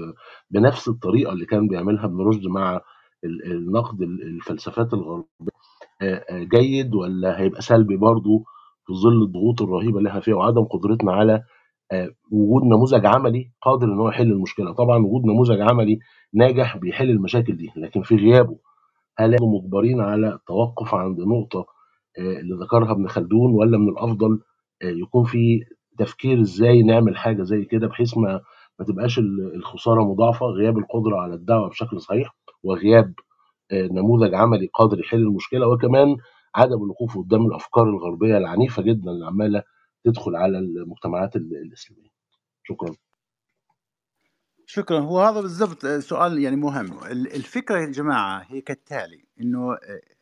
[0.50, 2.80] بنفس الطريقة اللي كان بيعملها ابن رشد مع
[3.24, 5.26] ال النقد ال الفلسفات الغربية
[6.02, 8.44] آآ آآ جيد والّا هيبقى سلبي برضه
[8.86, 11.44] في ظل الضغوط الرهيبة اللي إحنا فيها وعدم قدرتنا على
[12.32, 15.98] وجود نموذج عملي قادر إن هو يحل المشكلة؟ طبعًا وجود نموذج عملي
[16.34, 18.58] ناجح بيحل المشاكل دي، لكن في غيابه
[19.18, 21.66] هل مجبرين على التوقف عند نقطة
[22.18, 24.40] آآ اللي ذكرها ابن خلدون والّا من الأفضل
[24.82, 25.60] آآ يكون في
[25.92, 28.40] التفكير إزاي نعمل حاجة زي كده بحيث ما
[28.80, 33.14] ما تبقاش ال- الخسارة مضاعفة غياب القدرة على الدعوة بشكل صحيح وغياب
[33.72, 36.16] آه، نموذج عملي قادر يحل المشكلة وكمان
[36.54, 39.62] عدم الوقوف قدام الأفكار الغربية العنيفة جدا اللي عمالة
[40.04, 42.10] تدخل على المجتمعات ال- الإسلامية.
[42.64, 42.94] شكرا.
[44.66, 44.98] شكرا.
[45.00, 46.98] هو هذا بالضبط سؤال يعني مهم.
[47.04, 49.78] ال- الفكرة يا جماعة هي كالتالي إنه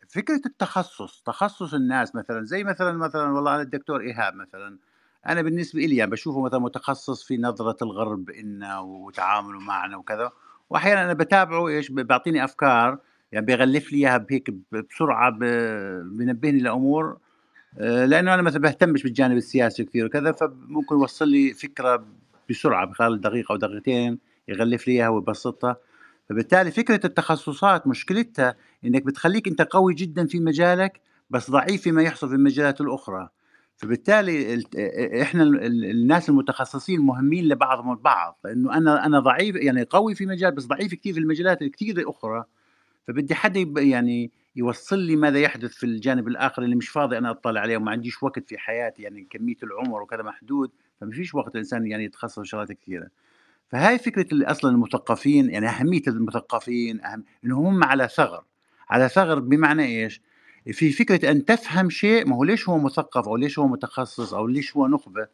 [0.09, 4.79] فكرة التخصص تخصص الناس مثلا زي مثلا مثلا والله أنا الدكتور إيهاب مثلا.
[5.27, 10.33] أنا بالنسبة لي يعني بشوفه مثلا متخصص في نظرة الغرب إلنا وتعامله معنا وكذا.
[10.71, 12.99] واحيانا أنا بتابعه إيش بيعطيني أفكار
[13.33, 17.05] يعني بيغلف لي إياها بهيك بسرعة ب- بينبهني لأمور.
[17.07, 17.19] آه،
[17.77, 22.07] لأنه أنا مثلا بهتمش بالجانب السياسي كثير وكذا فممكن يوصل لي فكرة
[22.51, 25.77] بسرعة بخلال دقيقة أو دقيقتين يغلف لي إياها ويبسطها.
[26.29, 31.01] فبالتالي فكرة التخصصات مشكلتها إنك بتخليك أنت قوي جدا في مجالك
[31.31, 33.29] بس ضعيف فيما يحصل في المجالات الأخرى.
[33.77, 39.83] فبالتالي ال- إحنا ال- ال- الناس المتخصصين مهمين لبعضهم البعض لأنه أنا أنا ضعيف يعني
[39.83, 42.45] قوي في مجال بس ضعيف كثير في المجالات الكثير الأخرى.
[43.09, 47.31] فبدي حد يب يعني يوصّل لي ماذا يحدث في الجانب الآخر اللي مش فاضي أنا
[47.31, 51.55] أطّلع عليه وما عنديش وقت في حياتي، يعني كمية العُمر وكذا محدود، فما فيش وقت
[51.55, 53.09] الإنسان يعني يتخصص شغلات كثيرة.
[53.69, 58.45] فهاي فكرة ال أصلًا المثقفين يعني أهمية المثقفين أهم إن هم على ثغر،
[58.91, 60.21] على ثغر بمعنى إيش؟
[60.73, 64.47] في فكرة أن تفهم شيء ما هو ليش هو مثقف أو ليش هو متخصص أو
[64.47, 65.27] ليش هو نخبة؟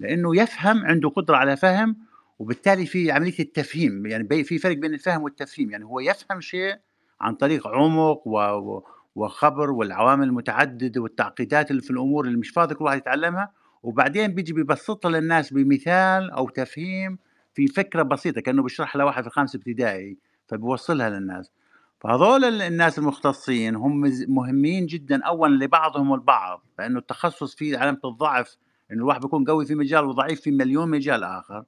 [0.00, 1.96] لأنه يفهم عنده قدرة على فهم
[2.38, 6.76] وبالتالي في عملية التفهيم، يعني في فرق بين الفهم والتفهيم، يعني هو يفهم شيء
[7.20, 8.80] عن طريق عمق و
[9.14, 13.52] وخبر والعوامل المتعددة والتعقيدات اللي في الأمور اللي مش فاضي كل واحد يتعلمها،
[13.82, 17.18] وبعدين بييجي بيبسطها للناس بمثال أو تفهيم
[17.54, 21.50] في فكرة بسيطة كأنه بيشرحها لواحد في خامسة ابتدائي، فبيوصّلها للناس.
[22.00, 28.56] فهذول ال الناس المختصين هم مهمين جدًا أولًا لبعضهم البعض، لأنه التخصص فيه علامة الضعف
[28.92, 31.64] إنه الواحد بيكون قوي في مجال وضعيف في مليون مجال آخر.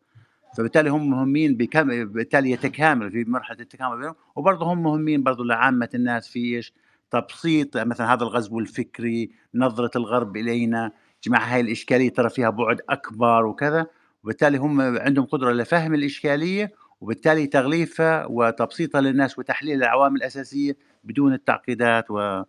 [0.56, 5.88] فبالتالي هم مهمين بكم بالتالي يتكامل في مرحلة التكامل بينهم وبرضه هم مهمين برضه لعامة
[5.94, 6.72] الناس في إيش؟
[7.10, 10.92] تبسيط مثلا هذا الغزو الفكري، نظرة الغرب إلينا،
[11.24, 13.86] جماعة هاي الإشكالية ترى فيها بعد أكبر وكذا،
[14.24, 22.10] وبالتالي هم عندهم قدرة لفهم الإشكالية وبالتالي تغليفها وتبسيطها للناس وتحليل العوامل الأساسية بدون التعقيدات
[22.10, 22.42] و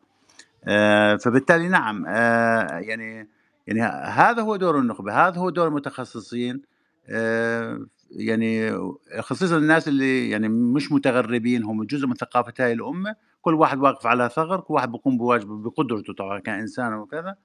[0.68, 3.30] آآ فبالتالي نعم آآ يعني
[3.68, 6.62] يعني هذا هو دور النخبة، هذا هو دور المتخصصين
[7.10, 8.72] آآ يعني
[9.20, 14.08] خصيصًا الناس اللي يعني مش متغربين هم جزء من ثقافة هاي الأمة، كل واحد واقف
[14.08, 17.36] على ثغر، كل واحد بيقوم بواجبه بقدرته طبعًا كإنسان وكذا،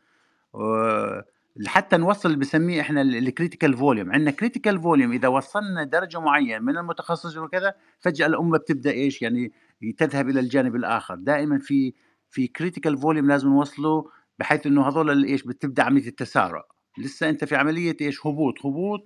[0.55, 0.61] و
[1.57, 4.09] لحتى نوصّل اللي بنسميه إحنا ال الcritical volume.
[4.15, 5.13] عندنا critical volume.
[5.13, 9.53] إذا وصّلنا درجة معيّنة من المتخصصين وكذا، فجأة الأمة بتبدأ إيش؟ يعني
[9.99, 11.95] تذهب إلى الجانب الآخر، دائمًا في
[12.31, 14.05] في critical volume لازم نوصّله
[14.39, 16.65] بحيث إنه هذول إيش؟ بتبدأ عملية التسارع،
[16.99, 19.01] لسه أنت في عملية إيش؟ هبوط، هبوط.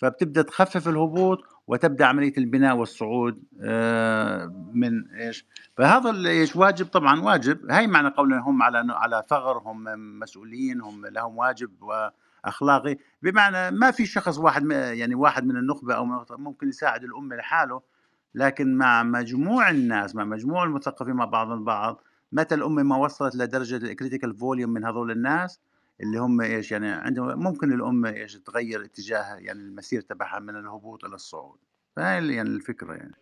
[0.00, 5.46] فبتبدأ تخفف الهبوط وتبدأ عملية البناء والصعود آآ من إيش؟
[5.76, 9.84] فهذا ال إيش؟ واجب طبعًا واجب، هاي معنى قولنا هم على على ثغر، هم
[10.18, 16.04] مسؤولين، هم لهم واجب وأخلاقي، بمعنى ما في شخص واحد يعني واحد من النخبة أو
[16.04, 17.82] من ممكن يساعد الأمة لحاله،
[18.34, 23.94] لكن مع مجموع الناس، مع مجموع المثقفين مع بعضهم البعض، متى الأمة ما وصلت لدرجة
[23.94, 25.60] الcritical volume من هذول الناس
[26.02, 31.04] اللي هم إيش يعني عندهم ممكن الأمة إيش تغيّر اتجاه يعني المسير تبعها من الهبوط
[31.04, 31.58] إلى الصعود،
[31.96, 33.14] فهاي ال يعني الفكرة يعني.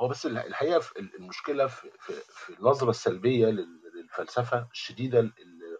[0.00, 0.82] هو بس الح- الحقيقة
[1.18, 5.78] المشكلة في, في, النظرة السلبية لل- للفلسفة الشديدة اللي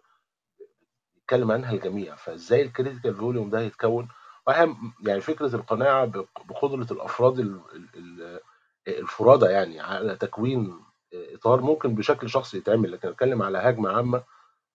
[1.15, 2.15] بيتكلم عنها الجميع.
[2.15, 4.07] فإزاي ال critical volume ده يتكون
[4.47, 8.39] واهم يعني فكرة القناعة بق- بقدرة الأفراد ال- ال- ال-
[8.87, 10.79] الفرادى يعني على تكوين
[11.13, 12.91] إطار ممكن بشكل شخصي يتعمل.
[12.91, 14.23] لكن أتكلم على هجمة عامة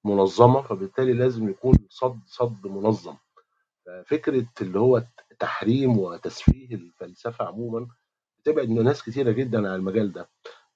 [0.05, 3.16] منظمة فبالتالي لازم يكون صد صد منظم.
[3.86, 5.03] ففكرة اللي هو
[5.38, 7.86] تحريم وتسفيه الفلسفة عموما
[8.38, 10.28] بتبعد ناس كتيرة جدا عن المجال ده.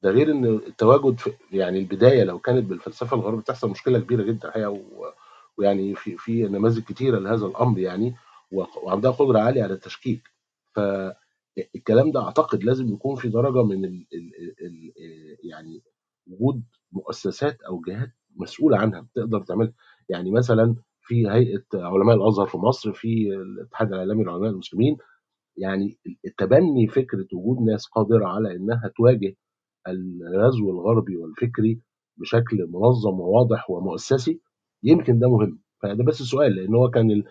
[0.02, 4.48] ده غير إن التواجد في يعني البداية لو كانت بالفلسفة الغربية بتحصل مشكلة كبيرة جدا
[4.48, 5.12] الحقيقة و-
[5.58, 8.14] ويعني في في نماذج كتيرة لهذا الأمر يعني
[8.82, 10.22] وعندها قدرة عالية على التشكيك.
[10.74, 15.82] فالكلام ده أعتقد لازم يكون في درجة من ال ال ال ال يعني
[16.26, 16.62] وجود
[16.92, 19.72] مؤسسات أو جهات مسؤوله عنها تقدر تعمل
[20.08, 24.96] يعني مثلا في هيئة علماء الأزهر في مصر في الاتحاد العالمي للعلماء المسلمين
[25.56, 25.98] يعني
[26.38, 29.34] تبني فكرة وجود ناس قادرة على إنها تواجه
[29.88, 31.80] الغزو الغربي والفكري
[32.16, 34.40] بشكل منظم وواضح ومؤسسي
[34.82, 35.58] يمكن ده مهم.
[35.82, 37.22] فده بس السؤال لأن هو كان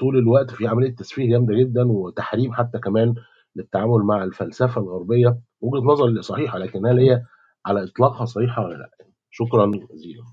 [0.00, 3.14] طول الوقت في عملية تسفيه جامدة جدا وتحريم حتى كمان
[3.56, 5.38] للتعامل مع الفلسفة الغربية.
[5.60, 7.22] وجهة نظر صحيحة لكن هل هي
[7.66, 10.24] على إطلاقها صحيحة ولا لأ؟ شكرا جزيلا.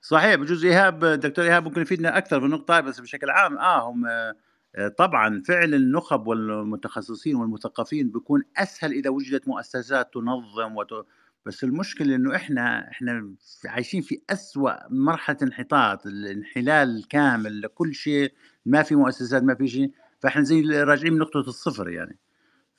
[0.00, 4.06] صحيح بجوز إيهاب دكتور إيهاب ممكن يفيدنا أكثر بالنقطه هاي بس بشكل عام آه هم
[4.76, 11.06] آه، طبعا فعل النخب والمتخصصين والمثقفين بيكون أسهل إذا وجدت مؤسسات تنظم وت...
[11.46, 13.34] بس المشكلة إنه إحنا إحنا
[13.66, 18.32] عايشين في أسوأ مرحلة انحطاط الانحلال كامل لكل شيء
[18.66, 22.18] ما في مؤسسات ما في شيء فإحنا زي راجعين من نقطه الصفر يعني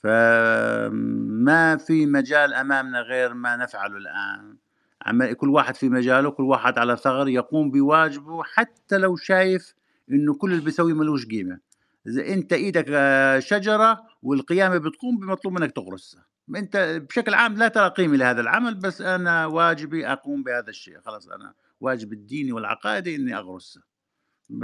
[0.03, 4.57] فما في مجال أمامنا غير ما نفعله الآن
[5.05, 9.73] عمال كل واحد في مجاله كل واحد على ثغر يقوم بواجبه حتى لو شايف
[10.11, 11.59] إنه كل اللي بيسويه ملوش قيمة.
[12.07, 16.25] إذا أنت إيدك آه، شجرة والقيامة بتقوم بمطلوب منك تغرسها
[16.55, 20.99] أنت بشكل عام لا ترى قيمة لهذا العمل بس أنا واجبي أقوم بهذا الشيء.
[20.99, 23.83] خلاص أنا واجب الديني والعقائدي إني اغرسها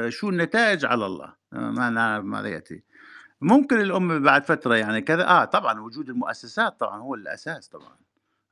[0.10, 1.34] شو النتائج؟ على الله.
[1.52, 2.84] ما نعرف ماذا يأتي.
[3.42, 5.28] ممكن الأم بعد فترة يعني كذا.
[5.28, 7.96] آه طبعا وجود المؤسسات طبعا هو الأساس طبعا.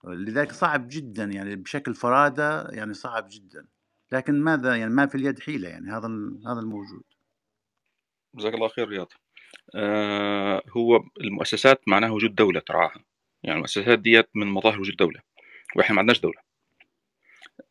[0.04, 3.66] لذلك صعب جدا يعني بشكل فرادى يعني صعب جدا.
[4.12, 6.08] لكن ماذا يعني ما في اليد حيلة يعني هذا
[6.48, 7.04] هذا الموجود.
[8.36, 9.14] جزاك الله خير رياض.
[9.76, 13.04] آه هو المؤسسات معناها وجود دولة ترعاها
[13.44, 15.20] يعني المؤسسات ديت من مظاهر وجود دولة
[15.76, 16.42] وإحنا ما عندناش دولة.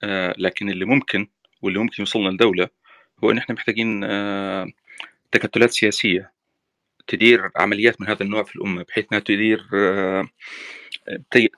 [0.02, 1.28] آه لكن اللي ممكن
[1.62, 2.68] واللي ممكن يوصلنا لدولة
[3.24, 4.66] هو إن إحنا محتاجين آه
[5.32, 6.32] تكتلات سياسية
[7.08, 10.28] تدير عمليات من هذا النوع في الأمة بحيث أنها تدير آه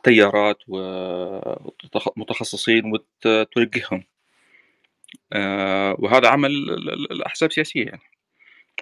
[0.05, 0.59] تيارات
[2.17, 4.05] ومتخصصين وتوجههم
[5.33, 6.51] آه، وهذا عمل
[7.11, 8.03] الأحزاب السياسية يعني.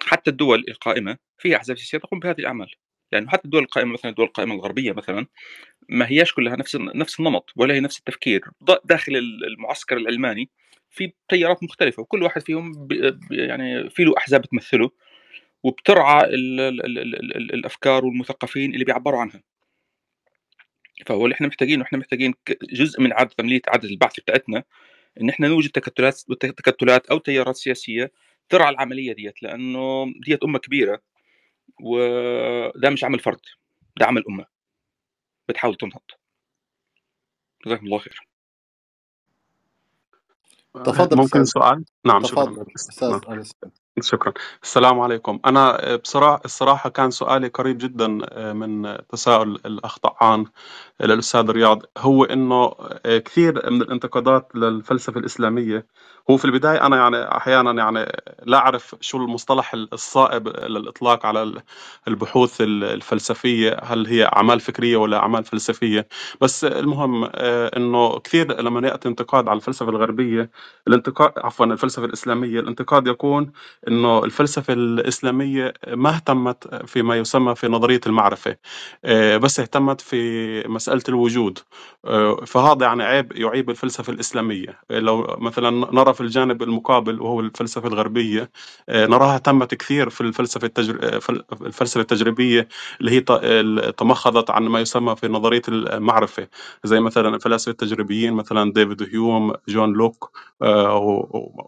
[0.01, 2.71] حتى الدول القائمة فيها أحزاب سياسية تقوم بهذه الأعمال
[3.11, 5.25] يعني حتى الدول القائمة مثلا الدول القائمة الغربية مثلا
[5.89, 8.41] ما هياش كلها نفس نفس النمط ولا هي نفس التفكير.
[8.85, 9.15] داخل
[9.47, 10.49] المعسكر العلماني
[10.89, 12.87] في تيارات مختلفة وكل واحد فيهم
[13.31, 14.91] يعني في له أحزاب تمثله.
[15.63, 16.25] وبترعى
[17.53, 19.43] الأفكار والمثقفين اللي بيعبروا عنها.
[21.05, 21.83] فهو اللي إحنا محتاجينه.
[21.83, 22.33] إحنا محتاجين
[22.63, 24.63] جزء من عدد عمليه عدد البحث بتاعتنا
[25.21, 28.11] إن إحنا نوجد تكتلات تكتلات أو تيارات سياسية
[28.49, 31.01] ترعى العملية ديت لأنه ديت أمة كبيرة
[31.81, 33.39] وده مش عمل فرد
[33.99, 34.45] ده عمل أمة.
[35.49, 36.01] بتحاول تنهض.
[37.65, 38.27] جزاكم الله خير.
[40.73, 41.61] تفضل ممكن أستاذ.
[41.61, 43.21] سؤال؟ نعم تفضل شكرا أستاذ نعم.
[43.39, 43.53] أنس
[44.01, 44.33] شكرا.
[44.63, 45.39] السلام عليكم.
[45.45, 48.07] أنا بصراحة الصراحة كان سؤالي قريب جدا
[48.53, 50.45] من تساؤل الأخ طعان
[51.01, 51.81] للأستاذ رياض.
[51.97, 52.71] هو إنه
[53.05, 55.85] كثير من الانتقادات للفلسفة الإسلامية
[56.29, 58.11] هو في البداية أنا يعني أحيانا يعني
[58.45, 61.53] لا أعرف شو المصطلح الصائب للإطلاق على
[62.07, 66.07] البحوث الفلسفية هل هي أعمال فكرية ولا أعمال فلسفية.
[66.41, 67.29] بس المهم
[67.77, 70.49] إنه كثير لما يأتي انتقاد على الفلسفة الغربية
[70.87, 73.51] الانتقاد عفوا الفلسفة الإسلامية الانتقاد يكون
[73.89, 78.55] إنه الفلسفة الإسلامية ما اهتمت فيما يسمى في نظرية المعرفة
[79.05, 80.19] آه، بس اهتمت في
[80.67, 81.59] مسألة الوجود
[82.05, 84.79] آه، فهذا يعني عيب يعيب الفلسفة الإسلامية.
[84.89, 88.51] لو مثلا نرى في الجانب المقابل وهو الفلسفة الغربية
[88.89, 91.19] آه، نراها اهتمت كثير في الفلسفة التجر...
[91.61, 92.67] الفلسفة التجريبية
[93.01, 93.21] اللي هي
[93.91, 96.47] تمخضت عن ما يسمى في نظرية المعرفة.
[96.83, 100.31] زي مثلا الفلاسفه التجريبيين مثلا ديفيد هيوم جون لوك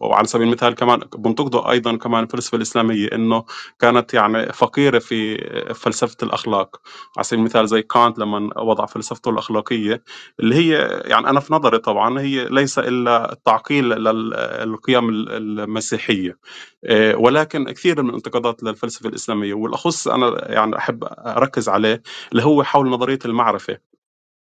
[0.02, 3.44] وعلى سبيل المثال كمان بنتقدوا أيضا كمان الفلسفه الاسلاميه إنه
[3.80, 5.38] كانت يعني فقيرة في
[5.76, 6.82] فلسفة الأخلاق.
[7.18, 10.04] على سبيل المثال زي كانت لما وضع فلسفته الأخلاقية
[10.40, 16.38] اللي هي يعني أنا في نظري طبعا هي ليس إلا التعقيل للقيم المسيحية.
[16.86, 22.64] آه، ولكن كثير من الانتقادات للفلسفة الإسلامية والأخص أنا يعني أحب أركز عليه اللي هو
[22.64, 23.91] حول نظرية المعرفة.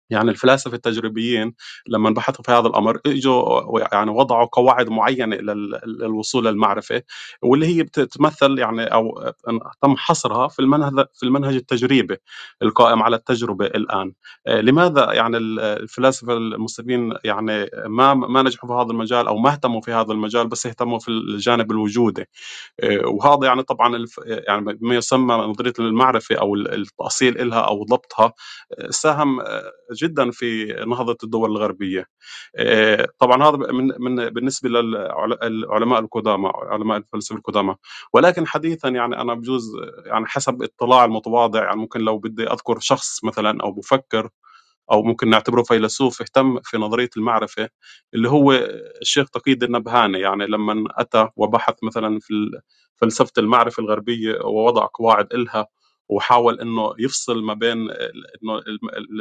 [0.10, 1.54] يعني الفلاسفة التجريبيين
[1.88, 5.36] لما بحثوا في هذا الأمر إجوا يعني وضعوا قواعد معينة
[5.86, 7.02] للوصول للمعرفة
[7.44, 9.34] واللي هي بتتمثل يعني أو
[9.82, 12.18] تم حصرها في المنهج في المنهج التجريبي
[12.62, 14.14] القائم على التجربة الآن.
[14.48, 19.82] آه، لماذا يعني الفلاسفة المسلمين يعني ما ما نجحوا في هذا المجال أو ما اهتموا
[19.82, 22.26] في هذا المجال بس اهتموا في الجانب الوجودي؟
[22.84, 28.34] آه، وهذا يعني طبعا يعني ما يسمى نظرية المعرفة أو التأصيل لها أو ضبطها
[28.80, 29.42] آه، ساهم
[29.96, 32.06] جدا في نهضة الدول الغربية.
[32.56, 37.76] آه، طبعا هذا من من بالنسبة للعلماء القدامى علماء الفلسفة القدامى.
[38.14, 39.64] ولكن حديثا يعني أنا بجوز
[40.06, 44.30] يعني حسب اطلاع المتواضع يعني ممكن لو بدي أذكر شخص مثلا أو مفكر
[44.92, 47.70] أو ممكن نعتبره فيلسوف اهتم في نظرية المعرفة
[48.14, 48.52] اللي هو
[49.02, 50.20] الشيخ تقي الدين النبهاني.
[50.20, 52.34] يعني لما أتى وبحث مثلا في
[52.98, 55.68] فلسفة المعرفة الغربية ووضع قواعد إلها
[56.10, 58.60] وحاول إنه يفصل ما بين إنه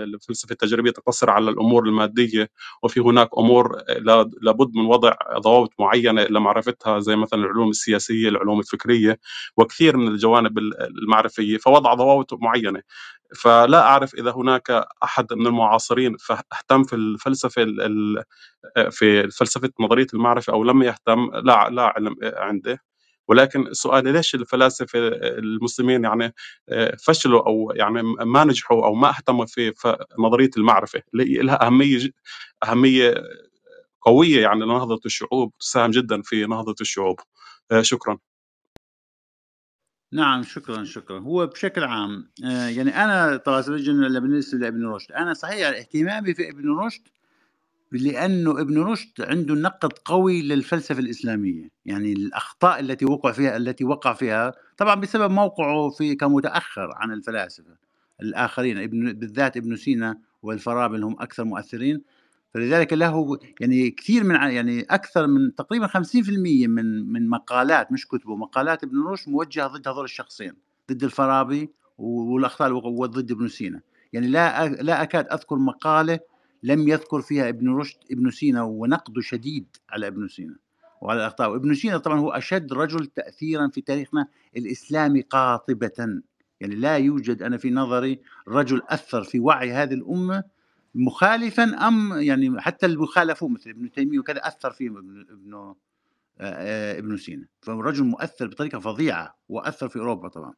[0.05, 2.49] الفلسفة التجريبية تقتصر على الأمور المادية
[2.83, 8.61] وفي هناك أمور لا- لابد من وضع ضوابط معينة لمعرفتها زي مثلا العلوم السياسية، العلوم
[8.61, 9.19] الفكرية
[9.57, 12.83] وكثير من الجوانب ال- المعرفية فوضع ضوابط معينة.
[13.43, 14.71] فلا أعرف إذا هناك
[15.05, 18.25] أحد من المعاصرين فاهتم في الفلسفة ال- ال-
[18.93, 22.81] في فلسفة نظرية المعرفة أو لم يهتم لا لا علم عنده
[23.29, 26.35] ولكن سؤالي ليش الفلاسفة المسلمين يعني
[26.69, 29.73] آه، فشلوا أو يعني ما نجحوا أو ما اهتموا في
[30.19, 32.11] نظرية المعرفة؟ اللي لها أهمية
[32.65, 33.15] أهمية
[34.03, 37.21] قوية يعني لنهضة الشعوب تساهم جدا في نهضة الشعوب.
[37.73, 38.19] آه، شكرا.
[40.13, 41.21] نعم شكرا شكرا.
[41.21, 43.61] هو بشكل عام آه، يعني أنا طبعا
[44.21, 45.13] بالنسبة لابن رشد.
[45.13, 47.09] أنا صحيح اهتمامي في ابن رشد
[47.99, 51.69] لأنه ابن رشد عنده نقد قوي للفلسفة الإسلامية.
[51.87, 57.77] يعني الأخطاء التي وقع فيها التي وقع فيها طبعا بسبب موقعه في كمتأخر عن الفلاسفة.
[58.23, 62.03] الآخرين ابن بالذات ابن سينا والفارابي هم أكثر مؤثرين.
[62.55, 68.37] فلذلك له يعني كثير من يعني أكثر من تقريبا 50% من من مقالات مش كتبه
[68.37, 70.53] مقالات ابن رشد موجهة ضد هذول الشخصين
[70.93, 73.81] ضد الفارابي والأخطاء وضد ابن سينا.
[74.13, 76.21] يعني لا لا أكاد أذكر مقالة
[76.65, 80.57] لم يذكر فيها ابن رشد ابن سينا ونقده شديد على ابن سينا
[81.01, 86.23] وعلى الاخطاء وابن سينا طبعا هو أشد رجل تاثيرا في تاريخنا الإسلامي قاطبة.
[86.61, 90.45] يعني لا يوجد أنا في نظري رجل أثر في وعي هذه الأمة
[90.95, 95.77] مخالفا أم يعني حتى اللي خالفوه مثل ابن تيمية وكذا أثر فيه ابن ابن آه،
[96.41, 97.47] آه، ابن سينا.
[97.61, 100.55] فرجل مؤثر بطريقة فظيعة وأثر في أوروبا طبعا.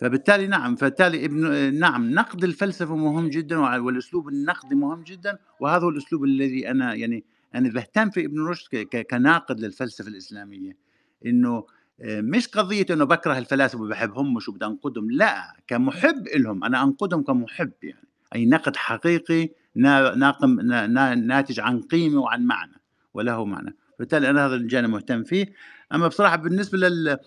[0.00, 5.88] فبالتالي نعم فبالتالي ابن نعم نقد الفلسفة مهم جدا والأسلوب النقدي مهم جدا وهذا هو
[5.88, 7.24] الأسلوب الذي أنا يعني
[7.54, 8.76] أنا بهتم في ابن رشد
[9.10, 10.76] كناقد للفلسفة الإسلامية.
[11.26, 11.64] إنه
[12.02, 17.22] آه، مش قضية إنه بكره الفلاسفة وبحبهم مش وبدي أنقدهم لا كمحب لهم أنا أنقدهم
[17.22, 18.08] كمحب يعني.
[18.34, 22.80] أي نقد حقيقي نا- ناقم نا- نا- ناتج عن قيمة وعن معنى
[23.14, 23.76] وله معنى.
[23.98, 25.52] بالتالي أنا هذا الجانب مهتم فيه.
[25.94, 27.18] أما بصراحة بالنسبة لل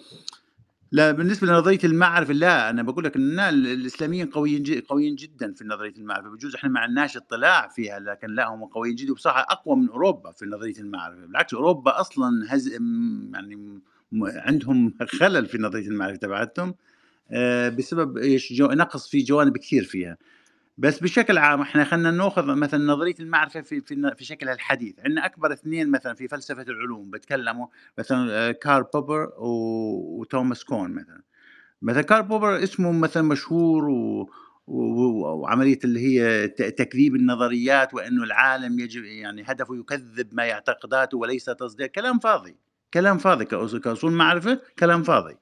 [0.93, 5.63] لا بالنسبة لنظرية المعرفة لا أنا بقول لك إن ال- الإسلاميين قويين قويين جدا في
[5.65, 9.75] نظرية المعرفة بجوز إحنا ما عندناش اطلاع فيها لكن لا هم قويين جدا وبصراحة أقوى
[9.75, 12.67] من أوروبا في نظرية المعرفة بالعكس أوروبا أصلا هز
[13.33, 13.79] يعني
[14.21, 16.75] عندهم خلل في نظرية المعرفة تبعتهم
[17.31, 18.19] آه، بسبب
[18.51, 20.17] جو نقص في جوانب كثير فيها.
[20.77, 24.99] بس بشكل عام إحنا خلينا نأخذ مثلا نظرية المعرفة في في في شكلها الحديث.
[24.99, 27.67] عندنا أكبر اثنين مثلا في فلسفة العلوم بتكلموا
[27.97, 31.21] مثلا آه، كارل بوبر وتوماس كون مثلا.
[31.81, 34.29] مثلا كارل بوبر اسمه مثلا مشهور و...
[34.67, 41.87] وعملية اللي هي تكذيب النظريات وإنه العالم يجب يعني هدفه يكذب ما يعتقداته وليس تصديق.
[41.87, 42.55] كلام فاضي
[42.93, 43.45] كلام فاضي.
[43.45, 45.37] كأصول معرفة كلام فاضي.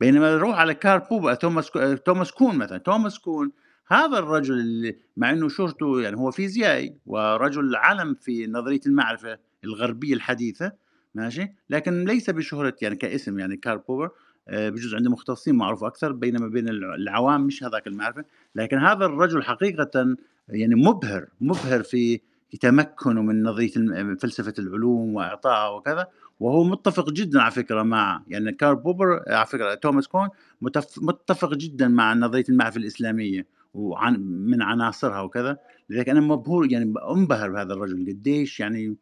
[0.00, 1.70] بينما نروح على كارل بوبر توماس
[2.04, 2.78] توماس كون مثلا.
[2.78, 3.52] توماس كون
[3.86, 10.14] هذا الرجل اللي مع إنه شهرته يعني هو فيزيائي ورجل علم في نظرية المعرفة الغربية
[10.14, 10.72] الحديثة
[11.14, 14.10] ماشي؟ لكن ليس بشهرة يعني كاسم يعني كارل بوبر
[14.48, 18.24] آه، بجوز عند مختصين معروف أكثر بينما بين الع- العوام مش هذاك المعرفة.
[18.54, 20.16] لكن هذا الرجل حقيقة
[20.48, 22.20] يعني مبهر مبهر في
[22.60, 23.70] تمكنه من نظرية
[24.14, 26.06] فلسفة العلوم واعطائها وكذا.
[26.40, 30.28] وهو متفق جدا على فكرة مع يعني كارل بوبر على فكرة توماس كون
[30.60, 33.46] متف- متفق جدا مع نظرية المعرفة الإسلامية.
[33.74, 35.58] وعن من عناصرها وكذا.
[35.90, 38.96] لذلك أنا مبهور يعني انبهر بهذا الرجل قديش يعني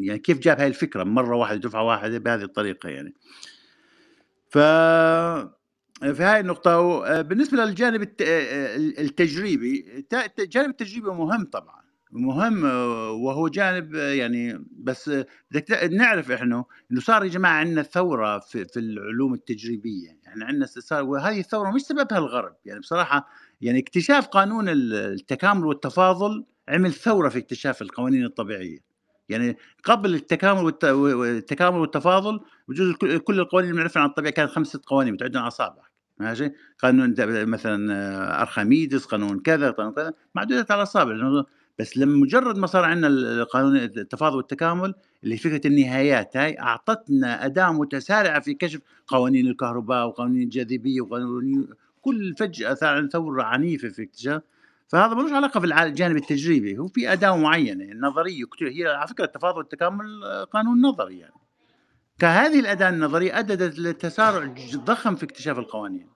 [0.00, 3.14] يعني كيف جاب هاي الفكرة مرة واحدة دفعه واحدة بهذه الطريقة يعني.
[4.48, 4.58] ف
[6.02, 8.22] في هاي النقطة بالنسبة للجانب الت-
[8.98, 12.64] التجريبي الت- الجانب التجريبي مهم طبعا مهم
[13.22, 15.10] وهو جانب يعني بس
[15.90, 21.04] نعرف إحنا إنه صار يا جماعة عندنا ثورة في, في العلوم التجريبية يعني عندنا صار
[21.04, 23.28] وهذه الثورة مش سببها الغرب يعني بصراحة
[23.60, 28.78] يعني اكتشاف قانون ال- التكامل والتفاضل عمل ثورة في اكتشاف القوانين الطبيعية.
[29.28, 34.80] يعني قبل التكامل والت- والتكامل والتفاضل بجوز كل القوانين اللي بنعرفها عن الطبيعة كانت خمسه
[34.86, 37.14] قوانين بتعدهم على اصابعك ماشي؟ قانون
[37.48, 41.44] مثلا آه، أرخميدس قانون كذا قانون كذا معدودة على لأنه-
[41.78, 47.72] بس لما مجرد ما صار عندنا القانون التفاضل والتكامل اللي فكرة النهايات هاي أعطتنا أداة
[47.72, 51.68] متسارعة في كشف قوانين الكهرباء وقوانين الجاذبية وقوانين
[52.06, 54.42] كل فجأة صار عندنا ثورة عنيفة في اكتشاف.
[54.88, 56.78] فهذا ملوش علاقة بالجانب التجريبي.
[56.78, 61.34] هو في أداة معينة نظرية كتير هي على فكرة التفاضل والتكامل آه، قانون نظري يعني.
[62.18, 66.08] كهذه الأداة النظرية ادت لتسارع ضخم في اكتشاف القوانين.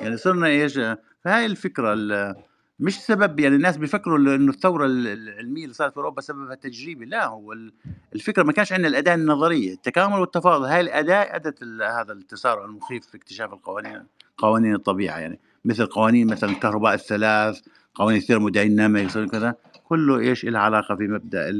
[0.00, 0.80] يعني صرنا إيش
[1.24, 2.34] فهاي الفكرة ال-
[2.80, 7.04] مش سبب يعني الناس بيفكروا إنه الثورة ال- العلمية اللي صارت في أوروبا سببها تجريبي.
[7.04, 7.72] لا هو ال-
[8.14, 9.72] الفكرة ما كانش عندنا الأداة النظرية.
[9.74, 14.06] التكامل والتفاضل هاي الأداة أدت هذا التسارع المخيف في اكتشاف القوانين.
[14.38, 15.40] قوانين الطبيعة يعني.
[15.64, 17.60] مثل قوانين مثلا الكهرباء الثلاث
[17.94, 19.54] قوانين الثيرموداينامكس كذا
[19.84, 21.50] كله إيش له علاقة في مبدأ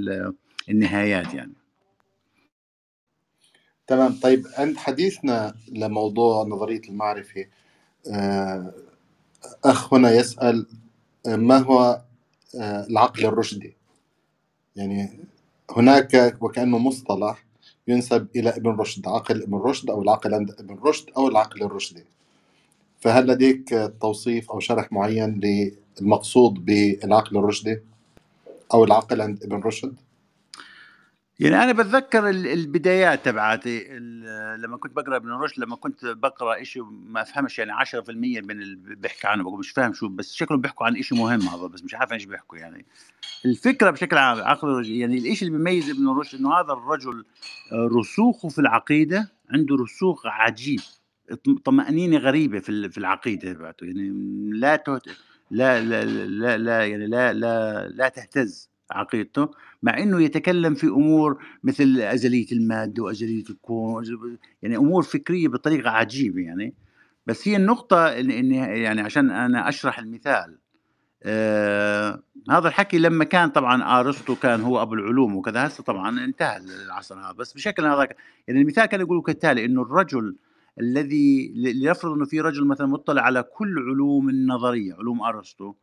[0.68, 1.52] النهايات يعني.
[3.86, 4.12] تمام.
[4.22, 7.46] طيب عند حديثنا لموضوع نظرية المعرفة
[8.12, 8.72] آه،
[9.64, 10.66] أخ هنا يسأل
[11.26, 12.02] ما هو
[12.60, 13.76] آه، العقل الرشدي؟
[14.76, 15.18] يعني
[15.76, 17.44] هناك وكأنه مصطلح
[17.88, 22.04] ينسب إلى ابن رشد عقل ابن رشد أو العقل عند ابن رشد أو العقل الرشدي.
[23.00, 25.40] فهل لديك توصيف أو شرح معين
[26.00, 27.80] للمقصود بالعقل الرشدي
[28.74, 29.96] أو العقل عند ابن رشد؟
[31.40, 33.86] يعني أنا بتذكر البدايات تبعاتي.
[34.58, 38.96] لما كنت بقرأ ابن رشد لما كنت بقرأ شيء ما أفهمش يعني 10% من اللي
[38.96, 41.94] بيحكي عنه بقول مش فاهم شو بس شكلهم بيحكوا عن شيء مهم هذا بس مش
[41.94, 42.86] عارف إيش بيحكوا يعني.
[43.44, 47.24] الفكرة بشكل عام عقل يعني الشيء اللي بيميز ابن رشد إنه هذا الرجل
[47.72, 50.80] رسوخه في العقيدة عنده رسوخ عجيب.
[51.64, 54.10] طمأنينة غريبة في في العقيدة تبعته يعني
[54.52, 55.02] لا تهت...
[55.50, 59.50] لا لا لا لا يعني لا لا لا تهتز عقيدته
[59.82, 64.04] مع إنه يتكلم في أمور مثل أزلية الماده وأزلية الكون
[64.62, 66.74] يعني أمور فكرية بطريقة عجيبة يعني.
[67.26, 70.58] بس هي النقطة اني يعني عشان أنا أشرح المثال
[71.22, 76.56] آه هذا الحكي لما كان طبعا أرسطو كان هو أبو العلوم وكذا هسه طبعا انتهى
[76.56, 78.08] العصر هذا بس بشكل هذا
[78.48, 80.36] يعني المثال كان يقول كالتالي إنه الرجل
[80.80, 85.74] الذي لنفرض إنه في رجل مثلا مطلع على كل علوم النظرية علوم أرسطو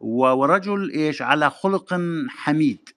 [0.00, 2.88] ورجل إيش؟ على خلق حميد.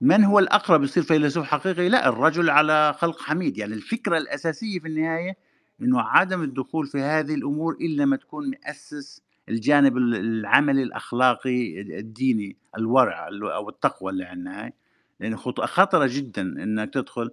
[0.00, 3.58] من هو الأقرب يصير فيلسوف حقيقي؟ لا الرجل على خلق حميد.
[3.58, 5.36] يعني الفكرة الأساسية في النهاية
[5.82, 13.28] إنه عدم الدخول في هذه الأمور إلا ما تكون مؤسس الجانب العملي الأخلاقي الديني الورع
[13.54, 14.64] أو التقوى اللي عندنا.
[14.64, 14.72] هاي
[15.20, 17.30] لأنه خطرة جدا إنك تدخل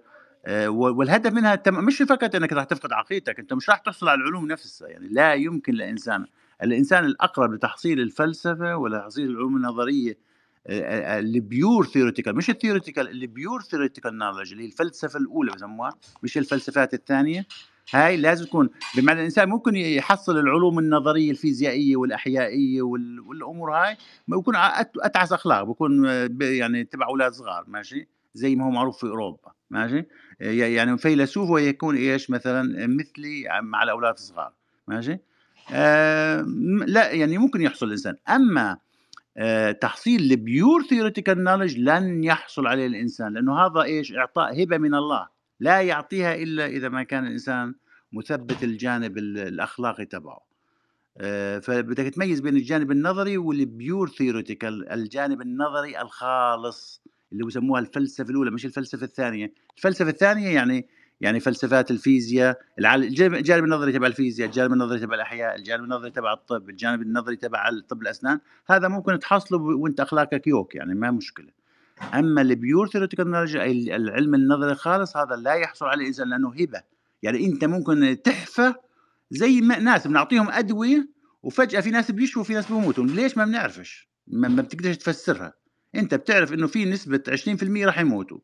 [0.68, 4.88] والهدف منها مش فقط إنك راح تفقد عقيدتك أنت مش راح تحصل على العلوم نفسها
[4.88, 6.26] يعني لا يمكن لإنسان
[6.62, 10.18] الإنسان الأقرب لتحصيل الفلسفة ولا تحصيل العلوم النظرية
[10.70, 15.94] ال pure theoretical مش ال theoretical ال pure theoretical knowledge اللي هي الفلسفة الأولى بسموها
[16.22, 17.46] مش الفلسفات الثانية
[17.94, 23.96] هاي لازم تكون بمعنى الإنسان ممكن يحصل العلوم النظرية الفيزيائية والأحيائية والأمور هاي
[24.28, 26.04] بيكون أتعس أخلاق بيكون
[26.40, 29.57] يعني تبع أولاد صغار ماشي زي ما هو معروف في أوروبا.
[29.70, 30.04] ماشي؟
[30.40, 34.52] يعني فيلسوف ويكون إيش مثلا مثلي مع الاولاد الصغار
[34.88, 35.18] ماشي؟
[35.72, 36.40] آه
[36.86, 38.78] لا يعني ممكن يحصل الانسان أما
[39.36, 44.78] آه تحصيل ال pure theoretical knowledge لن يحصل عليه الإنسان لأنه هذا إيش؟ إعطاء هبة
[44.78, 45.28] من الله.
[45.60, 47.74] لا يعطيها إلا إذا ما كان الإنسان
[48.12, 50.40] مثبت الجانب الأخلاقي تبعه.
[51.18, 57.02] آه فبدك تميز بين الجانب النظري وال pure theoretical الجانب النظري الخالص.
[57.32, 59.52] اللي بسموها الفلسفة الأولى مش الفلسفة الثانية.
[59.76, 60.88] الفلسفة الثانية يعني
[61.20, 66.68] يعني فلسفات الفيزياء الجانب النظري تبع الفيزياء الجانب النظري تبع الأحياء الجانب النظري تبع الطب
[66.68, 68.40] الجانب النظري تبع طب الأسنان.
[68.66, 71.48] هذا ممكن تحصله وأنت أخلاقك يوك يعني ما مشكلة.
[72.14, 73.34] أما ال pure theoretical
[73.94, 76.82] العلم النظري الخالص هذا لا يحصل عليه الإنسان لأنه هبة.
[77.22, 78.74] يعني أنت ممكن تحفى
[79.30, 81.08] زي ما ناس بنعطيهم أدوية
[81.42, 83.04] وفجأة في ناس بيشفوا وفي ناس بيموتوا.
[83.04, 85.57] ليش ما بنعرفش؟ ما بتقدرش تفسرها.
[85.94, 88.38] أنت بتعرف إنه في نسبة 20% راح يموتوا.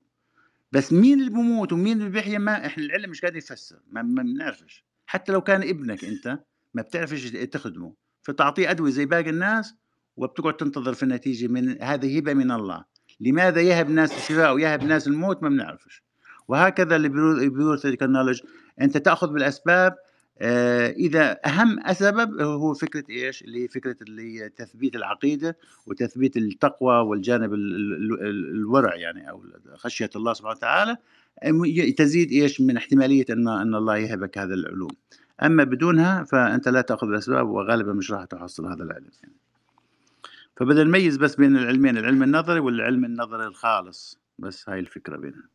[0.73, 3.79] بس مين اللي بيموت ومين اللي بيحيى ما إحنا العلم مش قادر يفسر.
[3.91, 4.85] ما بنعرفش.
[5.07, 6.39] حتى لو كان ابنك أنت
[6.75, 7.95] ما بتعرفش تخدمه.
[8.23, 9.75] فتعطيه أدوية زي باقي الناس
[10.17, 12.85] وبتقعد تنتظر في النتيجه من هذه هبة من الله.
[13.21, 16.03] لماذا يهب الناس الشفاء ويهب الناس الموت؟ ما بنعرفش.
[16.49, 17.09] وهكذا اللي
[18.03, 18.41] نولج
[18.81, 19.95] أنت تأخذ بالأسباب
[20.41, 25.57] إذا أهم سبب هو فكرة إيش؟ اللي فكرة اللي تثبيت العقيدة
[25.87, 29.45] وتثبيت التقوى والجانب الورع يعني أو
[29.75, 30.97] خشية الله سبحانه وتعالى
[31.97, 34.91] تزيد إيش؟ من احتمالية إن إن الله يهبك هذا العلوم.
[35.43, 39.35] أما بدونها فأنت لا تأخذ الأسباب وغالبا مش راح تحصل هذا العلم يعني.
[40.57, 44.19] فبدنا نميز بس بين العلمين العلم النظري والعلم النظري الخالص.
[44.39, 45.49] بس هاي الفكرة بينها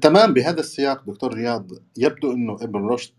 [0.00, 3.12] تمام بهذا السياق دكتور رياض يبدو إنه إبن رشد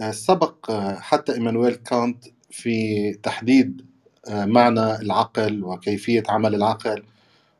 [0.00, 3.86] آه، سبق آه، حتى إيمانويل كانت في تحديد
[4.28, 7.02] آه، معنى العقل وكيفية عمل العقل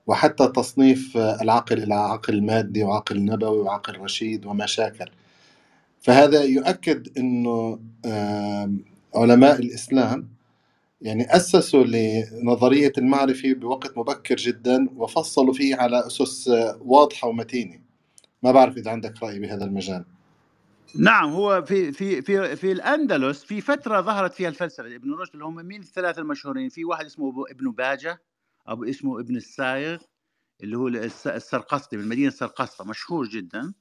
[0.06, 5.10] وحتى تصنيف العقل إلى عقل مادي وعقل نبوي وعقل رشيد وما شاكل.
[6.00, 7.80] فهذا يؤكد إنه
[9.14, 10.28] علماء الإسلام
[11.00, 16.48] يعني أسسوا لنظرية المعرفة بوقت مبكر جدا وفصلوا فيه على أسس
[16.80, 17.83] واضحة ومتينة.
[18.44, 20.04] ما بعرف إذا عندك رأي بهذا المجال.
[20.98, 24.94] نعم هو في في في في الأندلس في فترة ظهرت فيها الفلسفة.
[24.96, 26.68] ابن رشد اللي هم مين؟ الثلاثة المشهورين.
[26.68, 28.22] في واحد اسمه ابن باجة
[28.66, 29.98] ابو اسمه ابن السايغ
[30.62, 33.72] اللي هو السرقسطي من مدينه سرقسطه مشهور جدا.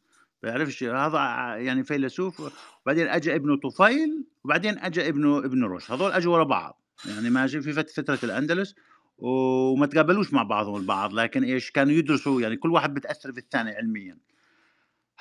[0.43, 1.19] بيعرفش هذا
[1.57, 2.51] يعني فيلسوف.
[2.85, 5.91] وبعدين اجى ابنه طفيل وبعدين اجى ابنه ابن رشد.
[5.91, 6.81] هذول أجوا ورا بعض.
[7.05, 8.75] يعني ماشي في فت- فترة الأندلس
[9.17, 11.13] وما تقابلوش مع بعضهم البعض.
[11.13, 14.17] لكن إيش؟ كانوا يدرسوا يعني كل واحد بتأثر في الثاني علميا.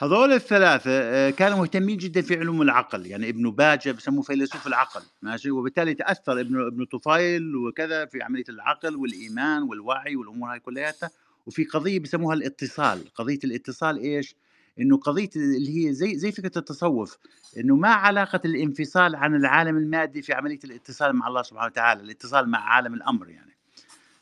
[0.03, 3.07] هذول الثلاثة آه، كانوا مهتمين جدا في علوم العقل.
[3.07, 8.45] يعني ابن باجة بسموه فيلسوف العقل ماشي؟ وبالتالي تأثر ابن ابن طفيل وكذا في عملية
[8.49, 11.11] العقل والإيمان والوعي والأمور هاي كلياتها.
[11.47, 13.15] وفي قضية بسموها الاتصال.
[13.15, 14.35] قضية الاتصال إيش؟
[14.81, 17.19] إنه قضية اللي هي زي زي فكرة التصوف
[17.59, 22.49] إنه ما علاقة الانفصال عن العالم المادي في عملية الاتصال مع الله سبحانه وتعالى الاتصال
[22.49, 23.53] مع عالم الأمر يعني.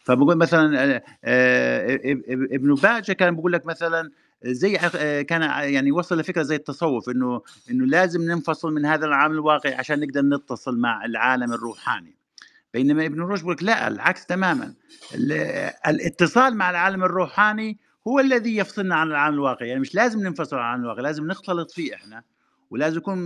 [0.04, 4.10] فبقول مثلا آه، آه، اب- إبن باجة كان بقول لك مثلا
[4.44, 5.42] زي آه، كان
[5.72, 10.22] يعني وصل لفكرة زي التصوف إنه إنه لازم ننفصل من هذا العالم الواقعي عشان نقدر
[10.22, 12.16] نتصل مع العالم الروحاني.
[12.74, 14.74] بينما ابن رشد بيقول لا العكس تماما.
[15.14, 15.32] ال-
[15.86, 19.68] الاتصال مع العالم الروحاني هو الذي يفصلنا عن العالم الواقعي.
[19.68, 22.22] يعني مش لازم ننفصل عن العالم الواقعي لازم نختلط فيه إحنا
[22.70, 23.18] ولازم نكون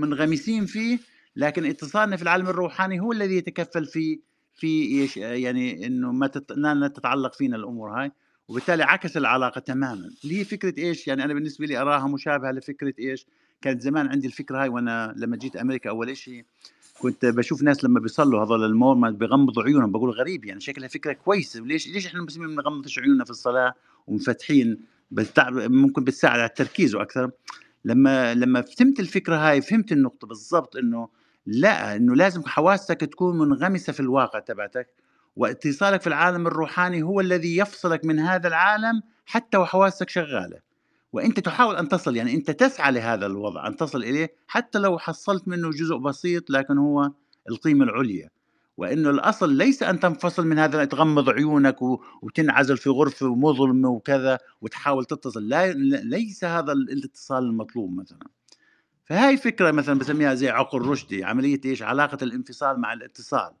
[0.00, 0.98] منغمسين فيه
[1.36, 4.20] لكن اتصالنا في العالم الروحاني هو الذي يتكفل في
[4.54, 8.12] في إيش يعني إنه ما تتعلق فينا الأمور هاي.
[8.48, 10.10] وبالتالي عكس العلاقة تماما.
[10.24, 13.26] اللي هي فكرة إيش؟ يعني أنا بالنسبة لي أراها مشابهة لفكرة إيش؟
[13.62, 16.44] كانت زمان عندي الفكرة هاي وأنا لما جيت أمريكا أول شيء
[16.98, 21.60] كنت بشوف ناس لما بيصلوا هذول المورمون بيغمضوا عيونهم بقول غريب يعني شكلها فكرة كويسة.
[21.60, 23.74] ليش؟ ليش إحنا المسلمين ما بنغمضش عيوننا في الصلاة
[24.06, 24.78] ومفتحين
[25.10, 25.50] بتع...
[25.50, 27.30] ممكن بتساعد على التركيز وأكثر؟
[27.84, 31.08] لما لما فهمت الفكرة هاي فهمت النقطة بالضبط إنه
[31.46, 34.88] لا إنه لازم حواسك تكون منغمسة في الواقع تبعتك.
[35.38, 40.58] واتصالك في العالم الروحاني هو الذي يفصلك من هذا العالم حتى وحواسك شغالة.
[41.12, 45.48] وأنت تحاول أن تصل يعني أنت تسعى لهذا الوضع أن تصل إليه حتى لو حصلت
[45.48, 47.10] منه جزء بسيط لكن هو
[47.50, 48.30] القيمة العليا.
[48.76, 51.76] وإنه الأصل ليس أن تنفصل من هذا تغمض عيونك
[52.22, 55.48] وتنعزل في غرفة مظلمه وكذا وتحاول تتصل.
[55.48, 58.26] لا ليس هذا الاتصال المطلوب مثلا.
[59.04, 63.52] فهاي فكرة مثلا بسميها زي عقل رشدي عملية إيش؟ علاقة الانفصال مع الاتصال.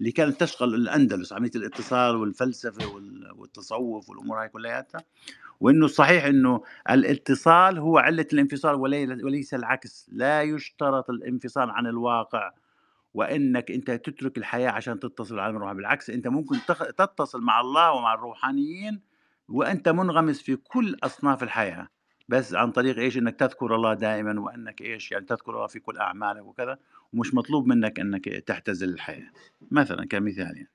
[0.00, 5.00] اللي كانت تشغل الأندلس عملية الاتصال والفلسفة وال- والتصوف والأمور هاي كلياتها
[5.60, 10.10] وإنه صحيح إنه الاتصال هو علة الانفصال ولي- وليس العكس.
[10.12, 12.52] لا يشترط الانفصال عن الواقع
[13.14, 16.56] وإنك أنت تترك الحياة عشان تتصل بالعالم الروحاني بالعكس أنت ممكن
[16.98, 19.00] تتصل مع الله ومع الروحانيين
[19.48, 21.88] وأنت منغمس في كل أصناف الحياة.
[22.28, 25.98] بس عن طريق إيش؟ إنك تذكر الله دائما وأنك إيش؟ يعني تذكر الله في كل
[25.98, 26.78] أعمالك وكذا
[27.12, 29.30] ومش مطلوب منك إنك تعتزل الحياة.
[29.70, 30.70] مثلا كمثال يعني.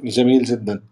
[0.00, 0.82] جميل جدا.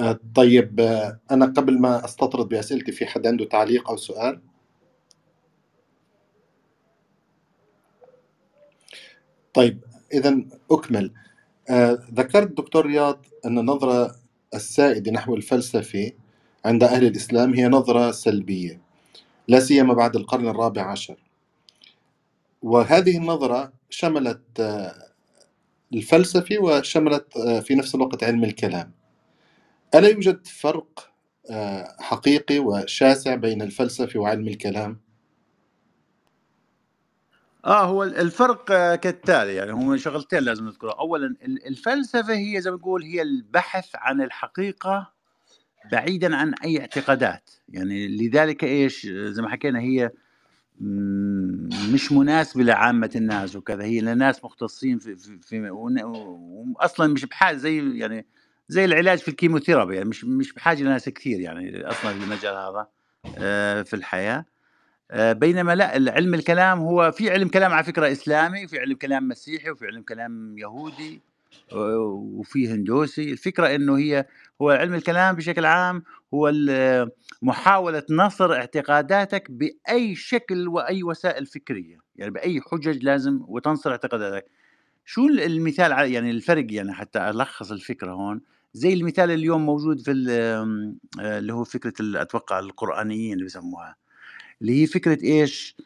[0.00, 4.40] آه، طيب آه، أنا قبل ما أستطرد بأسئلتي في حد عنده تعليق أو سؤال؟
[9.54, 11.12] طيب إذا أكمل.
[11.70, 14.16] آه، ذكرت دكتور رياض أن النظرة
[14.54, 16.12] السائدة نحو الفلسفة
[16.68, 18.82] عند أهل الإسلام هي نظرة سلبية
[19.48, 21.16] لا سيما بعد القرن الرابع عشر.
[22.62, 25.12] وهذه النظرة شملت آه،
[25.94, 28.92] الفلسفة وشملت آه، في نفس الوقت علم الكلام.
[29.94, 31.10] ألا يوجد فرق
[31.50, 35.00] آه، حقيقي وشاسع بين الفلسفة وعلم الكلام؟
[37.66, 38.64] آه هو الفرق
[38.96, 43.90] كالتالي يعني هم شغلتين لازم نذكرها اولا ال- الفلسفة هي زي ما نقول هي البحث
[43.94, 45.14] عن الحقيقة
[45.92, 47.50] بعيدا عن أي اعتقادات.
[47.68, 50.10] يعني لذلك إيش زي ما حكينا هي
[51.92, 53.84] مش مناسبه لعامة الناس وكذا.
[53.84, 55.70] هي لناس مختصين في في, في
[56.80, 58.26] واصلا مش بحاجة زي يعني
[58.68, 59.96] زي العلاج في الكيموثيرابي.
[59.96, 62.88] يعني مش مش بحاجة لناس كثير يعني أصلا في المجال هذا
[63.38, 64.44] آه، في الحياة.
[65.10, 69.28] آه، بينما لا علم الكلام هو في علم كلام على فكرة إسلامي وفي علم كلام
[69.28, 71.20] مسيحي وفي علم كلام يهودي.
[71.72, 73.32] وفي هندوسي.
[73.32, 74.26] الفكرة إنه هي
[74.62, 76.02] هو علم الكلام بشكل عام
[76.34, 77.10] هو ال-
[77.42, 81.98] محاولة نصر اعتقاداتك بأي شكل وأي وسائل فكرية.
[82.16, 84.44] يعني بأي حجج لازم وتنصر اعتقاداتك.
[85.04, 88.40] شو ال- المثال على- يعني الفرق يعني حتى ألخص الفكرة هون.
[88.74, 93.96] زي المثال اليوم موجود في ال- اللي هو فكرة ال- أتوقع القرآنيين اللي بيسموها.
[94.62, 95.76] اللي هي فكرة إيش؟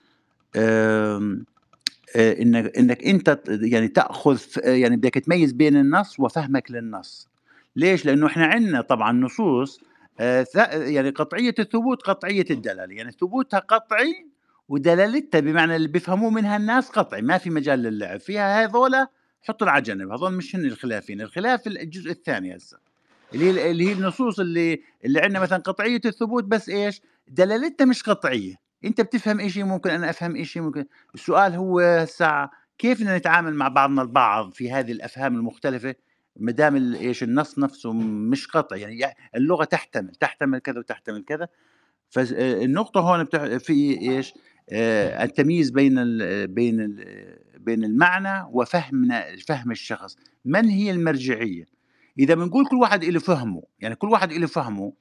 [2.16, 7.28] آه، انك إنك أنت يعني تأخذ ف- يعني بدك تميز بين النص وفهمك للنص.
[7.76, 9.80] ليش؟ لأنه إحنا عندنا طبعا نصوص
[10.20, 14.26] آه، يعني قطعية الثبوت قطعية الدلالة، يعني ثبوتها قطعي
[14.68, 17.22] ودلالتها بمعنى اللي بيفهموه منها الناس قطعي.
[17.22, 18.20] ما في مجال للعب.
[18.20, 19.06] فيها هذولا
[19.42, 20.12] حطوا على جنب.
[20.12, 21.20] هذول مش هن الخلافين.
[21.20, 22.78] الخلاف الجزء الثاني هسه.
[23.34, 28.02] اللي هي اللي هي النصوص اللي اللي عندنا مثلا قطعية الثبوت بس إيش؟ دلالتها مش
[28.02, 28.54] قطعية.
[28.84, 30.84] أنت بتفهم شيء ممكن أنا أفهم شيء ممكن
[31.14, 35.94] السؤال هو هسه كيف بدنا نتعامل مع بعضنا البعض في هذه الأفهام المختلفة
[36.36, 41.48] ما دام إيش النص نفسه مش قطعي يعني يع- اللغة تحتمل تحتمل كذا وتحتمل كذا
[42.10, 43.44] فالنقطة هون بتح...
[43.44, 44.34] في إيش؟
[44.70, 46.46] آه، التمييز بين ال...
[46.48, 47.04] بين ال...
[47.58, 51.64] بين المعنى وفهمنا فهم الشخص، من هي المرجعية؟
[52.18, 54.92] إذا بنقول كل واحد له فهمه، يعني كل واحد له فهمه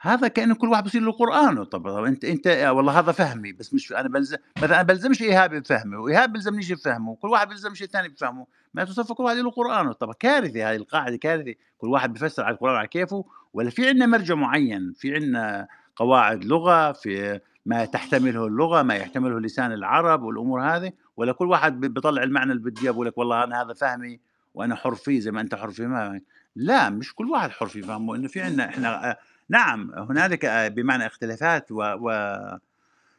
[0.00, 1.64] هذا كأنه كل واحد بصير له قرآنه.
[1.64, 5.98] طب أنت أنت والله هذا فهمي بس مش أنا بلزم مثلا أنا بلزمش ايهاب بفهمه
[5.98, 8.46] وإيهاب بلزمنيش بفهمه وكل واحد بلزم شيء ثاني بفهمه.
[8.74, 9.92] ما تصفى كل واحد له قرآنه.
[9.92, 11.54] طب كارثة هذه القاعدة كارثة.
[11.78, 13.24] كل واحد بفسر على القرآن على كيفه
[13.54, 19.40] ولا في عندنا مرجع معين؟ في عندنا قواعد لغة في ما تحتمله اللغة ما يحتمله
[19.40, 23.62] لسان العرب والأمور هذه ولا كل واحد بيطلع المعنى اللي بده بيقول لك والله أنا
[23.62, 24.20] هذا فهمي
[24.54, 26.20] وأنا حر فيه زي ما أنت حر فيه ما
[26.56, 29.16] لا مش كل واحد حر في فهمه إنه في عندنا إحنا
[29.48, 32.10] نعم هنالك آه، بمعنى اختلافات و, و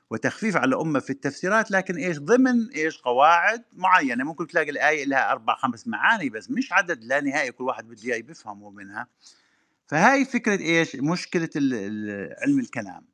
[0.09, 4.23] وتخفيف على الأمة في التفسيرات لكن إيش ضمن؟ إيش قواعد معينة.
[4.23, 8.03] ممكن تلاقي الآية لها أربع خمس معاني بس مش عدد لا نهائي كل واحد بده
[8.03, 9.07] إياه بيفهمه منها.
[9.87, 11.49] فهاي فكرة إيش؟ مشكلة
[12.41, 13.05] علم الكلام.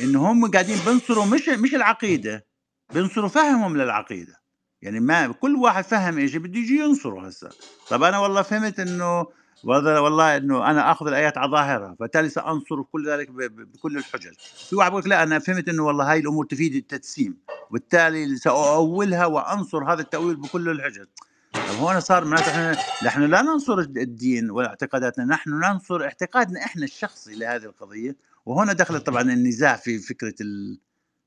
[0.00, 2.46] إنه هم قاعدين بنصروا مش مش العقيدة
[2.94, 4.40] بنصروا فهمهم للعقيدة.
[4.82, 7.50] يعني ما كل واحد فهم إيش بده يجي ينصره هسه.
[7.88, 9.26] طب أنا والله فهمت إنه
[9.64, 14.34] والله إنه أنا آخذ الآيات على ظاهرها فبالتالي سأنصر كل ذلك بكل الحجج.
[14.68, 17.36] في واحد بيقول لا أنا فهمت إنه والله هاي الأمور تفيد التجسيم
[17.70, 21.06] وبالتالي سأؤولها وأنصر هذا التأويل بكل الحجج.
[21.52, 26.84] طب هون صار معناته إحنا نحن لا ننصر الدين ولا اعتقاداتنا نحن ننصر اعتقادنا إحنا
[26.84, 28.16] الشخصي لهذه القضية.
[28.46, 30.34] وهنا دخلت طبعا النزاع في فكرة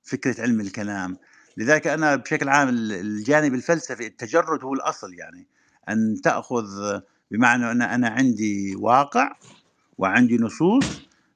[0.03, 1.18] فكرة علم الكلام.
[1.57, 5.47] لذلك أنا بشكل عام الجانب الفلسفي التجرد هو الأصل يعني.
[5.89, 6.65] أن تأخذ
[7.32, 9.36] بمعنى أن أنا عندي واقع
[9.98, 10.86] وعندي نصوص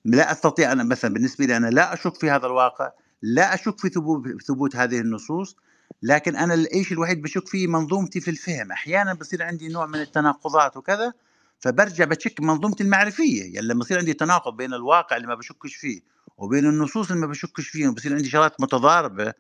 [0.05, 2.91] لا أستطيع أنا مثلا بالنسبة لي أنا لا أشك في هذا الواقع
[3.22, 5.55] لا أشك في ثبوت ثبوت هذه النصوص
[6.03, 8.72] لكن أنا الشيء الوحيد بشك فيه منظومتي في الفهم.
[8.72, 11.14] أحيانا بصير عندي نوع من التناقضات وكذا
[11.59, 13.53] فبرجع بشك منظومتي المعرفية.
[13.53, 16.01] يعني لما يصير عندي تناقض بين الواقع اللي ما بشكش فيه
[16.38, 19.34] وبين النصوص اللي ما بشكش فيها وبصير عندي شغلات متضاربة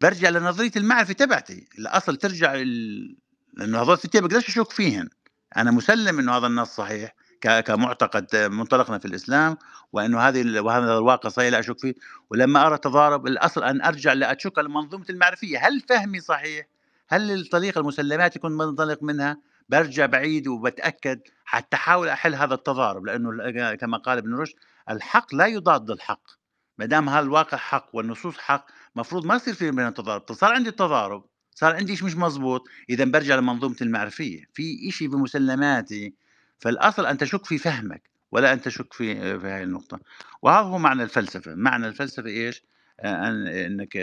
[0.00, 1.68] برجع لنظرية المعرفة تبعتي.
[1.78, 3.16] الأصل ترجع ال...
[3.58, 5.08] هذول الستين بقدرش أشك فيهن.
[5.56, 9.56] أنا مسلم إنه هذا النص صحيح كمعتقد منطلقنا في الإسلام
[9.92, 11.94] وإنه هذه وهذا الواقع صحيح لا أشك فيه
[12.30, 16.66] ولما أرى تضارب الأصل أن أرجع لأشك على منظومه المعرفية هل فهمي صحيح؟
[17.08, 19.36] هل الطريقة المسلمات يكون منطلق منها؟
[19.68, 24.54] برجع بعيد وبتأكد حتى أحاول أحل هذا التضارب لأنه كما قال ابن رشد
[24.90, 26.22] الحق لا يضاد الحق
[26.78, 28.66] ما دام هذا الواقع حق والنصوص حق
[28.96, 31.24] مفروض ما يصير في بين التضارب صار عندي التضارب
[31.58, 34.44] صار عندي شيء مش مزبوط اذا برجع لمنظومه المعرفية.
[34.54, 36.12] في شيء بمسلماتي
[36.58, 38.02] فالأصل أن تشك في فهمك
[38.32, 40.00] ولا أن تشك في في هذه النقطة.
[40.42, 41.54] وهذا هو معنى الفلسفة.
[41.54, 42.62] معنى الفلسفة إيش؟
[43.04, 43.94] أن إنك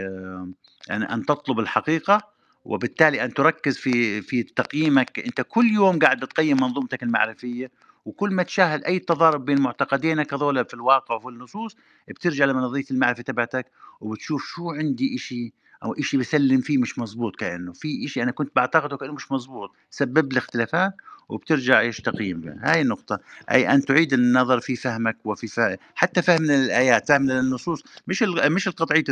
[0.88, 2.22] يعني أن تطلب الحقيقة
[2.66, 5.20] وبالتالي أن تركز في في تقييمك.
[5.20, 7.72] أنت كل يوم قاعد بتقيم منظومتك المعرفية
[8.06, 11.76] وكل ما تشاهد أي تضارب بين معتقدينك هذول في الواقع وفي النصوص
[12.08, 13.72] بترجع لمنظيه المعرفة تبعتك
[14.02, 15.54] وبتشوف شو عندي إشي
[15.86, 19.72] أو إشي بسلم فيه مش مزبوط كأنه في إشي أنا كنت بعتقده كأنه مش مزبوط
[19.90, 20.94] سبب لي اختلافات
[21.30, 23.20] وبترجع إيش تقييم هاي النقطة.
[23.52, 28.24] أي أن تعيد النظر في فهمك وفي فهم حتى فهمنا للآيات فهمنا للنصوص مش.
[28.24, 29.04] مش القطعية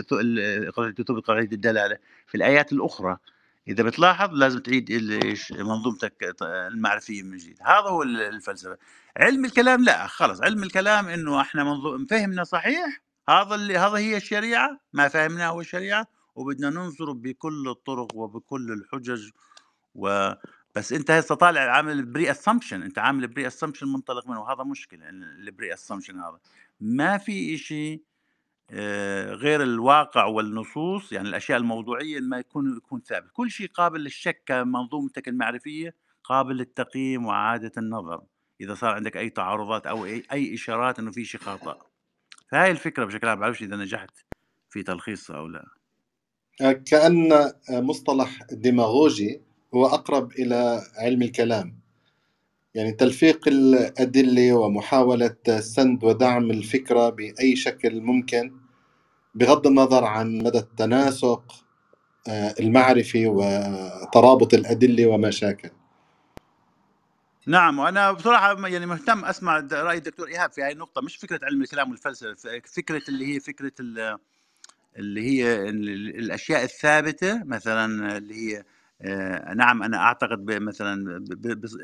[1.07, 1.97] قطعية الدلالة.
[2.27, 3.17] في الآيات الأخرى
[3.67, 4.91] إذا بتلاحظ لازم تعيد
[5.51, 7.57] منظومتك المعرفية من جديد.
[7.61, 8.77] هذا هو الفلسفة.
[9.17, 14.17] علم الكلام لا خلص علم الكلام إنه إحنا منظوم فهمنا صحيح هذا اللي هذا هي
[14.17, 19.29] الشريعة ما فهمناه هو الشريعة وبدنا ننظر بكل الطرق وبكل الحجج
[19.95, 20.31] و
[20.75, 26.19] بس أنت هسه طالع عامل pre-assumption أنت عامل pre-assumption منطلق منه وهذا مشكلة ال pre-assumption
[26.19, 26.39] هذا.
[26.79, 28.03] ما في شيء
[28.71, 33.29] آه، غير الواقع والنصوص يعني الأشياء الموضوعية ما يكون يكون ثابت.
[33.33, 38.23] كل شيء قابل للشك كمنظومتك المعرفية قابل للتقييم وإعادة النظر.
[38.61, 41.77] إذا صار عندك أي تعارضات أو أي, أي إشارات إنه في شيء خطا
[42.51, 44.25] فهاي الفكرة بشكل عام بعرفش إذا نجحت
[44.69, 45.82] في تلخيصها أو لا.
[46.59, 49.41] كأن مصطلح ديماغوجي
[49.73, 51.83] هو أقرب إلى علم الكلام.
[52.75, 58.51] يعني تلفيق الأدلة ومحاولة سند ودعم الفكرة بأي شكل ممكن
[59.35, 61.65] بغض النظر عن مدى التناسق
[62.27, 65.31] آه، المعرفي وترابط الأدلة وما
[67.47, 71.61] نعم وأنا بصراحة يعني مهتم أسمع رأي الدكتور إيهاب في هذه النقطة مش فكرة علم
[71.61, 72.33] الكلام والفلسفة
[72.65, 73.71] فكرة اللي هي فكرة
[74.97, 78.63] اللي هي الأشياء الثابتة مثلا اللي هي
[79.01, 80.93] آه، نعم أنا أعتقد مثلا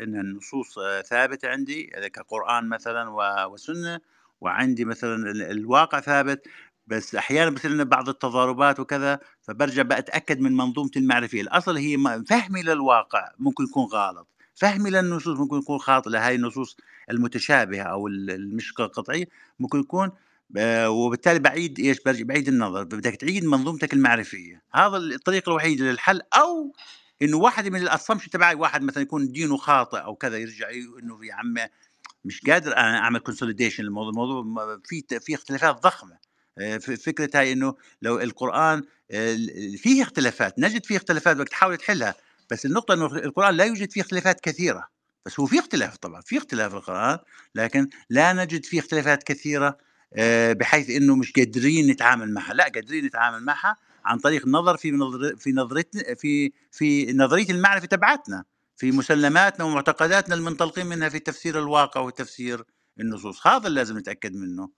[0.03, 1.83] إن النصوص آه، ثابتة عندي
[2.13, 3.09] كقران مثلا
[3.45, 3.99] وسنة
[4.41, 6.47] وعندي مثلا الواقع ثابت
[6.87, 11.41] بس أحيانا بصير لنا بعض التضاربات وكذا فبرجع بتاكد من منظومتي المعرفية.
[11.41, 11.97] الأصل هي
[12.29, 16.77] فهمي للواقع ممكن يكون غلط فهمي للنصوص ممكن يكون خاطئ لهي النصوص
[17.11, 19.25] المتشابهة أو المش قطعيه
[19.59, 20.11] ممكن يكون
[20.87, 24.61] وبالتالي بعيد برجع بعيد النظر بدك تعيد منظومتك المعرفية.
[24.73, 26.73] هذا الطريق الوحيد للحل أو
[27.21, 31.25] إنه واحد من ال assumption تبعي واحد مثلا يكون دينه خاطئ أو كذا يرجع إنه
[31.25, 31.55] يا عم
[32.25, 34.09] مش قادر أنا أعمل consolidation للموضوع.
[34.41, 36.17] الموضوع في في اختلافات ضخمة.
[36.59, 41.49] آه، ف- فكرة هاي إنه لو القرآن آه، ال- فيه اختلافات نجد فيه اختلافات بدك
[41.49, 42.15] تحاول تحلها
[42.51, 44.87] بس النقطة إنه القرآن لا يوجد فيه اختلافات كثيرة.
[45.25, 47.17] بس هو في اختلاف طبعا في اختلاف في القرآن
[47.55, 49.77] لكن لا نجد فيه اختلافات كثيرة آه،
[50.51, 52.53] بحيث إنه مش قادرين نتعامل معها.
[52.53, 53.75] لا قادرين نتعامل معها
[54.05, 58.43] عن طريق النظر في نظر في نظرتنا في في نظرية المعرفة تبعتنا
[58.77, 62.63] في مسلماتنا ومعتقداتنا المنطلقين منها في تفسير الواقع وتفسير
[62.99, 63.47] النصوص.
[63.47, 64.69] هذا اللي لازم نتأكد منه.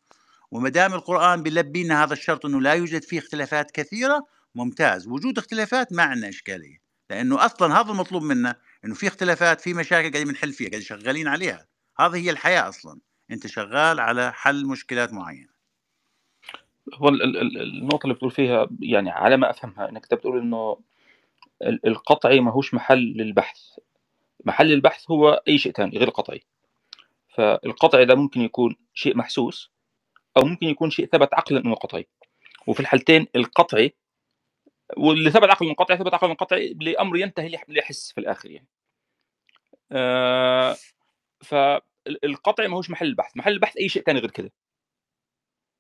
[0.52, 5.08] وما دام القرآن بيلبي لنا هذا الشرط إنه لا يوجد فيه اختلافات كثيرة ممتاز.
[5.08, 6.78] وجود اختلافات ما عندنا إشكالية
[7.10, 8.56] لأنه أصلا هذا المطلوب منا
[8.86, 11.68] إنه في اختلافات في مشاكل قاعدين بنحل فيها قاعدين شغالين عليها.
[12.00, 13.00] هذه هي الحياة أصلا.
[13.32, 15.52] أنت شغال على حل مشكلات معينة.
[16.94, 20.38] هو ال- ال- ال- النقطة اللي بتقول فيها يعني على ما أفهمها إنك أنت بتقول
[21.62, 23.60] ال- القطعي ماهوش محل للبحث.
[24.46, 26.44] محل البحث هو أي شيء تاني غير القطعي.
[27.30, 29.72] فالقطعي ده ممكن يكون شيء محسوس
[30.38, 32.08] أو ممكن يكون شيء ثبت عقلا إنه قطعي.
[32.68, 33.94] وفي الحالتين القطعي
[34.98, 38.68] واللي ثبت عقلا قطعي ثبت عقلا قطعي لأمر ينتهي لح- لحس في الآخر يعني.
[39.92, 40.76] آه
[42.06, 44.52] فالقطعي ماهوش محل البحث محل البحث أي شيء تاني غير كده.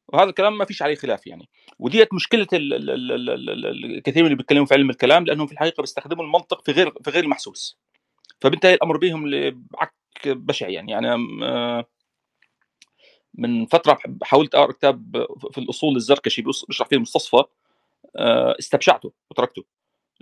[0.08, 1.50] وهذا الكلام ما فيش عليه خلاف يعني.
[1.80, 5.26] وديت مشكلة ال ال ال ال ال ال الكثير من اللي بيتكلموا في علم الكلام
[5.26, 7.78] لأنهم في الحقيقة بيستخدموا المنطق في غير في غير المحسوس.
[8.42, 9.94] فبالتالي الأمر بهم لعك
[10.26, 10.98] بشع يعني.
[10.98, 11.86] أنا آه،
[13.34, 17.44] من فترة حاولت أقرأ كتاب في الأصول الزركشي بيشرح فيه المستصفى
[18.16, 19.64] آه، استبشعته وتركته.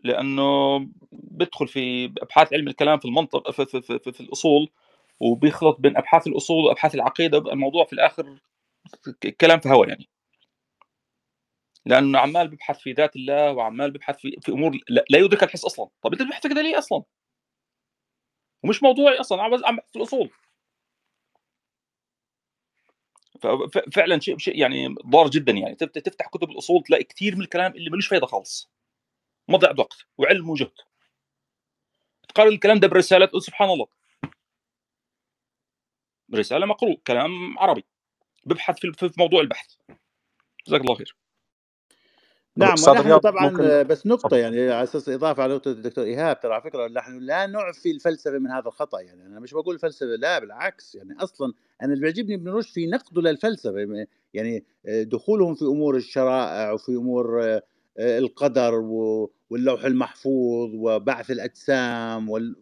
[0.04, 0.80] لأنه
[1.12, 4.70] بدخل في أبحاث علم الكلام في المنطق في, في, في, في, في الأصول
[5.20, 8.40] وبيخلط بين أبحاث الأصول وأبحاث العقيدة وبقى الموضوع في الآخر
[9.42, 10.10] كلام في هوا يعني.
[11.86, 15.90] لأنه عمال بيبحث في ذات الله وعمال بيبحث في, في أمور لا, يدرك الحس أصلا.
[16.02, 17.04] طب أنت بتبحث كده ليه أصلا؟
[18.64, 20.30] ومش موضوعي أصلا عم عم في الأصول.
[23.42, 25.76] ففعلا شيء شيء يعني ضار جدا يعني.
[25.76, 28.70] تفت- تفتح كتب الأصول تلاقي كثير من الكلام اللي ملوش فايدة خالص.
[29.48, 30.72] مضيع وقت وعلم وجهد
[32.30, 33.88] تقارن الكلام ده برساله سبحان الله.
[36.36, 37.86] رسالة مقروء كلام عربي.
[38.46, 39.74] ببحث في في موضوع البحث.
[40.68, 41.16] جزاك الله خير.
[42.58, 44.38] نعم ونحن طبعا ممكن بس نقطة تفضل.
[44.38, 48.38] يعني على أساس إضافة على نقطة الدكتور إيهاب ترى على فكرة نحن لا نعفي الفلسفة
[48.38, 49.26] من هذا الخطأ يعني.
[49.26, 51.16] أنا مش بقول الفلسفة لا بالعكس يعني.
[51.20, 56.92] أصلا أنا اللي بيعجبني ابن رشد في نقده للفلسفة يعني دخولهم في أمور الشرائع وفي
[56.92, 57.62] أمور آه،
[57.98, 58.74] القدر
[59.50, 62.56] واللوح المحفوظ وبعث الأجسام وال...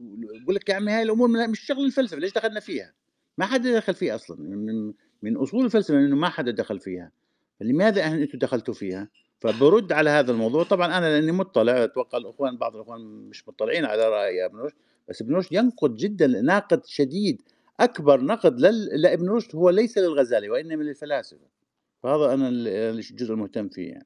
[0.44, 2.94] بقول لك يا عمي هاي الأمور مش شغل الفلسفة ليش دخلنا فيها؟
[3.38, 7.12] ما حدا دخل فيها أصلا من من أصول الفلسفة إنه ما حدا دخل فيها
[7.60, 9.08] فلماذا أنتم دخلتوا فيها؟
[9.40, 14.10] فبرد على هذا الموضوع طبعا أنا لأني مطلع أتوقع الأخوان بعض الأخوان مش مطلعين على
[14.10, 14.76] رأي ابن رشد
[15.10, 17.42] بس ابن رشد ينقد جدا ناقد شديد
[17.80, 19.02] أكبر نقد لل...
[19.02, 21.48] لابن رشد هو ليس للغزالي وإنما للفلاسفة
[22.04, 24.06] فهذا أنا ال- الجزء المهتم فيه يعني.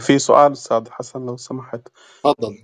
[0.00, 1.88] في سؤال أستاذ حسن لو سمحت.
[2.24, 2.58] تفضل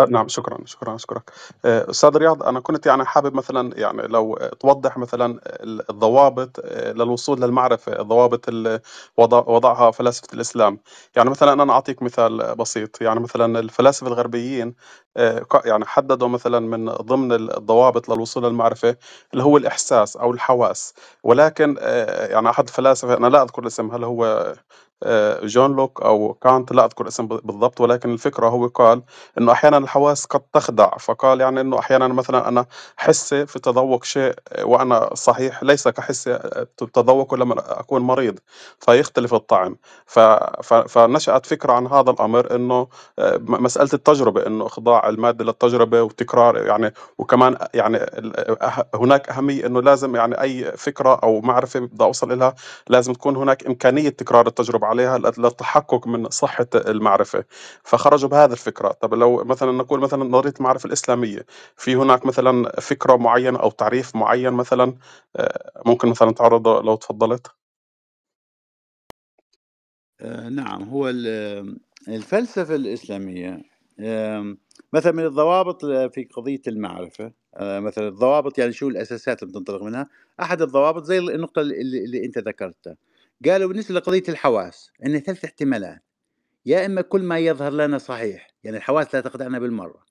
[0.00, 1.30] آه، نعم شكرا شكرا اشكرك
[1.64, 5.40] آه، أستاذ رياض أنا كنت يعني حابب مثلا يعني لو توضح مثلا
[5.90, 8.80] الضوابط آه، للوصول للمعرفة الضوابط اللي
[9.16, 10.80] وضع وضعها فلاسفة الإسلام.
[11.16, 13.00] يعني مثلا أنا أعطيك مثال بسيط.
[13.02, 14.74] يعني مثلا الفلاسفة الغربيين
[15.16, 18.96] آه، ق- يعني حددوا مثلا من ضمن الضوابط للوصول للمعرفة
[19.32, 20.94] اللي هو الإحساس أو الحواس.
[21.22, 24.54] ولكن آه، يعني أحد الفلاسفة أنا لا أذكر الاسم هل هو
[25.02, 29.02] آه، جون لوك أو كانت لا أذكر الاسم بالضبط ولكن الفكرة هو قال
[29.38, 30.98] إنه أحيانا الحواس قد تخدع.
[30.98, 32.66] فقال يعني إنه أحيانا مثلا أنا
[32.96, 36.38] حسي في تذوق شيء وأنا صحيح ليس كحسي
[36.94, 38.38] تذوقه لما أكون مريض.
[38.80, 39.76] فيختلف الطعم.
[40.06, 40.18] ف...
[40.62, 40.74] ف...
[40.74, 42.88] فنشأت فكرة عن هذا الأمر إنه
[43.18, 49.66] آه، م- مسألة التجربة إنه إخضاع المادة للتجربة وتكرار يعني وكمان يعني أه- هناك أهمية
[49.66, 52.54] إنه لازم يعني أي فكرة أو معرفة بدي أوصل لها
[52.88, 57.44] لازم تكون هناك إمكانية تكرار التجربة عليها للتحقق من صحة المعرفة.
[57.84, 58.88] فخرجوا بهذه الفكرة.
[58.92, 61.46] طب لو مثلا نقول مثلا نظرية المعرفة الإسلامية
[61.76, 64.94] في هناك مثلا فكرة معينة أو تعريف معين مثلا
[65.36, 67.46] آه، ممكن مثلا تعرضه لو تفضلت؟
[70.20, 70.82] آه، نعم.
[70.82, 71.78] هو ال-
[72.08, 73.62] الفلسفة الإسلامية
[74.92, 80.08] مثلا من الضوابط في قضية المعرفة آه، مثلا الضوابط يعني شو الأساسات اللي بتنطلق منها
[80.42, 82.96] أحد الضوابط زي النقطة اللي, اللي أنت ذكرتها.
[83.46, 86.02] قالوا بالنسبة لقضية الحواس أن ثلاث احتمالات
[86.66, 90.08] يا إما كل ما يظهر لنا صحيح يعني الحواس لا تخدعنا بالمرة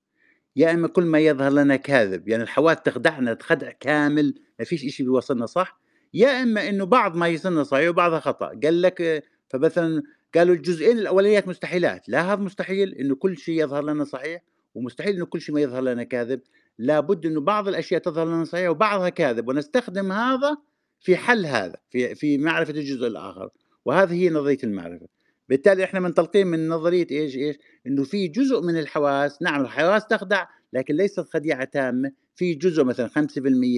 [0.56, 5.04] يا إما كل ما يظهر لنا كاذب يعني الحواس تخدعنا خدع كامل ما فيش إشي
[5.04, 5.80] بيوصلنا صح
[6.14, 10.04] يا إما إنه بعض ما يصير صحيح وبعضها خطأ قال لك فمثلا
[10.36, 14.44] قالوا الجزئين الأوليات مستحيلات لا هذا مستحيل إنه كل شيء يظهر لنا صحيح
[14.76, 16.42] ومستحيل إنه كل شيء ما يظهر لنا كاذب
[16.78, 20.58] لابد إنه بعض الأشياء تظهر لنا صحيحه وبعضها كاذب ونستخدم هذا
[21.00, 23.50] في حل هذا في في معرفة الجزء الآخر
[23.86, 25.08] وهذه هي نظرية المعرفة.
[25.50, 27.56] بالتالي إحنا منطلقين من نظرية إيش إيش؟
[27.88, 32.12] إنه في جزء من الحواس نعم الحواس تخدع لكن ليست خديعة تامة.
[32.36, 33.12] في جزء مثلا 5%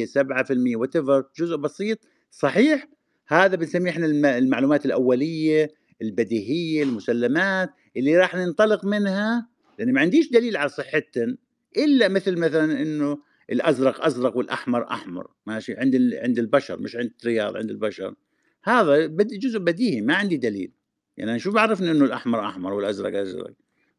[0.06, 0.98] 7% وات
[1.40, 2.00] جزء بسيط
[2.32, 2.88] صحيح.
[3.28, 4.06] هذا بنسميه إحنا
[4.38, 5.72] المعلومات الأولية
[6.02, 11.38] البديهية المسلمات اللي راح ننطلق منها لأن ما عنديش دليل على صحتهم
[11.78, 13.18] إلا مثل مثلا إنه
[13.52, 18.16] الأزرق أزرق والأحمر أحمر ماشي عند عند البشر مش عند الرياض عند البشر.
[18.64, 20.72] هذا جزء بديهي ما عندي دليل.
[21.18, 23.54] يعني شو بعرفني إنه الأحمر أحمر والأزرق أزرق؟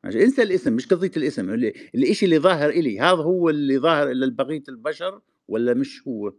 [0.04, 1.54] ماشي انسى الاسم مش قضية الاسم
[1.94, 6.32] الشيء اللي ظاهر إلي هذا هو اللي ظاهر لبقيه البشر ولا مش هو؟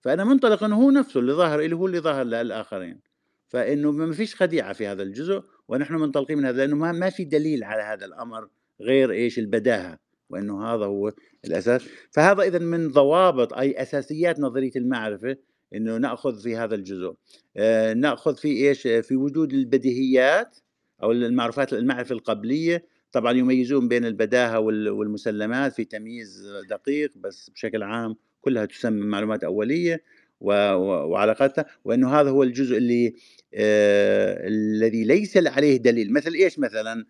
[0.00, 3.00] فأنا منطلق إنه هو نفسه اللي ظاهر إلي هو اللي ظاهر للآخرين.
[3.48, 7.24] فإنه ما فيش خديعة في هذا الجزء ونحن منطلقين من هذا لأنه ما, ما في
[7.24, 8.48] دليل على هذا الأمر
[8.80, 9.98] غير إيش؟ البداهة.
[10.30, 11.12] وإنه هذا هو
[11.44, 11.82] الأساس.
[12.10, 15.36] فهذا اذا من ضوابط أي أساسيات نظرية المعرفة
[15.74, 17.14] إنه نأخذ في هذا الجزء.
[17.56, 20.58] آه نأخذ في إيش؟ في وجود البديهيات
[21.02, 22.84] أو المعروفات المعرفة القبلية.
[23.12, 30.02] طبعا يميزون بين البداهة والمسلمات في تمييز دقيق بس بشكل عام كلها تسمى معلومات أولية
[30.40, 33.14] وعلاقاتها وإنه هذا هو الجزء اللي
[33.54, 36.12] آه الذي ليس عليه دليل.
[36.12, 37.06] مثل إيش مثلا؟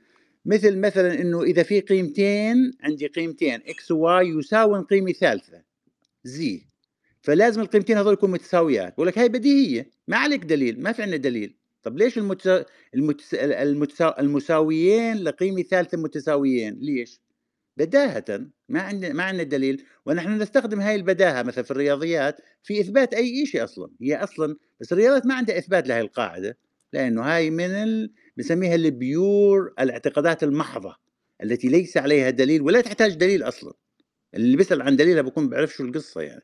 [0.47, 5.63] مثل مثلا إنه إذا في قيمتين عندي قيمتين X و Y يساوي قيمة ثالثة
[6.25, 6.67] زي.
[7.23, 8.95] فلازم القيمتين هذول يكونوا متساويات.
[8.95, 11.57] بقول لك هاي بديهية ما عليك دليل ما في عندنا دليل.
[11.83, 12.65] طب ليش المتسا...
[12.95, 13.63] المتسا...
[13.63, 14.15] المتسا...
[14.21, 17.21] المساويين لقيمة ثالثة متساويين؟ ليش؟
[17.77, 19.85] بداهة ما عندنا ما عندنا دليل.
[20.07, 23.91] ونحن نستخدم هاي البداهة مثلا في الرياضيات في إثبات أي شيء أصلا.
[24.03, 26.59] هي أصلا بس الرياضيات ما عندها إثبات لهي القاعدة
[26.93, 28.13] لأنه هاي من ال...
[28.37, 30.97] بنسميها البيور الاعتقادات المحضة
[31.43, 33.73] التي ليس عليها دليل ولا تحتاج دليل أصلا.
[34.35, 36.43] اللي بيسأل عن دليلها بكون بيعرف شو القصة يعني.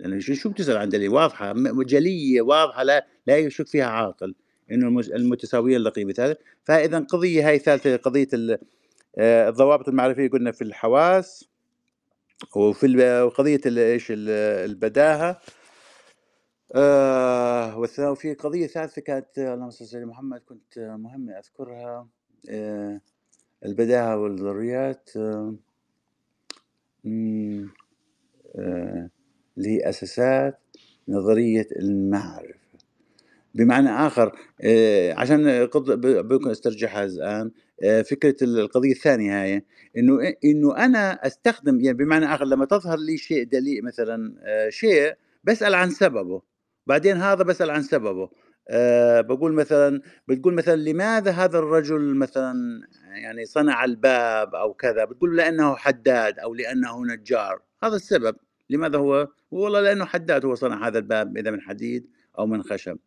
[0.00, 4.34] لأنه شو بتسأل عن دليل؟ واضحة جلية واضحة لا لا يشك فيها عاقل
[4.70, 8.28] إنه المتساويين لقيمه هذا فإذا قضية هاي ثالثه قضية
[9.18, 11.48] آه، الضوابط المعرفية قلنا في الحواس
[12.56, 12.86] وفي
[13.36, 15.40] قضيه إيش البداهة.
[16.74, 17.78] آه
[18.10, 22.08] وفي قضية ثالثة كانت اللهم صل على محمد كنت مهمة أذكرها
[22.50, 23.00] آه
[23.66, 25.54] البداهة والضروريات آه
[28.56, 29.10] آه
[29.58, 30.60] اللي هي اساسات
[31.08, 32.54] نظرية المعرفة.
[33.54, 34.32] بمعنى آخر
[34.62, 35.66] آه، عشان
[36.22, 37.50] بكون أسترجعها الآن
[37.82, 39.64] آه، فكرة القضية الثانية هاي
[39.98, 45.14] إنه إنه أنا أستخدم يعني بمعنى آخر لما تظهر لي شيء دليل مثلا آه، شيء
[45.44, 46.42] بسأل عن سببه.
[46.86, 48.30] بعدين هذا بسأل عن سببه.
[48.68, 52.54] أه بقول مثلا بتقول مثلا لماذا هذا الرجل مثلا
[53.22, 57.62] يعني صنع الباب أو كذا؟ بتقول لأنه حداد أو لأنه نجار.
[57.84, 58.36] هذا السبب.
[58.70, 62.98] لماذا هو؟ والله لأنه حداد هو صنع هذا الباب إذا من حديد أو من خشب.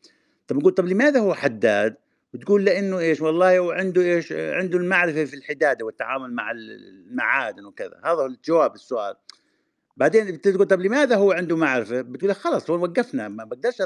[0.48, 1.96] طب نقول طب لماذا هو حداد؟
[2.34, 8.02] بتقول لأنه إيش؟ والله هو عنده إيش؟ عنده المعرفة في الحدادة والتعامل مع المعادن وكذا.
[8.06, 9.16] هذا الجواب السؤال.
[9.98, 13.82] بعدين بتقول طب لماذا هو عنده معرفة؟ بتقول خلص هو وقفنا ما بقدرش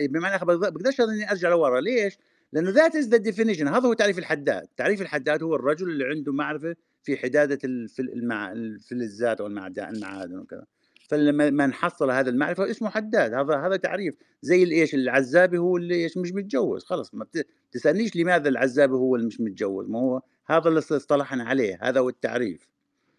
[0.00, 1.80] بمعنى بقدرش إني أرجع لورا.
[1.80, 2.18] ليش؟
[2.52, 6.32] لأنه ذات as the definition هذا هو تعريف الحداد، تعريف الحداد هو الرجل اللي عنده
[6.32, 10.64] معرفة في حدادة الفلزات والمعادن وكذا.
[11.08, 13.34] فلما نحصل هذا المعرفة اسمه حداد.
[13.34, 14.14] هذا هذا تعريف.
[14.42, 16.84] زي الايش العزابي هو اللي إيش؟ مش متجوز.
[16.84, 17.26] خلص ما
[17.72, 19.88] تسألنيش لماذا العزابي هو اللي مش متجوز.
[19.88, 21.78] ما هو هذا اللي اصطلحنا عليه.
[21.82, 22.68] هذا هو التعريف.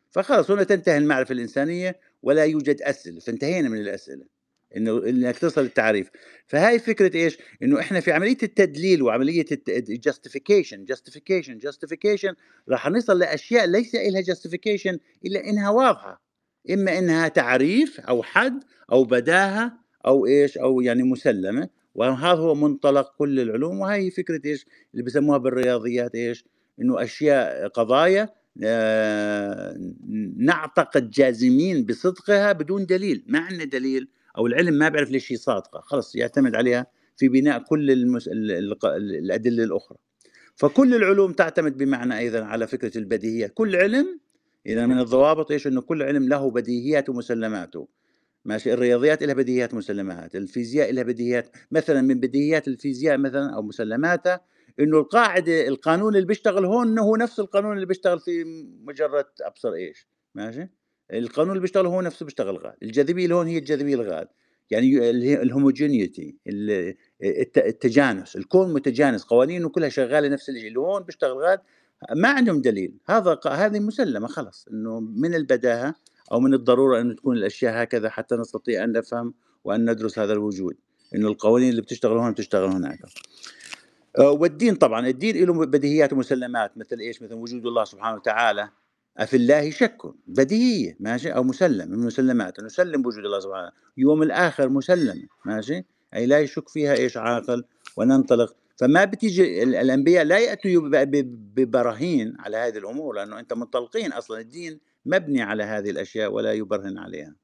[0.09, 1.99] فخلص هنا تنتهي المعرفة الإنسانية.
[2.23, 4.25] ولا يوجد أسئلة فانتهينا من الأسئلة
[4.77, 6.09] إنه إنك تصل للتعريف.
[6.47, 12.33] فهاي فكرة إيش؟ إنه إحنا في عملية التدليل وعملية ال justification justification justification
[12.69, 16.21] راح نصل لأشياء ليس لها justification إلا إنها واضحة.
[16.69, 19.73] إما إنها تعريف أو حد أو بداهة
[20.07, 21.69] أو إيش؟ أو يعني مسلمة.
[21.95, 26.45] وهذا هو منطلق كل العلوم وهي فكرة إيش؟ اللي بسموها بالرياضيات إيش؟
[26.81, 28.29] إنه أشياء قضايا
[30.37, 34.07] نعتقد جازمين بصدقها بدون دليل ما عندنا دليل
[34.37, 36.87] أو العلم ما بيعرف ليش هي صادقة خلص يعتمد عليها
[37.17, 38.29] في بناء كل المس...
[38.95, 39.97] الأدلة الأخرى.
[40.55, 44.19] فكل العلوم تعتمد بمعنى أيضا على فكرة البديهيات كل علم
[44.65, 47.87] إذا من الضوابط إيش؟ إنه كل علم له بديهيات ومسلماته.
[48.45, 54.41] ماشي الرياضيات لها بديهيات ومسلمات الفيزياء لها بديهيات مثلا من بديهيات الفيزياء مثلا أو مسلماتها
[54.79, 58.43] إنه القاعدة القانون اللي بيشتغل هون هو نفس القانون اللي بيشتغل في
[58.83, 60.69] مجرد أبصر إيش ماشي؟
[61.13, 64.27] القانون اللي بيشتغل هو نفسه بيشتغل غاد الجاذبية اللي هون هي الجاذبية الغاد
[64.71, 65.09] يعني
[65.41, 66.35] الهوموجينيتي
[67.57, 71.59] التجانس الكون متجانس قوانينه كلها شغالة نفس الشيء اللي هون بيشتغل غاد
[72.15, 75.95] ما عندهم دليل هذا هذه مسلمة خلص إنه من البداهة
[76.31, 79.33] أو من الضرورة ان تكون الأشياء هكذا حتى نستطيع أن نفهم
[79.63, 80.75] وأن ندرس هذا الوجود
[81.15, 82.99] إنه القوانين اللي بتشتغل هون بتشتغل هناك.
[84.19, 88.69] والدين طبعا الدين له بديهيات ومسلمات مثل إيش؟ مثل وجود الله سبحانه وتعالى.
[89.17, 89.97] أفي الله شك
[90.27, 95.85] بديهية ماشي؟ أو مسلم من المسلمات نسلم بوجود الله سبحانه يوم الآخر مسلم ماشي؟
[96.15, 97.63] أي لا يشك فيها إيش؟ عاقل
[97.97, 98.55] وننطلق.
[98.77, 100.71] فما بتيجي الأنبياء لا يأتوا
[101.55, 104.39] ببراهين على هذه الأمور لأنه أنت منطلقين أصلا.
[104.39, 107.35] الدين مبني على هذه الأشياء ولا يبرهن عليها.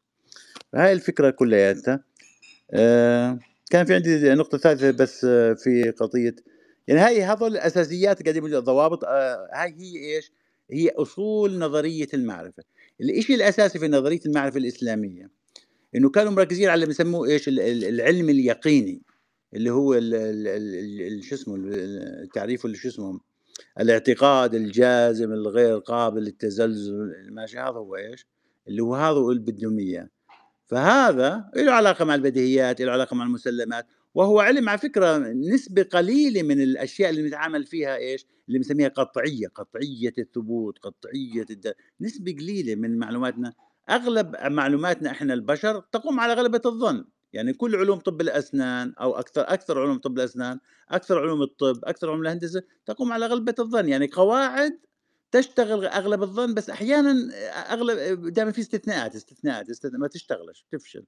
[0.73, 2.03] فهاي الفكرة كلياتها
[2.71, 3.39] آه
[3.71, 6.35] كان في عندي نقطة ثالثة بس آه في قضية
[6.87, 10.31] يعني هاي هذول الأساسيات قاعدين الضوابط آه هاي هي إيش؟
[10.71, 12.63] هي أصول نظرية المعرفة.
[13.01, 15.29] الإشي الأساسي في نظرية المعرفة الإسلامية
[15.95, 19.01] إنه كانوا مركزين على بسموه إيش؟ العلم اليقيني
[19.53, 19.93] اللي هو
[21.21, 23.19] شو اسمه؟ التعريف اللي شو اسمه
[23.79, 28.27] الاعتقاد الجازم الغير قابل للتزلزل ماشي هذا هو إيش؟
[28.67, 30.09] اللي هو هذا هو اللي بدهم اياه
[30.67, 33.87] فهذا له علاقة مع البديهيات له علاقة مع المسلمات.
[34.15, 39.47] وهو علم على فكرة نسبة قليلة من الأشياء اللي بنتعامل فيها إيش؟ اللي بنسميها قطعية،
[39.47, 41.73] قطعية الثبوت، قطعية الد...
[42.01, 43.53] نسبة قليلة من معلوماتنا،
[43.89, 49.41] أغلب معلوماتنا إحنا البشر تقوم على غلبة الظن، يعني كل علوم طب الأسنان أو أكثر
[49.41, 50.59] أكثر علوم طب الأسنان،
[50.89, 54.79] أكثر علوم الطب، أكثر علوم الهندسة تقوم على غلبة الظن، يعني قواعد
[55.31, 57.11] تشتغل أغلب الظن بس أحيانا
[57.73, 61.05] أغلب دائما في استثناءات استثناءات, استثناءات ما تشتغلش تفشل.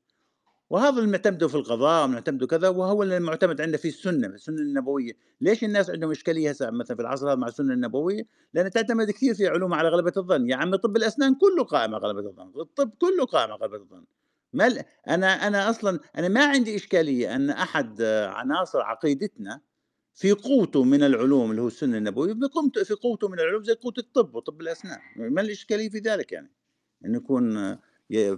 [0.69, 5.13] وهذا اللي نعتمده في القضاء ونعتمده كذا وهو اللي المعتمد عندنا في السنة السنة النبوية،
[5.41, 8.23] ليش الناس عندهم إشكالية هسه مثلا في العصر هذا مع السنة النبوية؟
[8.53, 12.07] لأن تعتمد كثير في علوم على غلبة الظن، يا عمي طب الأسنان كله قائم على
[12.07, 14.05] غلبة الظن، الطب كله قائم على غلبة الظن.
[14.53, 19.61] ما أنا أنا أصلا أنا ما عندي إشكالية أن أحد عناصر عقيدتنا
[20.13, 22.33] في قوته من العلوم اللي هو السنة النبوية
[22.83, 26.51] في قوته من العلوم زي قوه الطب وطب الأسنان، ما الإشكالية في ذلك يعني؟
[27.05, 27.77] انه يكون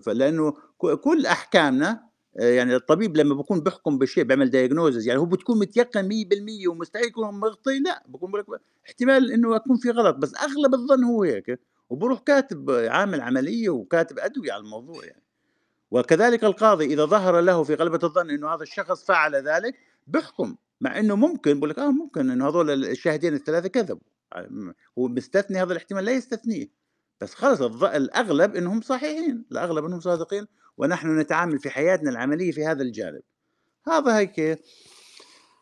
[0.08, 6.10] لأنه كل أحكامنا يعني الطبيب لما بكون بيحكم بشيء بيعمل دايجنوزز يعني هو بتكون متيقن
[6.10, 8.46] 100% ومستحيل يكون مغطي؟ لا بكون لك
[8.86, 11.60] احتمال إنه يكون في غلط بس أغلب الظن هو هيك.
[11.90, 15.24] وبروح كاتب عامل عملية وكاتب أدوية على الموضوع يعني.
[15.92, 19.76] وكذلك القاضي إذا ظهر له في غلبة الظن إنه هذا الشخص فعل ذلك
[20.08, 24.02] بيحكم مع إنه ممكن بقول لك آه ممكن إنه هذول الشاهدين الثلاثة كذبوا.
[24.98, 26.68] هو مستثني هذا الاحتمال لا يستثنيه.
[27.22, 32.84] بس خلص الأغلب إنهم صحيحين الأغلب إنهم صادقين ونحن نتعامل في حياتنا العملية في هذا
[32.84, 33.22] الجانب.
[33.88, 34.60] هذا هيك.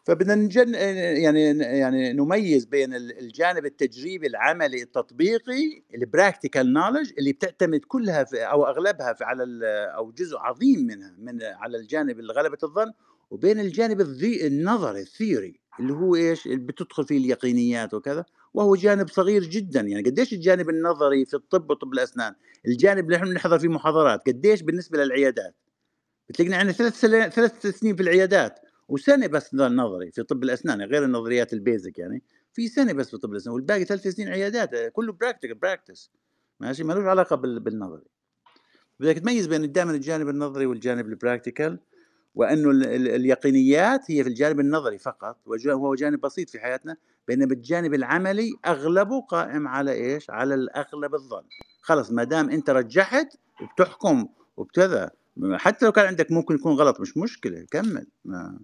[0.05, 8.23] فبدنا نجن يعني يعني نميز بين الجانب التجريبي العملي التطبيقي البراكتيكال نولج اللي بتعتمد كلها
[8.23, 9.43] في أو أغلبها في على
[9.95, 12.91] أو جزء عظيم منها من على الجانب غلبة الظن
[13.31, 18.25] وبين الجانب النظري ال theory اللي هو إيش؟ اللي بتدخل فيه اليقينيات وكذا.
[18.53, 19.81] وهو جانب صغير جدا.
[19.81, 22.35] يعني قديش الجانب النظري في الطب وطب الأسنان؟
[22.67, 25.55] الجانب اللي إحنا بنحضر فيه محاضرات قديش بالنسبة للعيادات؟
[26.29, 27.33] بتلاقينا عندنا ثلاث.
[27.35, 32.23] ثلاث سنين في العيادات وسنة بس نظري في طب الأسنان غير النظريات ال basic يعني.
[32.53, 36.11] في سنة بس في طب الأسنان والباقي ثلاث سنين عيادات كله practical practice
[36.59, 37.59] ماشي؟ ما له علاقة بال...
[37.59, 38.05] بالنظري.
[38.99, 41.79] بدك تميز بين دائما الجانب النظري والجانب البراكتيكال
[42.35, 46.97] وأنه اليقينيات هي في الجانب النظري فقط وهو جانب بسيط في حياتنا
[47.27, 51.43] بينما الجانب العملي أغلبه قائم على إيش؟ على الأغلب الظن.
[51.81, 53.27] خلص ما دام أنت رجحت
[53.73, 54.27] بتحكم
[54.57, 55.11] وبكذا
[55.53, 58.07] حتى لو كان عندك ممكن يكون غلط مش مشكلة كمل.
[58.25, 58.59] ما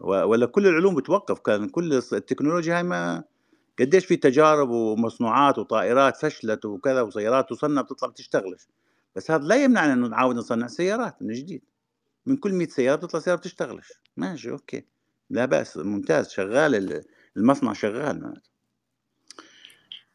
[0.00, 3.24] ولا كل العلوم بتوقف كان كل التكنولوجيا هاي ما
[3.78, 8.68] قديش في تجارب ومصنوعات وطائرات فشلت وكذا وسيارات تصنع بتطلع بتشتغلش.
[9.16, 11.62] بس هذا لا يمنعنا إنه نعاود نصنع سيارات من جديد.
[12.26, 13.92] من كل 100 سيارة بتطلع سيارة بتشتغلش.
[14.16, 14.84] ماشي أوكي.
[15.30, 17.02] لا بأس ممتاز شغال
[17.36, 18.34] المصنع شغال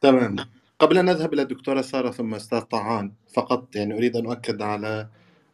[0.01, 0.35] تمام.
[0.79, 5.07] قبل أن نذهب إلى الدكتورة سارة ثم أستاذ طعان فقط يعني أريد أن أؤكد على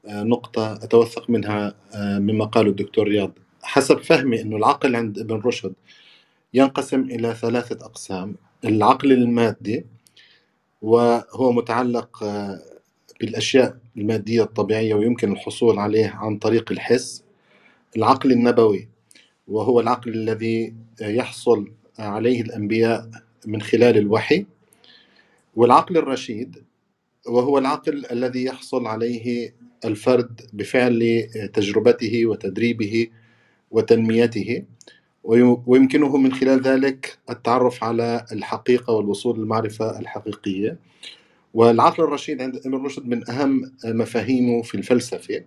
[0.05, 3.31] آه، نقطة أتوثق منها آه، مما قاله الدكتور رياض.
[3.63, 5.73] حسب فهمي أنه العقل عند ابن رشد
[6.53, 8.35] ينقسم إلى ثلاثة أقسام
[8.65, 9.85] العقل المادي
[10.81, 12.59] وهو متعلق آه،
[13.23, 17.23] بالأشياء المادية الطبيعية ويمكن الحصول عليه عن طريق الحس
[17.97, 18.87] العقل النبوي
[19.47, 23.09] وهو العقل الذي يحصل عليه الأنبياء
[23.45, 24.45] من خلال الوحي
[25.55, 26.63] والعقل الرشيد
[27.27, 29.53] وهو العقل الذي يحصل عليه
[29.85, 33.07] الفرد بفعل تجربته وتدريبه
[33.71, 34.63] وتنميته
[35.23, 40.77] ويمكنه من خلال ذلك التعرف على الحقيقة والوصول للمعرفة الحقيقية.
[41.53, 45.43] والعقل الرشيد عند ابن رشد من أهم مفاهيمه في الفلسفة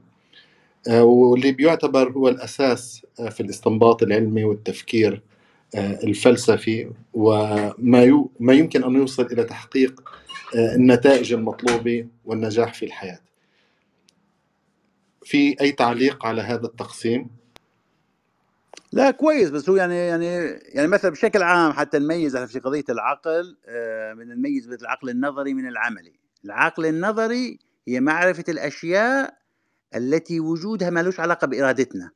[0.89, 5.23] آه، واللي بيعتبر هو الأساس آه، في الاستنباط العلمي والتفكير
[5.75, 10.03] آه، الفلسفي وما ما يمكن أن يوصل إلى تحقيق
[10.55, 13.21] النتائج المطلوبة والنجاح في الحياة
[15.25, 17.29] في أي تعليق على هذا التقسيم؟
[18.93, 20.27] لا كويس بس هو يعني يعني
[20.75, 23.57] يعني مثلا بشكل عام حتى نميز في قضية العقل
[24.17, 26.13] من نميز بين العقل النظري من العملي.
[26.45, 27.59] العقل النظري
[27.89, 29.39] هي معرفة الأشياء
[29.95, 32.11] التي وجودها ما لوش علاقة بإرادتنا.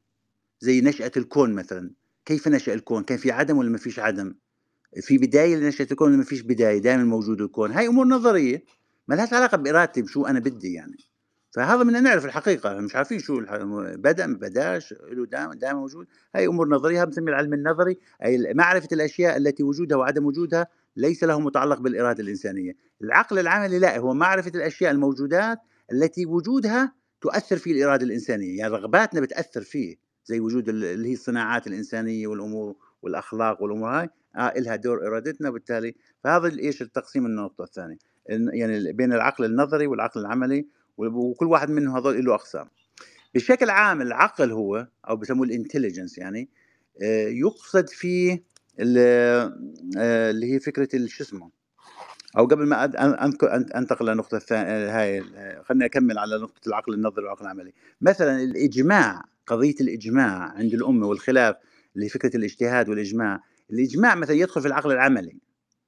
[0.60, 1.90] زي نشأة الكون مثلا.
[2.24, 4.34] كيف نشأ الكون؟ كان في عدم ولا ما فيش عدم؟
[5.00, 7.72] في بداية لنشأة الكون ولا ما فيش بداية؟ دائما موجود الكون.
[7.72, 8.64] هاي أمور نظرية
[9.08, 10.96] ما لهاش علاقة بإرادتي بشو أنا بدي يعني.
[11.50, 13.40] فهذا بدنا نعرف الحقيقة مش عارفين شو
[13.96, 16.06] بدأ ما بدأش له دائما دائما موجود.
[16.34, 20.66] هاي أمور نظرية بنسمي العلم النظري أي معرفة الأشياء التي وجودها وعدم وجودها
[20.96, 22.72] ليس له متعلق بالإرادة الإنسانية.
[23.02, 25.58] العقل العملي لا هو معرفة الأشياء الموجودات
[25.92, 28.58] التي وجودها تؤثر في الإرادة الإنسانية.
[28.58, 34.48] يعني رغباتنا بتأثر فيه زي وجود اللي هي الصناعات الإنسانية والأمور والأخلاق والأمور هاي آه
[34.48, 35.94] إلها دور إرادتنا وبالتالي
[36.24, 37.96] فهذا إيش التقسيم النقطة الثانية؟
[38.28, 40.66] يعني بين العقل النظري والعقل العملي
[40.96, 42.66] وكل واحد منهم هذول له أقسام.
[43.34, 46.48] بشكل عام العقل هو أو بسموه الإنتليجنس يعني
[47.02, 48.44] آه، يقصد فيه
[48.80, 49.52] آه،
[50.30, 51.50] اللي هي فكرة شو اسمه؟
[52.38, 52.84] أو قبل ما
[53.78, 55.22] أنتقل للنقطه الثانية هاي
[55.62, 57.72] خليني أكمل على نقطة العقل النظري والعقل العملي.
[58.00, 61.56] مثلا الإجماع قضية الإجماع عند الامه والخلاف
[61.96, 63.40] اللي فكره الاجتهاد والإجماع.
[63.70, 65.38] الإجماع مثلا يدخل في العقل العملي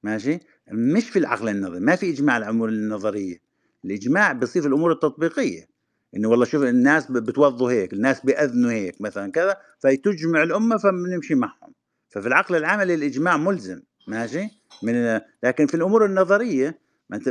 [0.03, 0.39] ماشي؟
[0.71, 3.37] مش في العقل النظري ما في إجماع الأمور النظرية.
[3.85, 5.67] الإجماع بيصير الأمور التطبيقية.
[6.15, 11.73] إنه والله شوف الناس بتوظوا هيك الناس بيأذنوا هيك مثلا كذا فتجمع الأمة فبنمشي معهم.
[12.09, 14.47] ففي العقل العملي الإجماع ملزم ماشي؟
[14.83, 16.79] من لكن في الأمور النظرية
[17.09, 17.27] ما أنت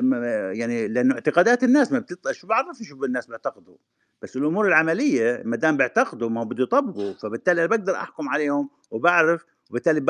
[0.58, 3.76] يعني لأنه اعتقادات الناس ما بتطلع شو بعرف شو الناس بيعتقدوا؟
[4.22, 7.12] بس الأمور العملية ما دام بيعتقدوا ما بده يطبقوا.
[7.12, 10.04] فبالتالي أنا بقدر أحكم عليهم وبعرف وبالتالي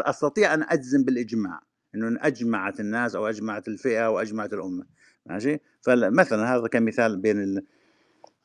[0.00, 1.60] أستطيع أن أجزم بالإجماع.
[1.94, 4.84] إنه أجمعت الناس أو أجمعت الفئة أو أجمعت الأمة.
[5.26, 7.62] ماشي؟ فمثلا هذا كمثال بين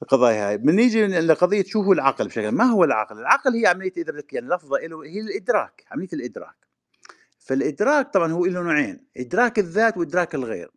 [0.01, 0.57] القضايا هاي.
[0.57, 4.79] بنيجي لقضيه شو هو العقل بشكل ما هو العقل؟ العقل هي عملية إدراك يعني لفظه
[4.79, 6.55] له هي الإدراك عملية الإدراك.
[7.39, 10.71] فالإدراك طبعا هو له نوعين إدراك الذات وإدراك الغير.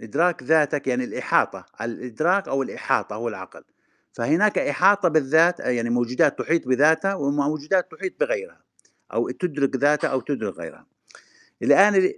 [0.00, 3.64] إدراك ذاتك يعني الإحاطة الإدراك أو الإحاطة هو العقل.
[4.12, 8.64] فهناك إحاطة بالذات يعني موجودات تحيط بذاتها وموجودات تحيط بغيرها
[9.12, 10.86] أو تدرك ذاتها أو تدرك غيرها.
[11.62, 12.12] الآن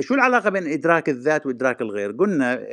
[0.00, 2.66] شو العلاقة بين إدراك الذات وإدراك الغير؟ قلنا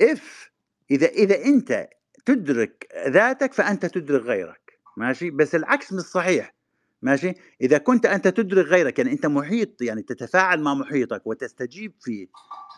[0.00, 0.50] إف
[0.90, 1.88] إذا إذا أنت
[2.24, 6.54] تدرك ذاتك فأنت تدرك غيرك ماشي؟ بس العكس مش صحيح
[7.02, 12.26] ماشي؟ إذا كنت أنت تدرك غيرك يعني أنت محيط يعني تتفاعل مع محيطك وتستجيب فيه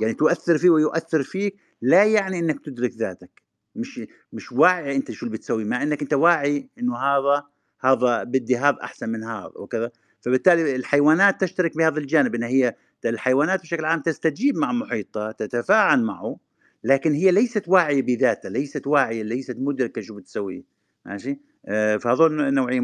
[0.00, 3.42] يعني تؤثر فيه ويؤثر فيك لا يعني إنك تدرك ذاتك.
[3.74, 4.00] مش
[4.32, 7.44] مش واعي أنت شو اللي بتسوي مع إنك أنت واعي إنه هذا
[7.80, 9.90] هذا بدي هذا أحسن من هذا وكذا.
[10.26, 12.74] فبالتالي الحيوانات تشترك بهذا الجانب إن هي
[13.04, 16.36] الحيوانات بشكل عام تستجيب مع محيطها تتفاعل معه
[16.84, 20.64] لكن هي ليست واعية بذاتها ليست واعية ليست مدركة شو بتسوي
[21.04, 22.80] ماشي؟ آه فهذول نوعيه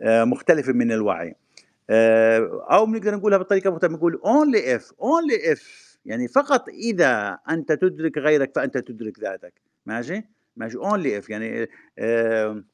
[0.00, 1.34] آه، مختلفة من الوعي.
[1.90, 5.62] آه، أو بنقدر نقولها بطريقة مختلفة نقول only if only if
[6.04, 10.22] يعني فقط إذا أنت تدرك غيرك فأنت تدرك ذاتك ماشي؟
[10.56, 11.68] ماشي only if يعني
[11.98, 12.64] آه،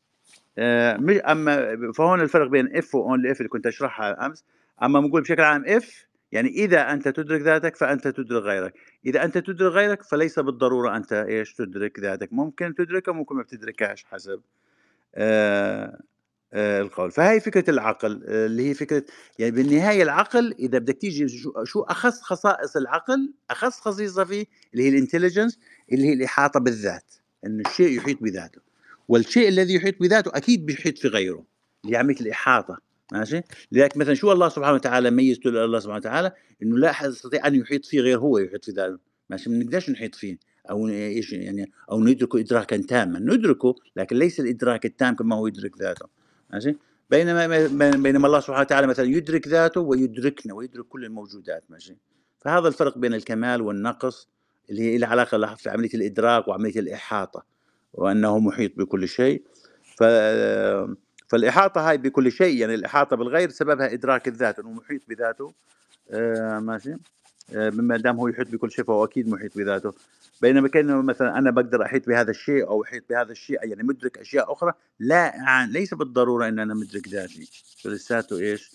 [0.98, 4.44] مش أما فهون الفرق بين if و only if اللي كنت أشرحها أمس.
[4.82, 5.84] أما بنقول بشكل عام if
[6.32, 8.74] يعني إذا أنت تدرك ذاتك فأنت تدرك غيرك.
[9.06, 12.32] إذا أنت تدرك غيرك فليس بالضرورة أنت إيش تدرك ذاتك.
[12.32, 14.40] ممكن تدركها ممكن ما بتدركهاش حسب
[15.14, 16.00] آه
[16.52, 17.10] آه، القول.
[17.10, 19.02] فهي فكرة العقل آه، اللي هي فكرة
[19.38, 24.84] يعني بالنهاية العقل إذا بدك تيجي شو, شو أخص خصائص العقل أخص خصيصة فيه اللي
[24.84, 25.58] هي الإنتليجنس
[25.92, 27.14] اللي هي الإحاطة بالذات
[27.46, 28.60] إنه الشيء يحيط بذاته.
[29.08, 31.44] والشيء الذي يحيط بذاته أكيد بيحيط في غيره
[31.84, 32.78] اللي عملية الإحاطة
[33.12, 33.40] ماشي؟
[33.72, 37.54] لذلك مثلا شو الله سبحانه وتعالى ميزته الله سبحانه وتعالى؟ إنه لا أحد يستطيع أن
[37.54, 38.98] يحيط فيه غير هو يحيط في ذاته
[39.30, 40.38] ماشي؟ ما نقدرش نحيط فيه
[40.70, 45.78] أو إيش يعني أو ندركه ادراكا تاما ندركه لكن ليس الإدراك التام كما هو يدرك
[45.78, 46.06] ذاته
[46.52, 46.76] ماشي؟
[47.10, 47.66] بينما
[47.96, 51.96] بينما الله سبحانه وتعالى مثلا يدرك ذاته ويدركنا ويدرك كل الموجودات ماشي؟
[52.38, 54.28] فهذا الفرق بين الكمال والنقص
[54.70, 57.55] اللي هي له علاقة في عملية الإدراك وعملية الإحاطة.
[57.96, 59.42] وأنه محيط بكل شيء.
[59.96, 60.04] ف
[61.28, 65.52] فالإحاطة هاي بكل شيء يعني الإحاطة بالغير سببها إدراك الذات إنه محيط بذاته.
[66.10, 66.94] آه ماشي.
[67.54, 69.92] آه ما دام هو يحيط بكل شيء فهو أكيد محيط بذاته.
[70.42, 74.52] بينما كان مثلا أنا بقدر أحيط بهذا الشيء أو أحيط بهذا الشيء يعني مدرك أشياء
[74.52, 77.48] أخرى لا يعني ليس بالضرورة إن أنا مدرك ذاتي.
[77.84, 78.70] لساته إيش؟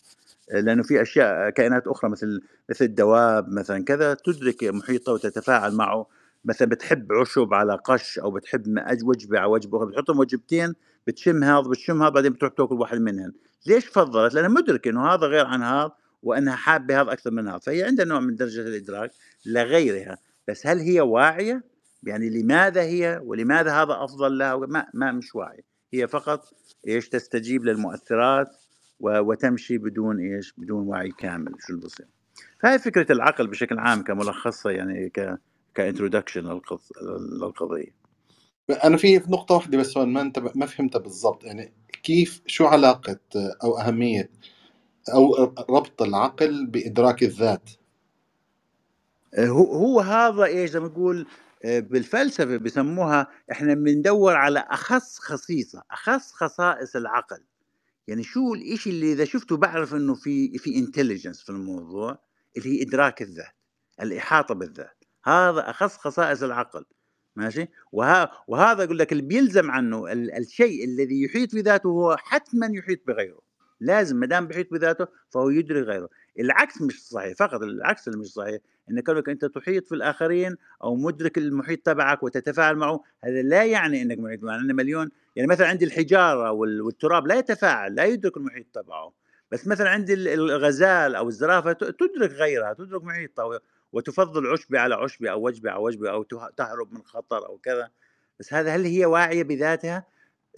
[0.51, 6.07] لأنه في أشياء كائنات أخرى مثل مثل الدواب مثلا كذا تدرك محيطه وتتفاعل معه.
[6.45, 10.73] مثلا بتحب عشب على قش أو بتحب م- أج- وجبة على وجبة أخرى، بتحطهم وجبتين
[11.07, 13.33] بتشم هذا بتشم هذا بعدين بتروح تاكل واحد منهم
[13.67, 15.91] ليش فضلت؟ لأنها مدركة إنه هذا غير عن هذا
[16.23, 19.11] وأنها حابة هذا أكثر من هذا فهي عندها نوع من درجة الإدراك
[19.45, 21.63] لغيرها بس هل هي واعية؟
[22.03, 25.63] يعني لماذا هي ولماذا هذا أفضل لها ما ما مش واعية
[25.93, 26.53] هي فقط
[26.87, 28.47] إيش تستجيب للمؤثرات
[28.99, 32.05] وتمشي بدون إيش؟ بدون وعي كامل شو اللي بصير
[32.59, 35.37] فهي فكرة العقل بشكل عام كملخصة يعني ك
[35.75, 36.61] كانترودكشن
[37.01, 38.01] للقضية.
[38.83, 41.43] أنا في نقطة واحدة بس هون ما أنت ما فهمتها بالضبط.
[41.43, 41.73] يعني
[42.03, 43.19] كيف شو علاقة
[43.63, 44.29] أو أهمية
[45.13, 47.69] أو ربط العقل بإدراك الذات؟
[49.39, 51.27] هو هو هذا إيش زي ما نقول
[51.65, 57.43] آه، بالفلسفة بسموها إحنا بندور على أخص خصيصة أخص خصائص العقل.
[58.07, 62.19] يعني شو الإشي اللي إذا شفته بعرف إنه في في انتليجنس في الموضوع
[62.57, 63.55] اللي هي إدراك الذات
[64.01, 65.00] الإحاطة بالذات.
[65.25, 66.85] هذا أخص خصائص العقل
[67.35, 72.67] ماشي؟ وها وهذا أقول لك اللي بيلزم عنه ال- الشيء الذي يحيط بذاته هو حتما
[72.73, 73.39] يحيط بغيره
[73.79, 78.27] لازم ما دام بيحيط بذاته فهو يدرك غيره العكس مش صحيح فقط العكس اللي مش
[78.27, 78.59] صحيح
[78.91, 84.01] إن كونك أنت تحيط في الآخرين أو مدرك المحيط تبعك وتتفاعل معه هذا لا يعني
[84.01, 88.37] إنك محيط معه لأن مليون يعني مثلا عندي الحجارة وال- والتراب لا يتفاعل لا يدرك
[88.37, 89.13] المحيط تبعه
[89.51, 93.59] بس مثلا عندي ال- الغزال أو الزرافة تدرك غيرها تدرك محيطها
[93.93, 97.89] وتفضل عشبه على عشبه أو وجبه على وجبه أو ته- تهرب من خطر أو كذا.
[98.39, 100.05] بس هذا هل هي واعية بذاتها؟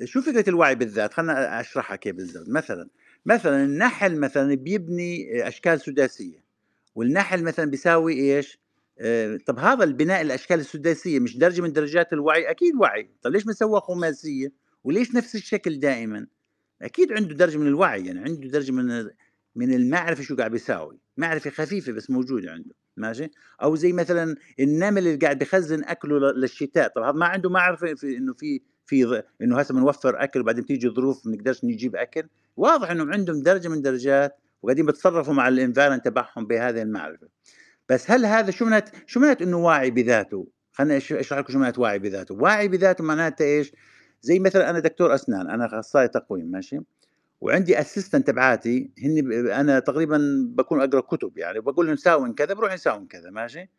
[0.04, 2.90] شو فكرة الوعي بالذات؟ خلينا أشرحها كيف بالضبط مثلا
[3.26, 6.44] مثلا النحل مثلا بيبني أشكال سداسية
[6.96, 8.60] والنحل مثلا بيساوي إيش؟
[9.00, 13.10] آه، طب هذا البناء الأشكال السداسية مش درجة من درجات الوعي؟ أكيد وعي.
[13.22, 14.52] طب ليش ما سوى خماسية؟
[14.84, 16.28] وليش نفس الشكل دائما؟
[16.82, 19.10] أكيد عنده درجة من الوعي يعني عنده درجة من
[19.56, 21.00] من المعرفة شو قاعد بيساوي.
[21.18, 22.76] معرفة خفيفة بس موجودة عنده.
[22.98, 27.94] ماشي؟ أو زي مثلا النمل اللي قاعد بخزن أكله للشتاء طب هذا ما عنده معرفه
[27.94, 32.28] في إنه في في إنه هسه بنوفر أكل وبعدين تيجي ظروف ما نقدرش نجيب أكل.
[32.57, 37.28] واضح إنهم عندهم درجة من درجات وقاعدين بيتصرفوا مع الانفايرمنت تبعهم بهذه المعرفة.
[37.90, 41.80] بس هل هذا شو معنات شو معنات إنه واعي بذاته؟ خليني أشرح لكم شو معنات
[41.80, 42.36] واعي بذاته.
[42.36, 43.72] واعي بذاته معناته إيش؟
[44.22, 46.80] زي مثلا أنا دكتور أسنان أنا أخصائي تقويم ماشي؟
[47.44, 52.74] وعندي assistant تبعاتي هن أنا تقريبا بكون أقرأ كتب يعني بقول لهم ساون كذا بروحوا
[52.74, 53.70] يساون كذا ماشي؟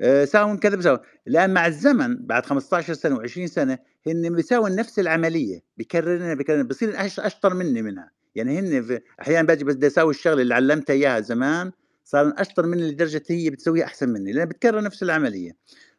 [0.00, 4.98] آه، ساون كذا بساون الان مع الزمن بعد 15 سنة و20 سنة هن بيساوون نفس
[4.98, 8.10] العملية بكررنا بكررنا بصير أشطر مني منها.
[8.34, 11.72] يعني هن أحيانا باجي بدي أساوي الشغلة اللي علمتها إياها زمان
[12.04, 15.52] صار أشطر مني لدرجة هي بتسويها أحسن مني لأن بتكرر نفس العملية.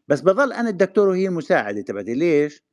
[0.07, 2.13] بس بضل أنا الدكتور وهي المساعدة تبعتي.
[2.13, 2.63] ليش؟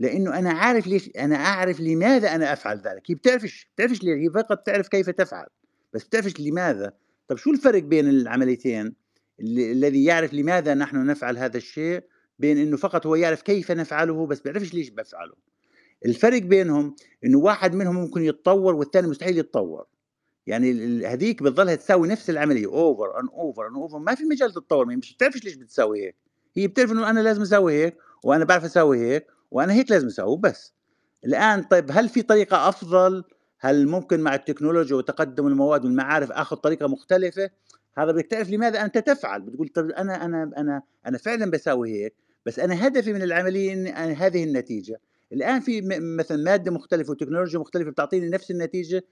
[0.00, 3.02] لأنه أنا عارف ليش أنا أعرف لماذا أنا أفعل ذلك.
[3.10, 5.46] هي بتعرفش بتعرفش ليه هي فقط تعرف كيف تفعل
[5.92, 6.92] بس بتعرفش لماذا.
[7.28, 8.94] طب شو الفرق بين العمليتين؟
[9.40, 12.02] الذي يعرف لماذا نحن نفعل هذا الشيء
[12.38, 15.34] بين إنه فقط هو يعرف كيف نفعله بس بيعرفش ليش بفعله.
[16.06, 19.86] الفرق بينهم إنه واحد منهم ممكن يتطور والثاني مستحيل يتطور.
[20.46, 20.72] يعني
[21.06, 25.14] هذيك بتضلها تساوي نفس العملية over and over and over ما في مجال تتطور مش
[25.14, 26.16] بتعرفش ليش بتساوي هيك.
[26.56, 30.38] هي بتعرف إنه أنا لازم أسوي هيك وأنا بعرف أسوي هيك وأنا هيك لازم أسوي
[30.38, 30.72] بس
[31.26, 33.24] الآن طيب هل في طريقة أفضل؟
[33.60, 37.50] هل ممكن مع التكنولوجيا وتقدم المواد والمعارف آخذ طريقة مختلفة؟
[37.98, 39.40] هذا بدك تعرف لماذا أنت تفعل.
[39.40, 42.14] بتقول طب أنا أنا أنا أنا فعلا بساوي هيك
[42.46, 45.00] بس أنا هدفي من العملية إن هذه النتيجة.
[45.32, 49.04] الآن في مثلا مادة مختلفة وتكنولوجيا مختلفة بتعطيني نفس النتيجة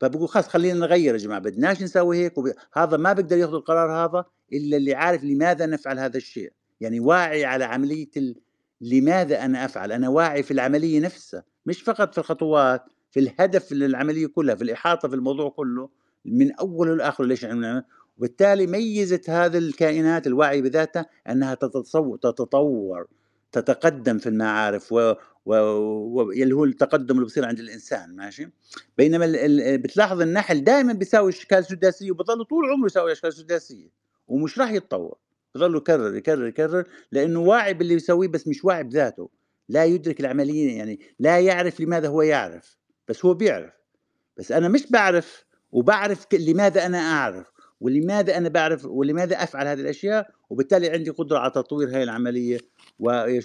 [0.00, 2.52] فبقول خلاص خلينا نغير يا جماعة بدناش نسوي هيك وب...
[2.72, 6.52] هذا ما بيقدر ياخذ القرار هذا إلا اللي عارف لماذا نفعل هذا الشيء.
[6.80, 8.36] يعني واعي على عملية ال...
[8.80, 14.26] لماذا أنا أفعل؟ أنا واعي في العملية نفسها مش فقط في الخطوات في الهدف للعملية
[14.26, 15.88] كلها في الإحاطة في الموضوع كله
[16.24, 17.84] من أوله لآخره ليش إحنا
[18.18, 22.16] وبالتالي ميزت هذه الكائنات الواعي بذاتها أنها تتصو...
[22.16, 23.06] تتطور
[23.52, 25.14] تتقدم في المعارف و...
[25.46, 25.54] و...
[25.54, 26.32] و...
[26.52, 28.48] هو التقدم اللي بصير عند الإنسان ماشي؟
[28.98, 29.36] بينما ال...
[29.36, 29.78] ال...
[29.78, 33.88] بتلاحظ النحل دائما بيساوي إشكال سداسية وبضل طول عمره يساوي إشكال سداسية
[34.28, 35.16] ومش راح يتطور.
[35.56, 39.30] بضل يكرر يكرر يكرر لأنه واعي باللي بيسويه بس مش واعي بذاته.
[39.68, 42.76] لا يدرك العملية يعني لا يعرف لماذا هو يعرف
[43.08, 43.72] بس هو بيعرف.
[44.36, 47.46] بس أنا مش بعرف وبعرف لماذا أنا أعرف
[47.80, 52.58] ولماذا أنا بعرف ولماذا أفعل هذه الأشياء وبالتالي عندي قدرة على تطوير هذه العملية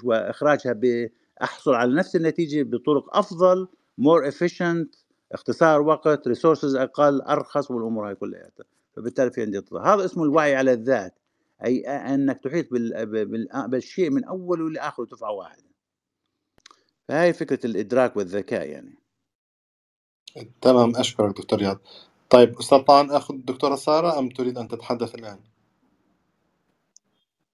[0.04, 3.68] وإخراجها باحصل على نفس النتيجة بطرق أفضل
[3.98, 4.96] more efficient
[5.32, 8.50] اختصار وقت resources أقل أرخص والأمور هاي كلها.
[8.96, 11.20] فبالتالي في عندي هذا اسمه الوعي على الذات.
[11.66, 13.06] أي أنك تحيط بال...
[13.06, 13.48] بال...
[13.68, 15.64] بالشيء من أوله لاخره دفعه واحدة
[17.08, 18.96] فهي فكرة الإدراك والذكاء يعني.
[20.62, 21.80] تمام أشكرك دكتور رياض.
[22.30, 25.40] طيب أستاذ طعن اخذ الدكتوره سارة أم تريد أن تتحدث الآن؟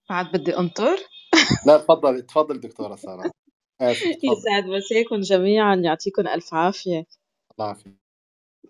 [0.10, 0.98] بعد بدي انطر
[1.66, 3.32] لا تفضل تفضل دكتورة سارة.
[4.24, 7.06] يسعد مساكم جميعا يعطيكم ألف عافية.
[7.60, 8.07] الله يعافيك.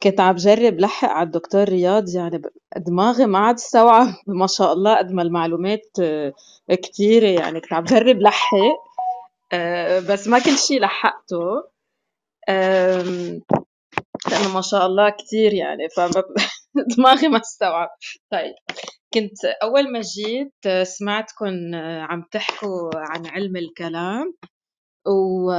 [0.03, 2.41] كنت عم جرب لحق على الدكتور رياض يعني
[2.77, 4.07] دماغي ما عاد استوعب
[4.41, 6.33] ما شاء الله قد ما المعلومات آه،
[6.69, 8.87] كتيرة يعني كنت عم جرب لحق
[9.53, 11.63] آه، بس ما كل شي لحقته.
[14.31, 17.89] لأنه ما شاء الله كتير يعني فدماغي ما استوعب
[18.31, 18.55] طيب
[19.13, 24.33] كنت أول ما جيت آه، سمعتكم عم تحكوا عن علم الكلام.
[25.07, 25.51] و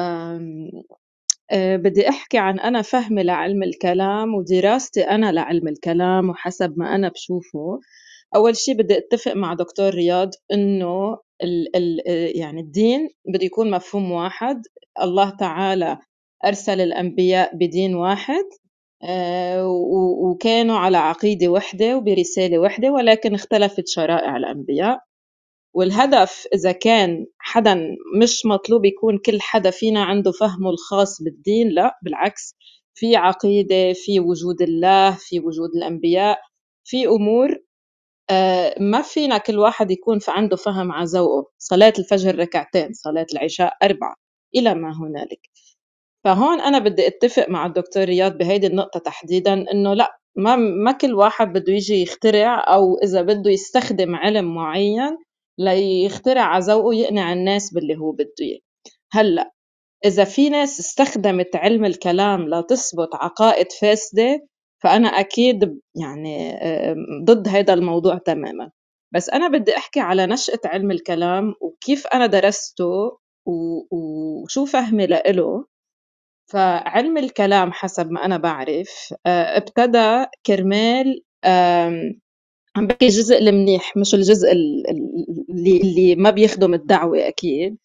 [1.53, 7.81] بدي أحكي عن أنا فهمي لعلم الكلام ودراستي أنا لعلم الكلام وحسب ما أنا بشوفه.
[8.37, 12.01] أول شي بدي أتفق مع دكتور رياض إنه ال ال
[12.39, 14.63] يعني الدين بده يكون مفهوم واحد.
[15.03, 15.99] الله تعالى
[16.47, 18.45] أرسل الأنبياء بدين واحد
[19.05, 19.67] آه،
[20.23, 25.01] وكانوا على عقيدة وحدة وبرسالة وحدة ولكن اختلفت شرائع الأنبياء.
[25.75, 31.99] والهدف إذا كان حدا مش مطلوب يكون كل حدا فينا عنده فهمه الخاص بالدين لا
[32.03, 32.57] بالعكس.
[32.95, 36.41] في عقيدة في وجود الله في وجود الأنبياء
[36.85, 37.57] في أمور
[38.31, 41.51] آه، ما فينا كل واحد يكون عنده فهم على ذوقه.
[41.59, 44.15] صلاة الفجر ركعتين صلاة العشاء أربعة
[44.57, 45.41] إلى ما هنالك.
[46.25, 51.15] فهون أنا بدي أتفق مع الدكتور رياض بهيدي النقطة تحديدا إنه لا ما ما كل
[51.15, 55.19] واحد بده يجي يخترع أو إذا بده يستخدم علم معين
[55.59, 58.59] ليخترع ذوقه يقنع الناس باللي هو بده إياه.
[59.13, 59.53] هلأ
[60.05, 64.47] إذا في ناس استخدمت علم الكلام لتثبت عقائد فاسدة
[64.83, 66.61] فأنا أكيد يعني
[67.25, 68.71] ضد هذا الموضوع تماما.
[69.15, 75.65] بس أنا بدي أحكي على نشأة علم الكلام وكيف أنا درسته وشو فهمي لإله.
[76.53, 81.23] فعلم الكلام حسب ما أنا بعرف آه، ابتدى كرمال
[82.79, 87.79] عم بحكي الجزء المنيح مش الجزء ال- ال- اللي اللي ما بيخدم الدعوة أكيد.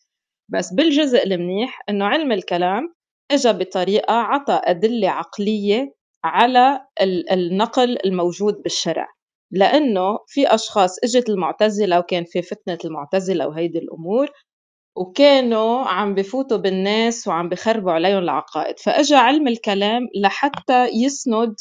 [0.49, 2.93] بس بالجزء المنيح إنه علم الكلام
[3.31, 9.07] إجا بطريقة عطى أدلة عقلية على ال- النقل الموجود بالشرع.
[9.51, 14.29] لأنه في أشخاص إجت المعتزلة وكان في فتنة المعتزلة وهيدي الأمور
[14.97, 18.79] وكانوا عم بفوتوا بالناس وعم بخربوا عليهم العقائد.
[18.79, 21.55] فإجا علم الكلام لحتى يسند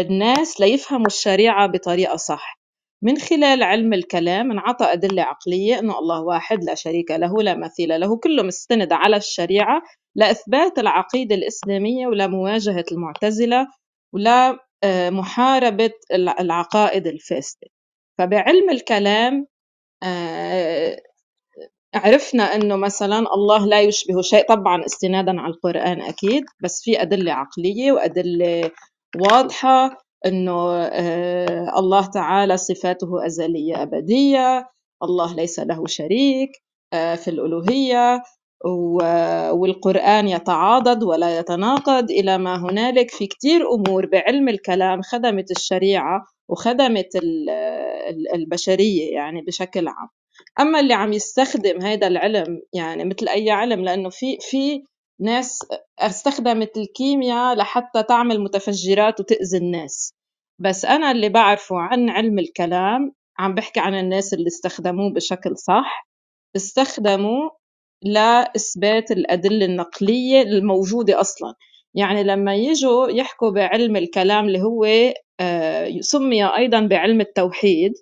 [0.00, 2.58] الناس ليفهموا الشريعة بطريقة صح.
[3.02, 8.00] من خلال علم الكلام انعطى أدلة عقلية أنه الله واحد لا شريك له لا مثيل
[8.00, 9.82] له كله مستند على الشريعة
[10.16, 13.66] لإثبات العقيدة الإسلامية ولمواجهة المعتزلة
[14.14, 15.90] ولا آه، محاربة
[16.40, 17.68] العقائد الفاسدة.
[18.18, 19.46] فبعلم الكلام
[20.02, 21.02] آه،
[21.94, 24.46] عرفنا إنه مثلا الله لا يشبه شيء.
[24.48, 28.70] طبعا استنادا على القرآن أكيد بس في أدلة عقلية وأدلة
[29.16, 34.68] واضحة إنه آه، الله تعالى صفاته أزلية أبدية
[35.02, 36.50] الله ليس له شريك
[36.92, 38.22] آه، في الألوهية
[38.64, 46.24] و- والقرآن يتعاضد ولا يتناقض إلى ما هنالك في كتير أمور بعلم الكلام خدمت الشريعة
[46.48, 47.50] وخدمت ال-
[48.10, 50.08] ال- البشرية يعني بشكل عام.
[50.60, 54.82] أما اللي عم يستخدم هذا العلم يعني مثل أي علم لأنه في في
[55.20, 55.66] ناس
[55.98, 60.14] استخدمت الكيمياء لحتى تعمل متفجرات وتأذي الناس.
[60.60, 66.08] بس أنا اللي بعرفه عن علم الكلام عم بحكي عن الناس اللي استخدموه بشكل صح
[66.56, 67.50] استخدموا
[68.02, 71.54] لإثبات الأدلة النقلية الموجودة أصلا.
[71.94, 74.84] يعني لما يجوا يحكوا بعلم الكلام اللي هو
[75.40, 77.92] آه، سمي أيضا بعلم التوحيد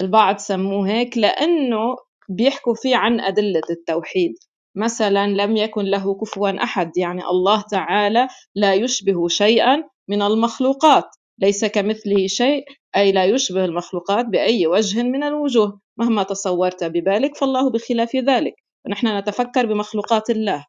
[0.00, 1.96] البعض سموه هيك لأنه
[2.28, 4.34] بيحكوا فيه عن أدلة التوحيد.
[4.76, 11.04] مثلا لم يكن له كفوا أحد يعني الله تعالى لا يشبه شيئا من المخلوقات.
[11.38, 12.64] ليس كمثله شيء
[12.96, 15.80] أي لا يشبه المخلوقات بأي وجه من الوجوه.
[15.98, 18.54] مهما تصورت ببالك فالله بخلاف ذلك.
[18.86, 20.66] ونحن نتفكر بمخلوقات الله.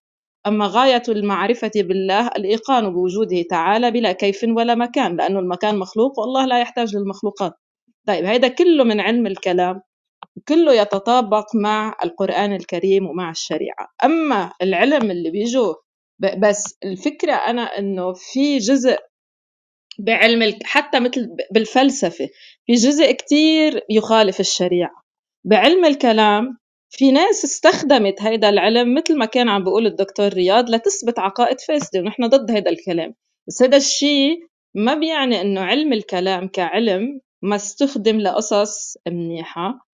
[0.48, 6.46] أما غاية المعرفة بالله الإيقان بوجوده تعالى بلا كيف ولا مكان لأن المكان مخلوق والله
[6.46, 7.54] لا يحتاج للمخلوقات.
[8.08, 9.82] طيب هيدا كله من علم الكلام.
[10.48, 13.88] كله يتطابق مع القرآن الكريم ومع الشريعة.
[14.04, 15.74] أما العلم اللي بيجوا
[16.38, 18.98] بس الفكرة أنا إنه في جزء
[20.00, 20.60] بعلم.
[20.64, 22.30] حتى مثل بالفلسفة
[22.66, 25.04] في جزء كتير يخالف الشريعة.
[25.46, 26.58] بعلم الكلام
[26.90, 32.00] في ناس استخدمت هيدا العلم مثل ما كان عم بيقول الدكتور رياض لتثبت عقائد فاسدة
[32.00, 33.16] ونحن ضد هيدا الكلام.
[33.48, 34.40] بس هذا الشيء
[34.76, 39.93] ما بيعني إنه علم الكلام كعلم ما استخدم لقصص منيحة.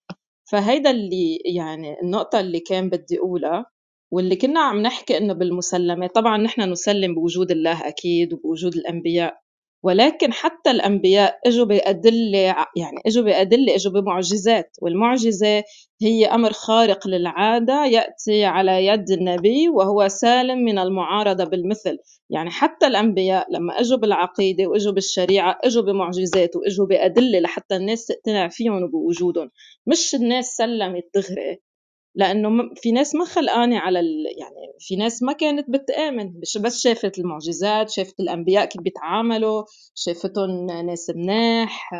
[0.52, 3.66] فهيدا اللي يعني النقطة اللي كان بدي أقولها
[4.14, 9.42] واللي كنا عم نحكي إنه بالمسلمات طبعا نحن نسلم بوجود الله أكيد وبوجود الأنبياء.
[9.84, 12.40] ولكن حتى الأنبياء إجوا بأدلة
[12.76, 15.64] يعني إجوا بأدلة إجوا بمعجزات والمعجزة
[16.02, 21.98] هي أمر خارق للعادة يأتي على يد النبي وهو سالم من المعارضة بالمثل.
[22.30, 28.48] يعني حتى الأنبياء لما إجوا بالعقيدة وإجوا بالشريعة إجوا بمعجزات وإجوا بأدلة لحتى الناس تقتنع
[28.48, 29.50] فيهم وبوجودهم
[29.88, 31.60] مش الناس سلمت دغري.
[32.16, 34.26] لأنه في ناس ما خلقانة على ال...
[34.40, 39.64] يعني في ناس ما كانت بتآمن بس شافت المعجزات شافت الأنبياء كيف بيتعاملوا
[39.96, 41.92] شافتهم ناس مناح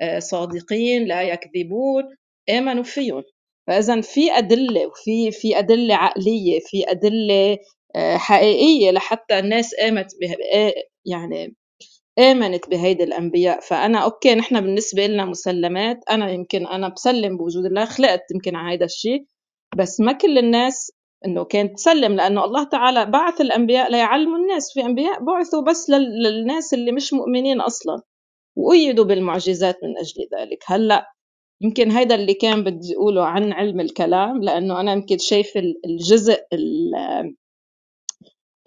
[0.00, 2.04] آه، صادقين لا يكذبون
[2.50, 3.22] آمنوا فيهم.
[3.66, 7.58] فإذا في أدلة وفي في أدلة عقلية في أدلة
[7.96, 10.10] آه، حقيقية لحتى الناس آمنت
[10.54, 10.74] آه،
[11.06, 11.54] يعني
[12.18, 13.60] آمنت بهيدي الأنبياء.
[13.60, 18.72] فأنا أوكي نحن بالنسبة لنا مسلمات أنا يمكن أنا بسلم بوجود الله خلقت يمكن على
[18.72, 19.24] هيدا الشيء
[19.76, 20.92] بس ما كل الناس
[21.26, 24.72] إنه كانت تسلم لأنه الله تعالى بعث الأنبياء ليعلموا الناس.
[24.74, 28.02] في أنبياء بعثوا بس للناس اللي مش مؤمنين أصلا
[28.56, 30.58] وأيدوا بالمعجزات من أجل ذلك.
[30.66, 31.12] هلأ
[31.62, 35.52] يمكن هيدا اللي كان بدي أقوله عن علم الكلام لأنه أنا يمكن شايف
[35.86, 36.38] الجزء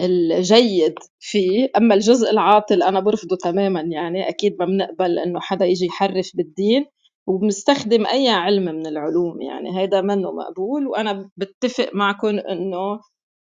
[0.02, 1.70] الجيد فيه.
[1.78, 6.86] أما الجزء العاطل أنا برفضه تماما يعني أكيد ما بنقبل إنه حدا يجي يحرف بالدين.
[7.28, 13.00] وبنستخدم أي علم من العلوم يعني هيدا منه مقبول وأنا بتفق معكم إنه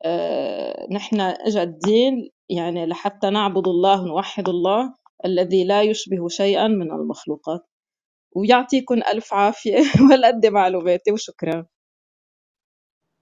[0.06, 4.94] آه نحن إجا الدين يعني لحتى نعبد الله ونوحد الله
[5.26, 7.62] الذي لا يشبه شيئا من المخلوقات
[8.36, 9.80] ويعطيكم ألف عافية
[10.12, 11.66] والقد معلوماتي وشكرا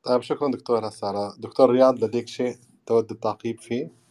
[0.05, 2.55] طيب شكرا دكتور سارة دكتور رياض لديك شيء
[2.85, 4.02] تود التعقيب فيه؟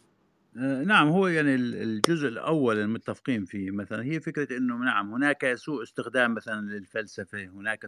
[0.59, 5.83] آه، نعم هو يعني الجزء الأول المتفقين فيه مثلا هي فكرة أنه نعم هناك سوء
[5.83, 7.87] استخدام مثلا للفلسفة هناك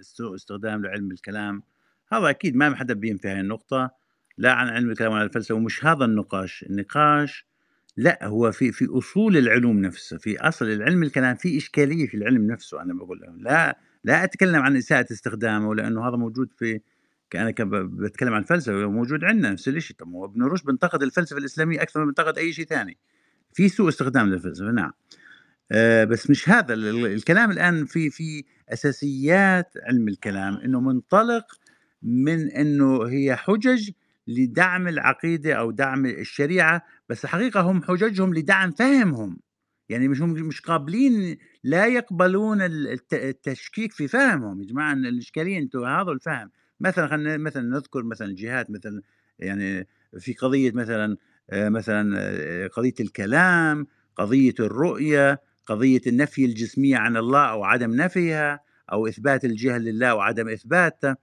[0.00, 1.62] سوء استخدام لعلم الكلام.
[2.12, 3.90] هذا أكيد ما حدا بينفي هاي النقطة
[4.38, 6.62] لا عن علم الكلام ولا الفلسفة ومش هذا النقاش.
[6.70, 7.46] النقاش
[7.96, 12.46] لا هو في في أصول العلوم نفسها في أصل العلم الكلام في إشكالية في العلم
[12.46, 16.80] نفسه أنا بقول لا لا أتكلم عن إساءة استخدامه لأنه هذا موجود في
[17.34, 21.82] أنا بتكلم عن الفلسفة موجود عندنا نفس الشيء طب هو ابن رشد بنتقد الفلسفة الإسلامية
[21.82, 22.98] أكثر من بنتقد أي شيء ثاني.
[23.52, 24.92] في سوء استخدام للفلسفة نعم.
[25.72, 31.44] آه بس مش هذا الكلام الآن في في أساسيات علم الكلام إنه منطلق
[32.02, 33.90] من إنه هي حجج
[34.28, 39.38] لدعم العقيدة أو دعم الشريعة بس الحقيقة هم حججهم لدعم فهمهم.
[39.88, 42.58] يعني مش مش قابلين لا يقبلون
[43.12, 44.60] التشكيك في فهمهم.
[44.60, 46.50] يا جماعة الإشكالية أنتم هذا الفهم.
[46.80, 49.02] مثلا خلينا مثلا نذكر مثلا جهات مثلا
[49.38, 49.88] يعني
[50.18, 51.16] في قضية مثلا
[51.50, 53.86] آه، مثلا آه، قضية الكلام
[54.16, 58.60] قضية الرؤية قضية النفي الجسميه عن الله أو عدم نفيها
[58.92, 61.16] أو إثبات الجهة لله وعدم اثباتها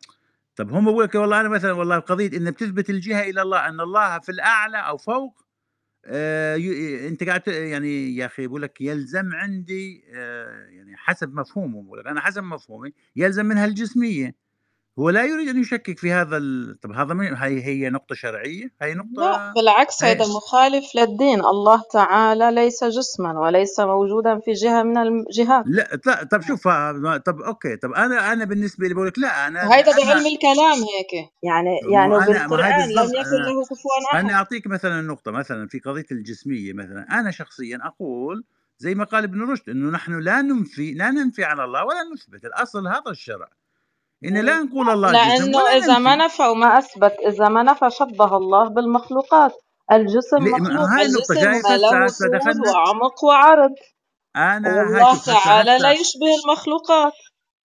[0.56, 3.80] طب هم بقول لك والله أنا مثلا والله قضية إن بتثبت الجهة إلى الله أن
[3.82, 5.46] الله في الأعلى أو فوق
[6.06, 6.58] آه
[7.08, 12.08] أنت قاعد يعني يا أخي بقول لك يلزم عندي آه يعني حسب مفهومه بقول لك
[12.08, 14.36] أنا حسب مفهومي يلزم منها الجسمية.
[15.02, 16.80] هو لا يريد أن يشكك في هذا ال...
[16.82, 17.36] طب هذا من...
[17.36, 21.40] هي هي نقطة شرعية هي نقطة لا بالعكس هذا مخالف للدين.
[21.40, 26.68] الله تعالى ليس جسما وليس موجودا في جهة من الجهات لا طب شوف
[27.26, 31.30] طب أوكي طب أنا أنا بالنسبة لي بقول لك لا أنا هيدا بعلم الكلام هيك.
[31.44, 34.26] يعني يعني بالقرآن لم يكن له كفوا أحد.
[34.26, 37.20] أنا أعطيك مثلا نقطة مثلا في قضية الجسمية مثلا.
[37.20, 38.44] أنا شخصيا أقول
[38.78, 42.46] زي ما قال ابن رشد إنه نحن لا ننفي لا ننفي على الله ولا نثبت.
[42.46, 43.61] الأصل هذا الشرع.
[44.26, 47.90] إن لا نقول الله جسم لأنه ولا إذا ما نفى وما أثبت إذا ما نفى
[47.90, 49.54] شبه الله بالمخلوقات.
[49.92, 53.72] الجسم مخلوق هاي النقطة جاي له طول وعمق وعرض.
[54.36, 57.14] أنا الله تعالى لا يشبه المخلوقات.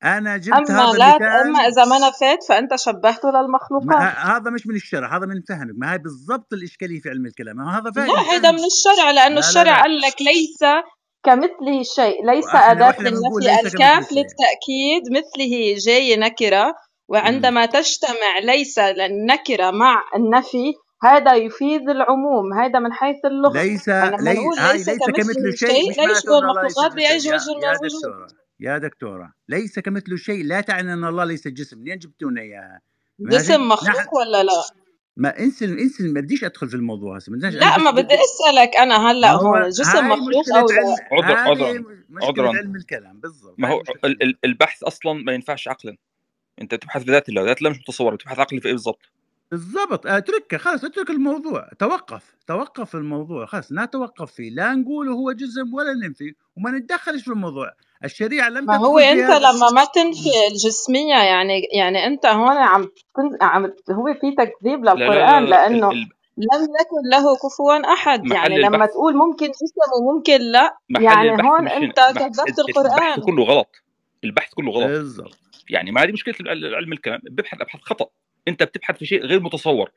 [0.03, 4.15] أنا جبت أما هذا لا أما إذا ما نفيت فأنت شبهته للمخلوقات.
[4.17, 5.75] هذا مش من الشرع هذا من فهمك.
[5.77, 7.59] ما هي بالضبط الإشكالية في علم الكلام.
[7.59, 9.81] هذا فهم لا هذا من الشرع لأنه لا الشرع لا لا.
[9.81, 10.63] قال لك ليس
[11.23, 16.73] كمثله شيء ليس أداة للنفي الكاف للتأكيد مثله جاي نكرة
[17.07, 17.71] وعندما مم.
[17.71, 20.73] تجتمع ليس النكرة مع النفي
[21.03, 23.53] هذا يفيد العموم هذا من حيث اللغة.
[23.53, 28.27] ليس ليس, ليس, ليس كمثل شيء, لا يشبه المخلوقات بأي وجه من الوجوه
[28.59, 31.77] يا دكتورة ليس كمثل شيء لا تعني أن الله ليس جسم.
[31.77, 32.81] منين جبتونا إياها
[33.19, 34.53] جسم مخلوق ولا لا؟
[35.19, 39.31] ما انسى انسى ما بديش ادخل في الموضوع هسه لا ما بدي أسألك أنا هلأ
[39.31, 41.83] هو الجسم مخلوق أو لا عذر
[42.23, 43.83] عذر علم الكلام بالضبط ما هو
[44.45, 45.97] البحث أصلا ما ينفعش عقلا.
[46.61, 49.11] أنت تبحث بذات الله ذات الله مش متصورة تبحث عقلي في إيه بالضبط؟
[49.51, 50.07] بالضبط.
[50.07, 51.69] اتركه خلاص اترك الموضوع.
[51.79, 57.21] توقف توقف الموضوع خلاص لا توقف فيه لا نقول هو جسم ولا ننفي وما نتدخلش
[57.23, 57.71] في الموضوع.
[58.03, 62.87] الشريعة لم ما هو أنت لما ما تنفي الجسمية يعني يعني أنت هون عم
[63.41, 65.67] عم هو في تكذيب للقران لا لا لا.
[65.69, 65.89] لأنه
[66.37, 68.23] لم يكن له كفوا أحد.
[68.23, 68.89] محل يعني لما البحث.
[68.89, 71.77] تقول ممكن جسم وممكن لا محل يعني البحث هون مش هنا.
[71.77, 71.99] أنت.
[72.19, 73.21] كذبت البحث القرآن.
[73.21, 73.75] كله غلط.
[74.23, 74.87] البحث كله غلط.
[74.87, 75.37] بالضبط.
[75.69, 77.19] يعني ما هذه مشكلة الع- علم الكلام.
[77.23, 78.05] بيبحث ابحاث خطأ.
[78.47, 79.91] انت بتبحث في شيء غير متصور.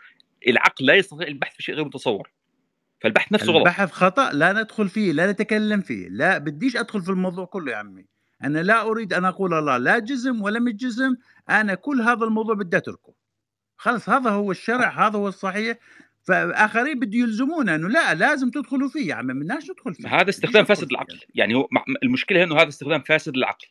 [0.49, 2.31] العقل لا يستطيع البحث في شيء غير متصور.
[3.01, 3.57] فالبحث نفسه غلط.
[3.57, 7.77] البحث خطأ لا ندخل فيه لا نتكلم فيه لا بديش أدخل في الموضوع كله يا
[7.77, 8.07] عمي.
[8.45, 11.17] أنا لا أريد أن أقول الله لا جزم ولا مش جزم
[11.51, 13.15] أنا كل هذا الموضوع بدي أتركه.
[13.77, 15.79] خلص هذا هو الشرع هذا هو الصحيح.
[16.23, 20.21] فآخرين بده يلزمونا أنه لا لازم تدخلوا فيه يا عمي بدناش ندخل فيه.
[20.21, 21.21] هذا استخدام فاسد للعقل.
[21.35, 21.69] يعني هو
[22.03, 23.67] المشكلة إنه هذا استخدام فاسد للعقل.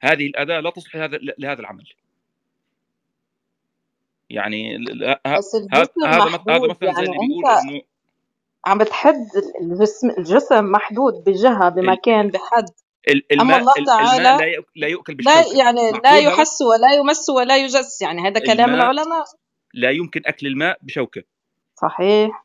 [0.00, 1.88] هذه الأداة لا تصلح لهذا لهذا العمل.
[4.32, 4.78] يعني
[5.38, 7.82] بس هذا الجسم هذا مث- هذا محدود مثلا زي يعني اللي بيقول إنه
[8.66, 9.26] عم بتحد
[9.60, 12.64] الجسم الجسم محدود بجهة ال- بمكان بحد.
[13.08, 16.06] ال- الماء الله ال- الماء تعالى لا يؤ- لا يؤكل لا بالشوكه يعني لا معقول
[16.06, 19.24] هذا يحس ولا يمس ولا يجس يعني هذا كلام الماء العلماء.
[19.74, 21.22] لا يمكن أكل الماء بشوكة.
[21.82, 22.44] صحيح.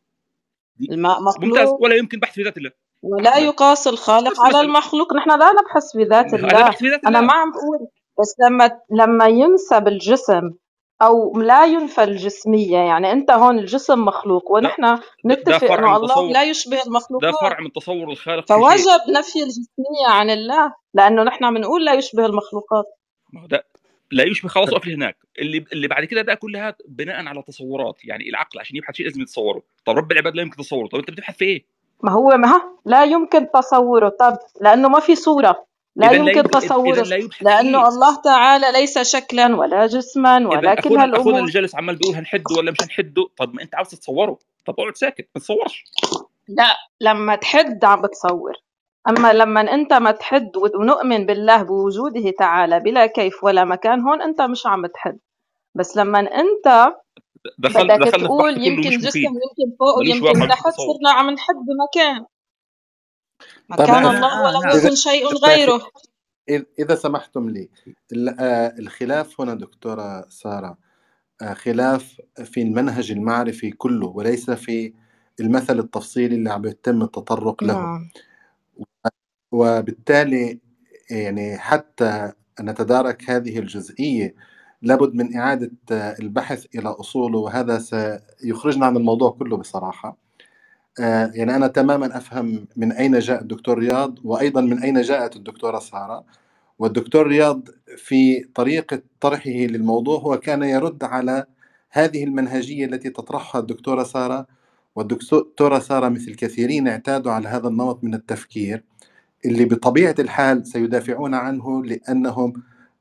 [0.77, 1.37] دي الماء ممتاز
[1.67, 1.83] مخلوق.
[1.83, 2.71] ولا يمكن بحث في ذات الله.
[3.03, 5.13] ولا يقاس الخالق على المخلوق.
[5.13, 6.61] نحن لا نبحث في ذات هذا الله.
[6.61, 7.27] بحث في ذات أنا الله.
[7.27, 7.87] ما عم بقول
[8.19, 10.51] بس لما لما ينسب الجسم
[11.01, 12.77] أو لا ينفى الجسمية.
[12.77, 16.31] يعني أنت هون الجسم مخلوق ده ونحن ده, ده نتفق فرع إنه من الله تصور
[16.31, 18.57] لا يشبه ده المخلوقات فرع من تصور الخالق في شيء.
[18.57, 22.85] فوجب نفي الجسمية عن الله لأنه نحن بنقول لا يشبه المخلوقات.
[23.33, 23.65] ما هو ده
[24.11, 28.05] لا يشبه خلاص أقف هناك اللي اللي بعد كده ده كلها بناء على تصورات.
[28.05, 29.61] يعني العقل عشان يبحث شيء لازم يتصوره.
[29.85, 30.87] طب رب العباد لا يمكن تصوره.
[30.87, 31.65] طب أنت بتبحث في إيه؟
[32.03, 34.09] ما هو ما ها لا يمكن تصوره.
[34.09, 35.65] طب لأنه ما في صورة.
[35.97, 37.01] لا لا يمكن اذا تصوره.
[37.01, 41.51] لا يبحث فيه الله تعالى ليس شكلا ولا جسما ولا كل اخونا أخونا هالأمور اللي
[41.51, 45.29] جالس عمال بيقول هنحده ولا مش هنحده؟ طب ما أنت عاوز تتصوره طب اقعد ساكت
[45.35, 45.83] ما تصورش.
[46.47, 48.53] لا لما تحد عم بتصور.
[49.09, 54.41] أما لما أنت ما تحد ونؤمن بالله بوجوده تعالى بلا كيف ولا مكان هون أنت
[54.41, 55.17] مش عم تحد.
[55.75, 56.93] بس لما أنت
[57.57, 62.25] دخل بدك تقول يمكن جسم يمكن فوق ويمكن تحت صرنا عم نحد بمكان
[63.69, 65.81] مكان آه، الله آه ولم إذا يكن شيء غيره.
[66.51, 67.69] إذ- إذا سمحتم لي
[68.39, 70.77] آه، الخلاف هنا دكتورة سارة
[71.41, 74.93] آه، خلاف في المنهج المعرفي كله وليس في
[75.39, 77.73] المثل التفصيلي اللي عم يتم التطرق له.
[77.73, 78.09] نعم.
[79.51, 80.59] وبالتالي
[81.11, 82.31] يعني حتى
[82.61, 84.35] نتدارك هذه الجزئية
[84.81, 90.09] لابد من إعادة آه، البحث إلى أصوله وهذا سيخرجنا عن الموضوع كله بصراحة.
[90.09, 90.26] آه،
[90.99, 96.25] يعني أنا تماما أفهم من أين جاء الدكتور رياض وأيضا من أين جاءت الدكتورة سارة.
[96.79, 97.67] والدكتور رياض
[97.97, 101.45] في طريقة طرحه للموضوع هو كان يرد على
[101.91, 104.47] هذه المنهجية التي تطرحها الدكتورة سارة.
[104.95, 108.83] والدكتورة سارة مثل كثيرين اعتادوا على هذا النمط من التفكير
[109.45, 112.53] اللي بطبيعة الحال سيدافعون عنه لأنهم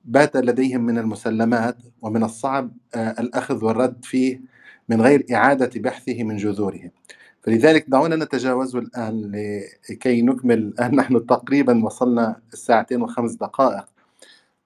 [0.05, 4.40] بات لديهم من المسلمات ومن الصعب آه، الأخذ والرد فيه
[4.89, 6.90] من غير إعادة بحثه من جذوره
[7.47, 9.32] فلذلك دعونا نتجاوزه الآن
[9.90, 10.59] لكي نكمل.
[10.59, 13.85] الآن نحن تقريبا وصلنا الساعتين وخمس دقائق.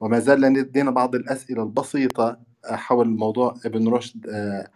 [0.01, 4.69] وما زال لدينا بعض الأسئلة البسيطة حول موضوع ابن رشد آه،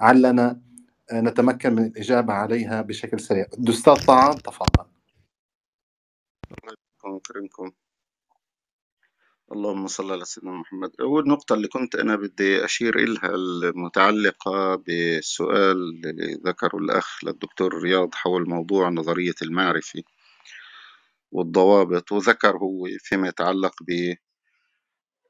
[0.00, 0.60] علنا
[1.12, 3.46] آه، نتمكن من الإجابة عليها بشكل سريع.
[3.68, 4.84] أستاذ طعام تفضل.
[7.04, 7.72] الله يكرمكم
[9.52, 10.90] اللهم صل على سيدنا محمد.
[11.00, 18.14] أول نقطة اللي كنت أنا بدي أشير إلها المتعلقة بالسؤال اللي ذكره الأخ للدكتور رياض
[18.14, 20.02] حول موضوع نظرية المعرفة
[21.32, 23.74] والضوابط وذكر هو فيما يتعلق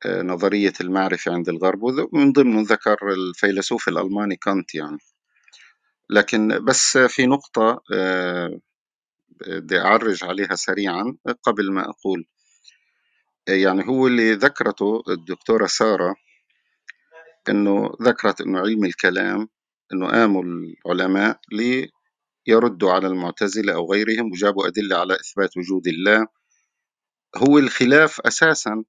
[0.05, 4.99] بنظرية المعرفة عند الغرب ومن ضمنه ذكر الفيلسوف الألماني كانت يعني.
[6.11, 8.61] لكن بس في نقطة آه،
[9.31, 12.27] بدي أعرج عليها سريعا قبل ما أقول.
[13.51, 16.17] يعني هو اللي ذكرته الدكتورة سارة
[17.49, 19.49] إنه ذكرت إنه علم الكلام
[19.93, 21.41] إنه قاموا العلماء
[22.47, 26.27] ليردوا على المعتزلة أو غيرهم وجابوا أدلة على إثبات وجود الله.
[27.37, 28.85] هو الخلاف أساسا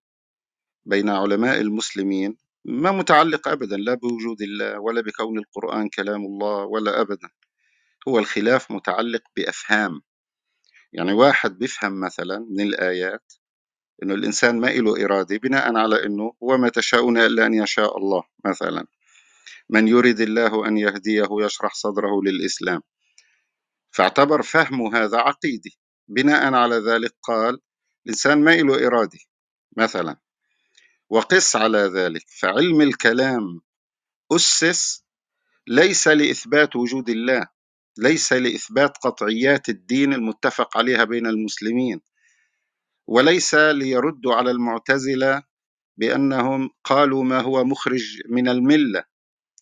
[0.86, 7.02] بين علماء المسلمين ما متعلق أبدا لا بوجود الله ولا بكون القرآن كلام الله ولا
[7.02, 7.30] أبدا.
[8.08, 10.02] هو الخلاف متعلق بأفهام.
[10.94, 13.34] يعني واحد بيفهم مثلا من الآيات
[14.04, 18.88] إنه الإنسان ما له إرادة بناء على إنه وما تشاءون إلا أن يشاء الله مثلا.
[19.70, 22.82] من يريد الله أن يهديه يشرح صدره للإسلام.
[23.92, 25.80] فاعتبر فهمه هذا عقيدي.
[26.08, 27.60] بناء على ذلك قال
[28.06, 29.20] الإنسان ما له إرادة
[29.78, 30.18] مثلا.
[31.10, 32.24] وقس على ذلك.
[32.40, 33.62] فعلم الكلام
[34.32, 35.06] أسس
[35.68, 37.48] ليس لإثبات وجود الله
[37.98, 42.02] ليس لإثبات قطعيات الدين المتفق عليها بين المسلمين.
[43.12, 45.44] وليس ليردوا على المعتزلة
[45.98, 49.04] بأنهم قالوا ما هو مخرج من الملة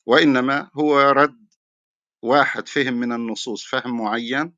[0.05, 1.47] وإنما هو رد
[2.21, 4.55] واحد فهم من النصوص فهم معين.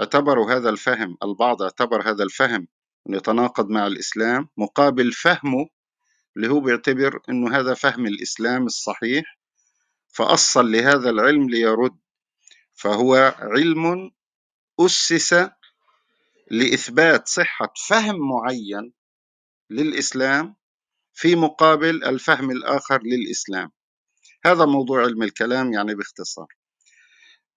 [0.00, 2.68] اعتبروا هذا الفهم البعض اعتبر هذا الفهم
[3.06, 5.68] أنه يتناقض مع الإسلام مقابل فهمه
[6.36, 9.38] اللي هو بيعتبر أنه هذا فهم الإسلام الصحيح
[10.08, 11.98] فأصل لهذا العلم ليرد.
[12.74, 14.10] فهو علم
[14.80, 15.48] أسس
[16.50, 18.92] لإثبات صحة فهم معين
[19.70, 20.56] للإسلام
[21.14, 23.70] في مقابل الفهم الآخر للإسلام.
[24.46, 26.46] هذا موضوع علم الكلام يعني باختصار.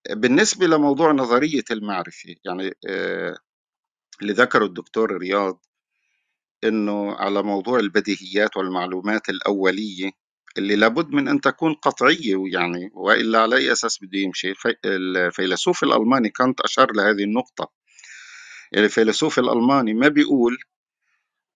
[0.10, 3.38] بالنسبة لموضوع نظرية المعرفة يعني آه،
[4.22, 5.66] اللي ذكره الدكتور رياض
[6.64, 10.12] إنه على موضوع البديهيات والمعلومات الأولية
[10.58, 14.54] اللي لابد من أن تكون قطعية يعني وإلا على أي أساس بده يمشي.
[14.86, 17.81] الفيلسوف الألماني كانت أشار لهذه النقطة.
[18.78, 20.58] الفيلسوف الألماني ما بيقول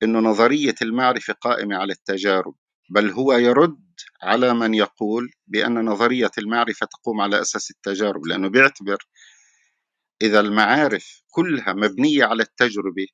[0.03, 2.55] إنه نظرية المعرفة قائمة على التجارب
[2.89, 3.85] بل هو يرد
[4.23, 8.97] على من يقول بأن نظرية المعرفة تقوم على أساس التجارب لأنه بيعتبر
[10.21, 13.07] إذا المعارف كلها مبنية على التجربة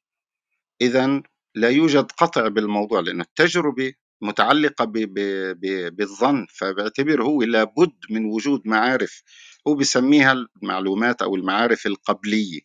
[0.82, 1.24] اذا
[1.56, 5.14] لا يوجد قطع بالموضوع لأن التجربة متعلقة ب ب
[5.62, 9.24] ب بالظن فبيعتبر هو لابد من وجود معارف
[9.68, 10.34] هو بسميها
[10.64, 12.62] المعلومات أو المعارف القبلية.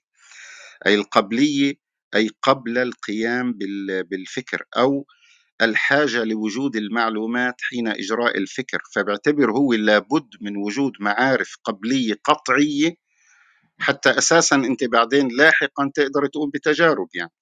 [0.86, 1.74] أي القبلية
[2.16, 3.54] أي قبل القيام
[4.10, 5.06] بالفكر أو
[5.62, 8.78] الحاجة لوجود المعلومات حين إجراء الفكر.
[8.94, 12.94] فبيعتبر هو لابد من وجود معارف قبلية قطعية
[13.80, 17.32] حتى أساسا أنت بعدين لاحقا تقدر تقوم بتجارب يعني.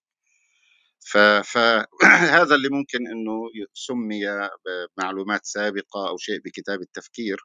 [1.45, 1.87] فهذا
[2.57, 3.33] اللي ممكن إنه
[3.75, 4.21] سمي
[4.99, 7.39] بمعلومات سابقة أو شيء بكتاب التفكير.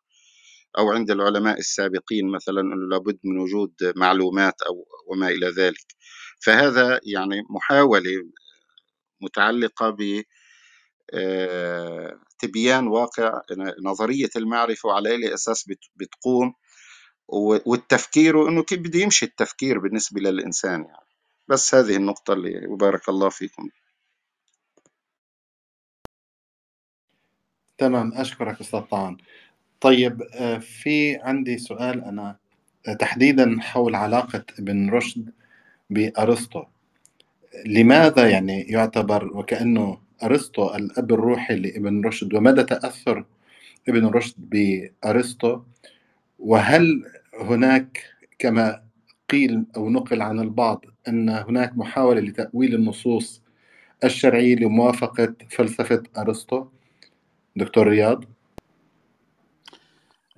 [0.78, 5.86] أو عند العلماء السابقين مثلا لابد من وجود معلومات أو وما إلى ذلك.
[6.42, 8.12] فهذا يعني محاولة
[9.22, 10.24] متعلقة ب
[11.14, 13.42] آه، تبيان واقع
[13.84, 15.66] نظرية المعرفة وعلى أي أساس
[15.96, 16.54] بتقوم
[17.66, 21.08] والتفكير انه كيف بده يمشي التفكير بالنسبة للإنسان يعني.
[21.48, 23.70] بس هذه النقطة اللي وبارك الله فيكم.
[27.78, 29.18] تمام أشكرك أستاذ طعن
[29.82, 32.38] طيب آه، في عندي سؤال أنا
[32.88, 35.30] آه، تحديدا حول علاقة ابن رشد
[35.90, 36.64] بأرسطو.
[37.66, 43.26] لماذا يعني يعتبر وكأنه أرسطو الأب الروحي لابن رشد؟ ومدى تأثر
[43.90, 45.62] ابن رشد بأرسطو؟
[46.40, 47.06] وهل
[47.42, 48.04] هناك
[48.40, 48.84] كما
[49.30, 53.42] قيل أو نقل عن البعض أن هناك محاولة لتأويل النصوص
[54.04, 56.68] الشرعية لموافقة فلسفة أرسطو؟
[57.56, 58.26] دكتور رياض.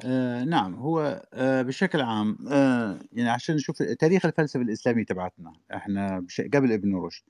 [0.05, 6.25] آه نعم هو آه بشكل عام آه يعني عشان نشوف تاريخ الفلسفة الإسلامية تبعتنا إحنا
[6.53, 7.23] قبل ابن رشد.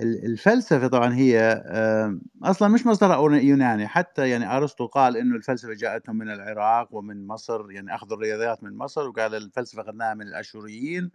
[0.00, 6.16] الفلسفة طبعا هي آه أصلا مش مصدر يوناني حتى يعني أرسطو قال إنه الفلسفة جاءتهم
[6.18, 11.10] من العراق ومن مصر يعني أخذوا الرياضيات من مصر وقال الفلسفة أخذناها من الأشوريين.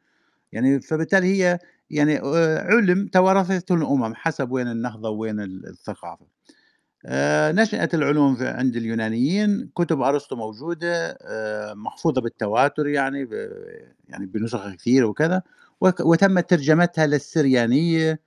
[0.53, 1.59] يعني فبالتالي هي
[1.91, 6.27] يعني آه، علم توارثته الأمم حسب وين النهضة وين الثقافة.
[7.05, 13.29] آه، نشأت العلوم عند اليونانيين كتب أرسطو موجودة آه، محفوظة بالتواتر يعني
[14.09, 15.41] يعني بنسخ كثيرة وكذا
[15.81, 18.19] وتمت ترجمتها للسريانية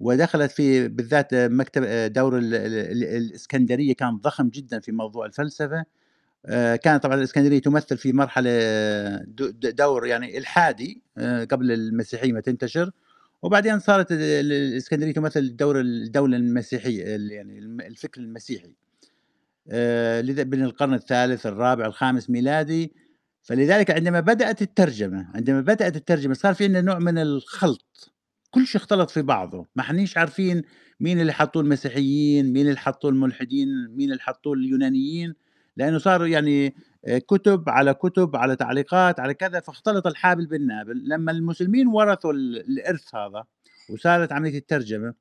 [0.00, 5.84] ودخلت في بالذات مكتب دور الإسكندرية كان ضخم جدا في موضوع الفلسفة.
[6.46, 8.50] آه، كانت طبعا الإسكندرية تمثل في مرحلة
[9.52, 12.90] دور يعني إلحادي آه، قبل المسيحية ما تنتشر.
[13.42, 18.74] وبعدين صارت الإسكندرية تمثل دور الدولة المسيحية يعني الفكر المسيحي.
[19.70, 22.92] آه، بين القرن الثالث الرابع الخامس ميلادي.
[23.42, 28.12] فلذلك عندما بدأت الترجمة عندما بدأت الترجمة صار في عندنا نوع من الخلط.
[28.50, 29.66] كل شيء اختلط في بعضه.
[29.76, 30.62] ما حنيش عارفين
[31.00, 35.34] مين اللي حطوه المسيحيين مين اللي حطوه الملحدين مين اللي حطوه اليونانيين
[35.76, 36.74] لأنه صار يعني
[37.08, 41.08] كتب على كتب على تعليقات على كذا فاختلط الحابل بالنابل.
[41.08, 43.44] لما المسلمين ورثوا الإرث هذا
[43.90, 45.14] وصارت عملية الترجمة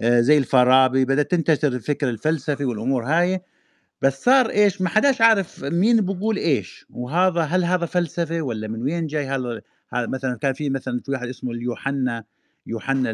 [0.00, 3.40] آه، زي الفارابي بدأت تنتشر الفكر الفلسفي والأمور هاي.
[4.02, 6.86] بس صار إيش؟ ما حداش عارف مين بقول إيش.
[6.90, 9.62] وهذا هل هذا فلسفه ولا من وين جاي هذا
[9.94, 12.24] مثلا كان في مثلا في واحد اسمه اليوحنا
[12.66, 13.10] يوحنا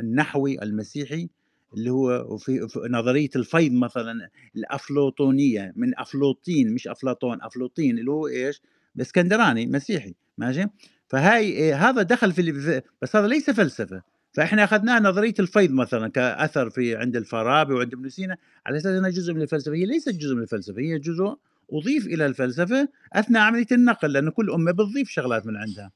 [0.00, 1.28] النحوي المسيحي.
[1.74, 8.62] اللي هو في نظرية الفيض مثلا الأفلاطونية من افلوطين مش أفلاطون افلوطين اللي هو إيش؟
[9.00, 10.64] اسكندراني مسيحي ماشي؟
[11.08, 14.02] فهاي إيه هذا دخل في بس هذا ليس فلسفة
[14.32, 18.36] فإحنا اخذناه نظرية الفيض مثلا كأثر في عند الفارابي وعند ابن سينا
[18.66, 21.36] على أساس إنها جزء من الفلسفة هي ليست جزء من الفلسفة هي جزء
[21.72, 25.90] أضيف إلى الفلسفة أثناء عملية النقل لأنه كل أمة بتضيف شغلات من عندها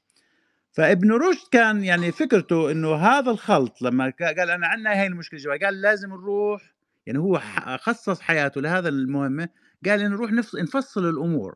[0.71, 5.65] فابن رشد كان يعني فكرته إنه هذا الخلط لما قال أنا عندنا هاي المشكلة جوا
[5.65, 6.73] قال لازم نروح
[7.05, 7.41] يعني هو
[7.79, 9.49] خصص حياته لهذا المهمة
[9.85, 11.55] قال نروح نفص نفصّل الأمور،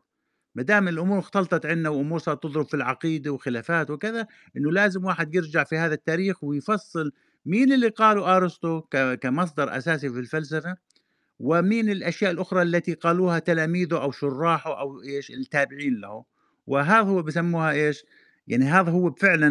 [0.54, 4.26] ما دام الأمور اختلطت عندنا وأمور صارت تضرب في العقيدة وخلافات وكذا،
[4.56, 7.12] إنه لازم واحد يرجع في هذا التاريخ ويفصّل
[7.46, 10.76] مين اللي قاله أرسطو ك كمصدر أساسي في الفلسفة،
[11.38, 16.24] ومين الأشياء الأخرى التي قالوها تلاميذه أو شراحه أو إيش التابعين له،
[16.66, 18.04] وهذا هو بسموها إيش،
[18.48, 19.48] يعني هذا هو فعلًا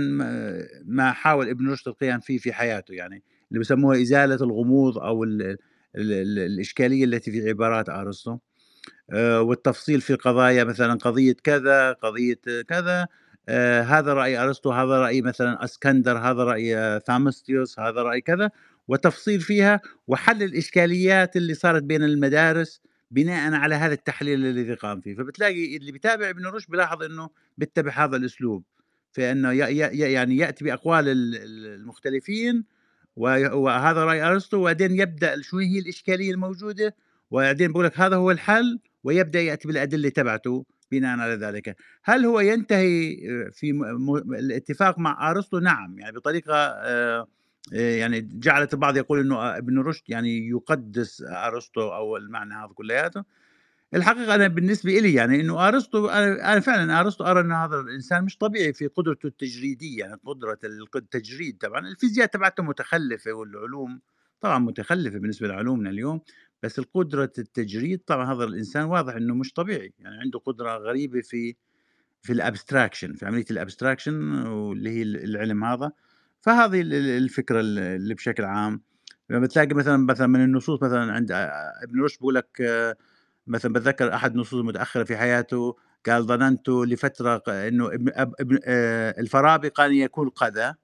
[0.86, 5.42] ما حاول ابن رشد القيام فيه في حياته يعني، اللي بسموها إزالة الغموض أو ال
[5.42, 5.58] ال
[6.12, 8.38] ال الإشكالية التي في عبارات أرسطو.
[9.12, 13.08] آه، والتفصيل في قضايا مثلا قضية كذا قضية كذا.
[13.50, 18.50] آه، هذا رأي أرسطو هذا رأي مثلا أسكندر هذا رأي آه، ثامستيوس هذا رأي كذا.
[18.88, 25.16] وتفصيل فيها وحل الإشكاليات اللي صارت بين المدارس بناء على هذا التحليل الذي قام فيه.
[25.16, 28.18] فبتلاقي اللي بيتابع ابن رشد بيلاحظ إنه بيتبع هذا
[29.18, 29.52] الاسلوب فانه
[30.12, 32.64] يعني يأتي بأقوال المختلفين
[33.16, 36.96] وهذا رأي أرسطو وبعدين يبدأ شو هي الإشكالية الموجودة
[37.32, 41.76] وبعدين بقول لك هذا هو الحل ويبدأ يأتي بالأدلة تبعته بناء على ذلك.
[42.04, 43.72] هل هو ينتهي آه، في
[44.40, 47.28] الاتفاق مع أرسطو؟ نعم يعني بطريقة آه،
[47.74, 53.24] آه، يعني جعلت البعض يقول إنه ابن رشد يعني يقدس أرسطو أو المعنى هذا كلياته.
[53.96, 58.38] الحقيقة أنا بالنسبة لي يعني إنه أرسطو أنا فعلا أرسطو أرى ان هذا الإنسان مش
[58.38, 60.60] طبيعي في قدرته التجريدية يعني قدرة
[60.96, 64.02] التجريد طبعا الفيزياء تبعته متخلفة والعلوم
[64.42, 66.22] طبعا متخلفة بالنسبة لعلومنا اليوم
[66.64, 69.94] بس القدرة التجريد طبعا هذا الإنسان واضح إنه مش طبيعي.
[70.00, 71.56] يعني عنده قدرة غريبة في
[72.22, 75.92] في ال abstraction في عملية ال abstraction واللي هي العلم هذا.
[76.42, 76.82] فهذه
[77.18, 78.82] الفكرة اللي بشكل عام.
[79.30, 81.32] لما تلاقي مثلا مثلا من النصوص مثلا عند
[81.84, 82.62] ابن رشد بيقول لك
[83.48, 85.76] مثلا بتذكر أحد النصوص المتأخرة في حياته
[86.06, 88.60] قال ظننت لفترة إنه ابن, ابن
[89.20, 90.76] الفارابي كان يقول كذا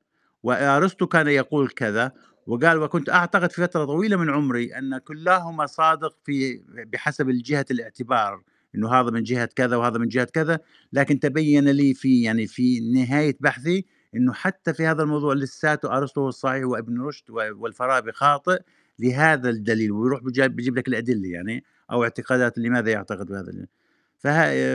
[0.44, 2.12] وأرسطو كان يقول كذا
[2.48, 6.62] وقال وكنت أعتقد في فترة طويلة من عمري أن كلاهما صادق في
[6.94, 8.42] بحسب الجهة الاعتبار
[8.76, 10.60] إنه هذا من جهة كذا وهذا من جهة كذا
[10.94, 16.28] لكن تبين لي في يعني في نهاية بحثي إنه حتى في هذا الموضوع لساته أرسطو
[16.28, 18.62] الصحيح وابن رشد والفارابي خاطئ
[19.00, 21.64] لهذا الدليل ويروح بيجيب لك الأدلة يعني.
[21.92, 23.68] أو اعتقادات لماذا يعتقد بهذا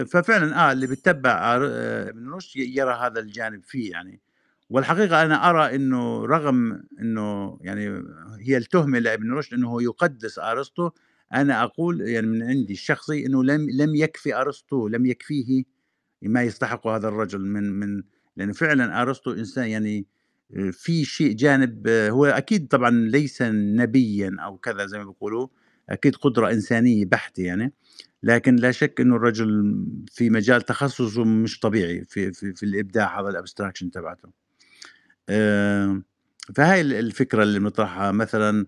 [0.05, 4.21] ففعلا آه اللي بيتبع آه، ابن رشد يرى هذا الجانب فيه يعني.
[4.71, 8.03] والحقيقة أنا أرى إنه رغم إنه يعني
[8.41, 10.91] هي التهمة لابن رشد إنه هو يقدس أرسطو
[11.35, 15.65] أنا أقول يعني من عندي الشخصي إنه لم لم يكفي أرسطو لم يكفيه
[16.23, 18.03] ما يستحقه هذا الرجل من من
[18.37, 20.07] لأنه فعلا أرسطو إنسان يعني
[20.73, 25.49] في شيء جانب هو أكيد طبعا ليس نبيا أو كذا زي ما بيقولوا
[25.91, 27.73] أكيد قدرة إنسانية بحتة يعني
[28.23, 29.77] لكن لا شك إنه الرجل
[30.13, 34.29] في مجال تخصصه مش طبيعي في في, في الإبداع هذا الابستراكشن تبعته.
[36.57, 38.67] فهاي الفكرة اللي مطرحها مثلًا.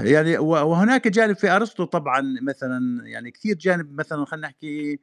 [0.00, 4.98] يعني وهناك جانب في أرسطو طبعًا مثلًا يعني كثير جانب مثلًا خلّينا نحكي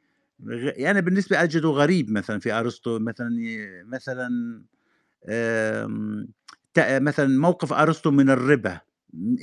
[0.76, 3.30] يعني بالنسبة أجده غريب مثلًا في أرسطو مثلًا
[3.84, 4.28] مثلًا
[7.00, 8.80] مثلًا موقف أرسطو من الربا.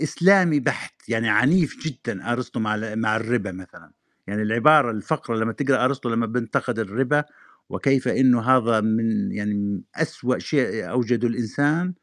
[0.04, 3.92] إسلامي بحت، يعني عنيف جدًا أرسطو مع مع الربا مثلًا،
[4.28, 7.24] يعني العبارة الفقرة لمّا تقرأ أرسطو لمّا بينتقد الربا
[7.70, 11.94] وكيف إنه هذا من يعني اسوء شيء أوجده الإنسان.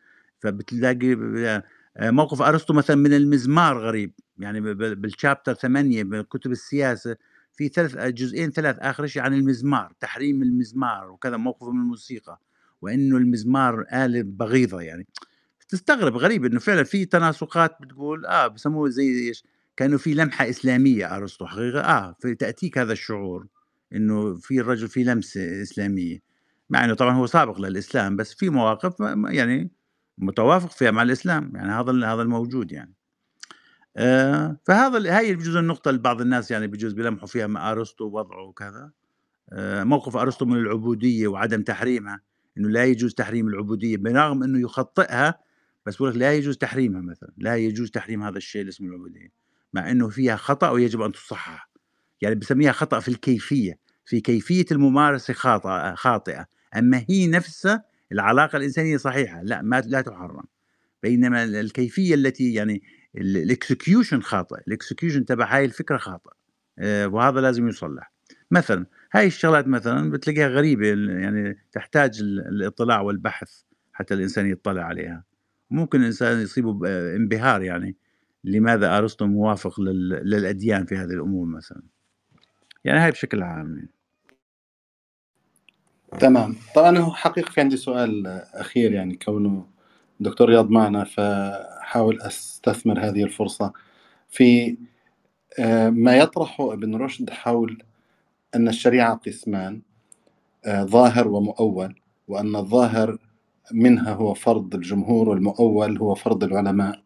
[0.40, 1.16] فبتلاقي
[2.00, 4.12] موقف أرسطو مثلا من المزمار غريب.
[4.38, 4.60] يعني
[4.94, 7.16] بالشابتر 8 بكتب السياسة
[7.54, 12.40] في ثلاث جزئين ثلاث آخر شيء عن المزمار تحريم المزمار وكذا موقف من الموسيقى.
[12.82, 15.06] وإنه المزمار آلة بغيضة يعني.
[15.68, 19.44] تستغرب غريب إنه فعلا في تناسقات بتقول آه بسموه زي إيش؟
[19.76, 23.46] كأنه في لمحة إسلامية أرسطو حقيقة؟ آه في تأتيك هذا الشعور
[23.92, 26.18] إنه في الرجل في لمسة إسلامية
[26.70, 28.94] مع إنه طبعا هو سابق للإسلام بس في مواقف
[29.28, 29.70] يعني
[30.18, 32.94] متوافق فيها مع الإسلام يعني هذا هذا الموجود يعني.
[33.96, 38.42] آه فهذا هاي بجوز النقطة اللي بعض الناس يعني بجوز بيلمحوا فيها مع أرسطو وضعه
[38.42, 38.90] وكذا.
[39.52, 42.20] آه موقف أرسطو من العبودية وعدم تحريمها
[42.58, 45.47] إنه لا يجوز تحريم العبودية برغم إنه يخطئها
[45.88, 49.28] بس بقول لك لا يجوز تحريمها مثلا لا يجوز تحريم هذا الشيء اللي اسمه العبودية
[49.72, 51.70] مع إنه فيها خطأ ويجب أن تصحح
[52.22, 56.46] يعني بسميها خطأ في الكيفية في كيفية الممارسة خاطئة خاطئة
[56.76, 60.44] أما هي نفسها العلاقة الإنسانية صحيحة لا ما لا تحرم.
[61.02, 62.82] بينما الكيفية التي يعني
[63.16, 66.30] ال execution خاطئ ال execution تبع هاي الفكرة خاطئ
[66.78, 68.12] آه، وهذا لازم يصلح.
[68.50, 70.86] مثلا هاي الشغلات مثلا بتلاقيها غريبة
[71.20, 73.62] يعني تحتاج الإطلاع والبحث
[73.92, 75.24] حتى الإنسان يطلع عليها.
[75.70, 77.96] ممكن الإنسان يصيبه انبهار يعني.
[78.44, 81.82] لماذا أرسطو موافق للأديان في هذه الأمور مثلا؟
[82.84, 83.90] يعني هاي بشكل عام يعني.
[86.20, 86.56] تمام.
[86.74, 89.66] طبعا أنا حقيقة في عندي سؤال أخير يعني كونه
[90.20, 93.72] دكتور رياض معنا فحاول أستثمر هذه الفرصة
[94.28, 94.76] في
[95.58, 97.82] آه، ما يطرحه ابن رشد حول
[98.54, 99.82] أن الشريعة قسمان
[100.64, 101.94] آه، ظاهر ومؤول
[102.28, 103.18] وأن الظاهر
[103.72, 107.02] منها هو فرض الجمهور والمؤول هو فرض العلماء.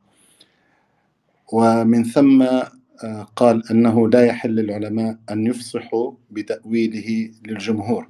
[1.53, 8.09] ومن ثم آه، قال أنه لا يحل للعلماء أن يفصحوا بتأويله للجمهور.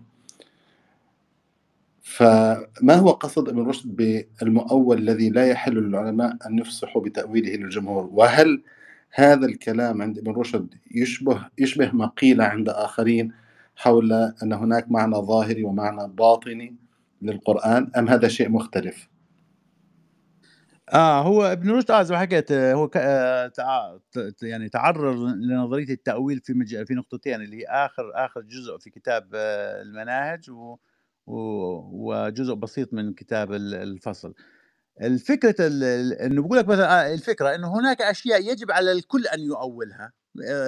[2.02, 8.62] فما هو قصد ابن رشد بالمؤول الذي لا يحل للعلماء أن يفصحوا بتأويله للجمهور؟ وهل
[9.14, 13.32] هذا الكلام عند ابن رشد يشبه يشبه ما قيل عند آخرين
[13.76, 16.81] حول أن هناك معنى ظاهري ومعنى باطني؟
[17.22, 19.08] للقرآن أم هذا شيء مختلف؟
[20.92, 22.90] آه هو ابن رشد آه زي ما حكيت آه، هو.
[22.96, 23.52] آه،
[24.42, 26.82] يعني تعرض لنظرية التأويل في مج...
[26.84, 30.76] في نقطتين اللي هي آخر آخر جزء في كتاب آه، المناهج و...
[31.26, 31.36] و...
[31.92, 34.34] وجزء بسيط من كتاب ال- الفصل
[35.02, 36.12] الفكرة ال...
[36.12, 40.12] إنه بقول لك مثلا آه، الفكرة إنه هناك أشياء يجب على الكل أن يؤولها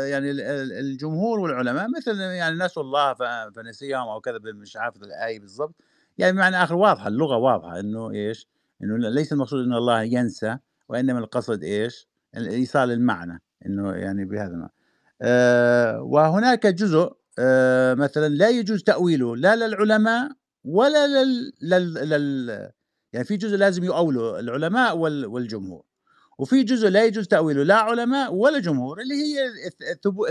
[0.06, 3.14] يعني ال- ال- الجمهور والعلماء مثل يعني نسوا الله.
[3.51, 5.74] فنسيهم أو كذا مش عارف الآية بالضبط
[6.19, 8.49] يعني معنى آخر واضحة اللغة واضحة إنه إيش؟
[8.82, 10.57] إنه ليس المقصود إن الله ينسى
[10.89, 14.73] وإنما القصد إيش؟ إيصال المعنى إنه يعني بهذا المعنى.
[15.23, 20.31] آه وهناك جزء آه مثلا لا يجوز تأويله لا للعلماء
[20.65, 22.70] ولا لل, لل, لل
[23.12, 25.85] يعني في جزء لازم يؤوله العلماء وال والجمهور
[26.39, 29.51] وفي جزء لا يجوز تأويله لا علماء ولا جمهور اللي هي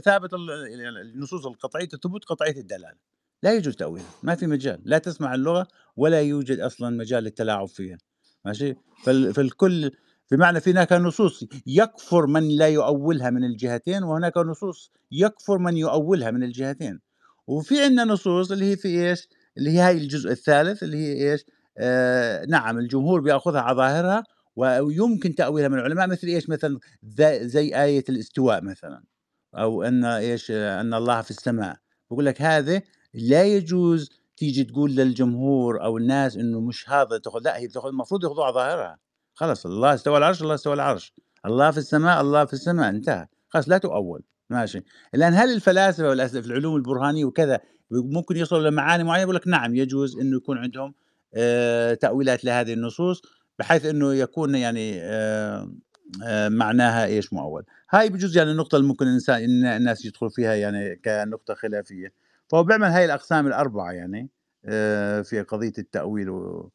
[0.04, 2.98] ثابت يعني النصوص القطعية الثبوت قطعية الدلالة.
[3.44, 5.68] لا يجوز تاويله ما في مجال لا تسمع اللغة
[5.98, 7.98] ولا يوجد أصلا مجال للتلاعب فيها
[8.46, 9.92] ماشي؟ فال- فالكل
[10.32, 16.32] بمعنى في هناك نصوص يكفر من لا يؤولها من الجهتين وهناك نصوص يكفر من يؤولها
[16.32, 17.00] من الجهتين
[17.48, 21.46] وفي عندنا نصوص اللي هي في إيش؟ اللي هي هاي الجزء الثالث اللي هي إيش؟
[21.78, 24.24] آه نعم الجمهور بيأخذها على ظاهرها
[24.56, 26.80] ويمكن تأويلها من العلماء مثل إيش؟ مثلا
[27.42, 29.04] زي, آية الاستواء مثلا
[29.56, 31.76] أو أن إيش؟ آه، أن الله في السماء
[32.12, 32.82] بقول لك هذا
[33.14, 38.24] لا يجوز تيجي تقول للجمهور أو الناس إنه مش هذا تأخذ لا هي تاخذ المفروض
[38.24, 38.98] ياخذوها على ظاهرها.
[39.34, 41.14] خلص الله استوى العرش الله استوى العرش.
[41.46, 43.28] الله في السماء الله في السماء انتهى.
[43.50, 44.24] خلاص لا تؤول.
[44.50, 44.84] ماشي.
[45.16, 47.60] الان هل الفلاسفة والأسف العلوم البرهانية وكذا
[47.92, 50.94] ممكن يوصلوا لمعاني معينة؟ يقول لك نعم يجوز إنه يكون عندهم
[51.36, 53.22] آه، تأويلات لهذه النصوص
[53.60, 55.72] بحيث إنه يكون يعني آه،
[56.24, 57.64] آه، معناها إيش مؤول.
[57.90, 62.14] هاي بجوز يعني النقطة اللي ممكن الانسان الناس يدخلوا فيها يعني كنقطة خلافية.
[62.48, 64.30] فهو بيعمل هاي الأقسام الأربعة يعني
[64.66, 66.72] آه، في قضية التأويل و...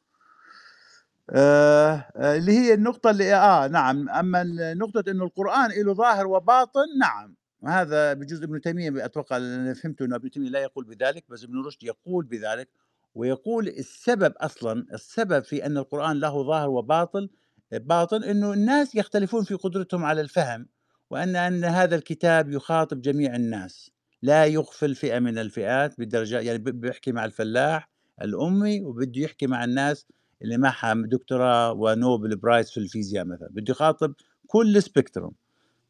[1.31, 6.87] آه، آه، اللي هي النقطة اللي آه نعم ال- نقطة إنه القرآن له ظاهر وباطن
[7.01, 7.35] نعم.
[7.67, 11.63] هذا بجزء ابن تيمية أتوقع أنا فهمت أنه ابن تيمية لا يقول بذلك بس ابن
[11.67, 12.69] رشد يقول بذلك
[13.15, 17.29] ويقول السبب أصلا السبب في أن القرآن له ظاهر وباطن
[17.73, 20.67] باطن أنه الناس يختلفون في قدرتهم على الفهم
[21.11, 23.91] وأن أن هذا الكتاب يخاطب جميع الناس.
[24.23, 27.89] لا يغفل فئة من الفئات بالدرجة يعني بيحكي مع الفلاح
[28.23, 30.07] الأمي وبده يحكي مع الناس
[30.43, 34.15] اللي معها دكتوراه ونوبل برايز في الفيزياء مثلا بده يخاطب
[34.47, 35.33] كل سبيكتروم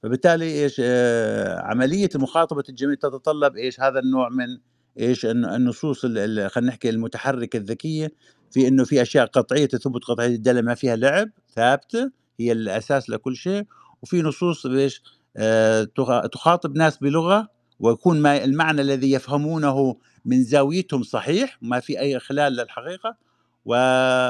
[0.03, 4.59] فبالتالي إيش آه عملية مخاطبه الجميع تتطلب إيش هذا النوع من
[5.01, 8.13] إيش الن- النصوص ال- ال- خلينا نحكي المتحركة الذكية
[8.51, 13.37] في إنه في أشياء قطعية تثبت قطعية الدلاله ما فيها لعب ثابتة هي الأساس لكل
[13.37, 13.67] شيء
[14.03, 15.03] وفي نصوص إيش
[15.37, 17.49] آه تخ- تخاطب ناس بلغة
[17.81, 23.17] ويكون ما المعنى الذي يفهمونه من زاويتهم صحيح ما في أي خلال للحقيقة
[23.65, 23.75] و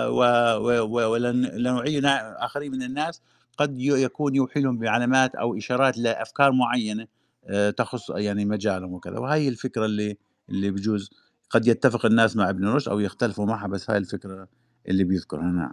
[0.09, 0.23] و
[0.59, 3.23] و و ولنوعية نا آخرين من الناس
[3.59, 7.07] قد يكون يوحي لهم بعلامات أو إشارات لأفكار معينة
[7.45, 10.17] آآ تخُص يعني مجالهم وكذا، وهي الفكرة اللي
[10.49, 11.11] اللي بجوز
[11.51, 14.49] قد يتفق الناس مع ابن رشد أو يختلفوا معها، بس هاي الفكرة
[14.89, 15.73] اللي بيذكرها، نعم.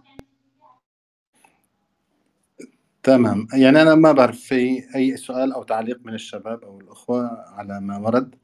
[3.06, 3.48] تمام.
[3.54, 7.98] يعني أنا ما بعرف في أي سؤال أو تعليق من الشباب أو الأخوة على ما
[7.98, 8.36] ورد؟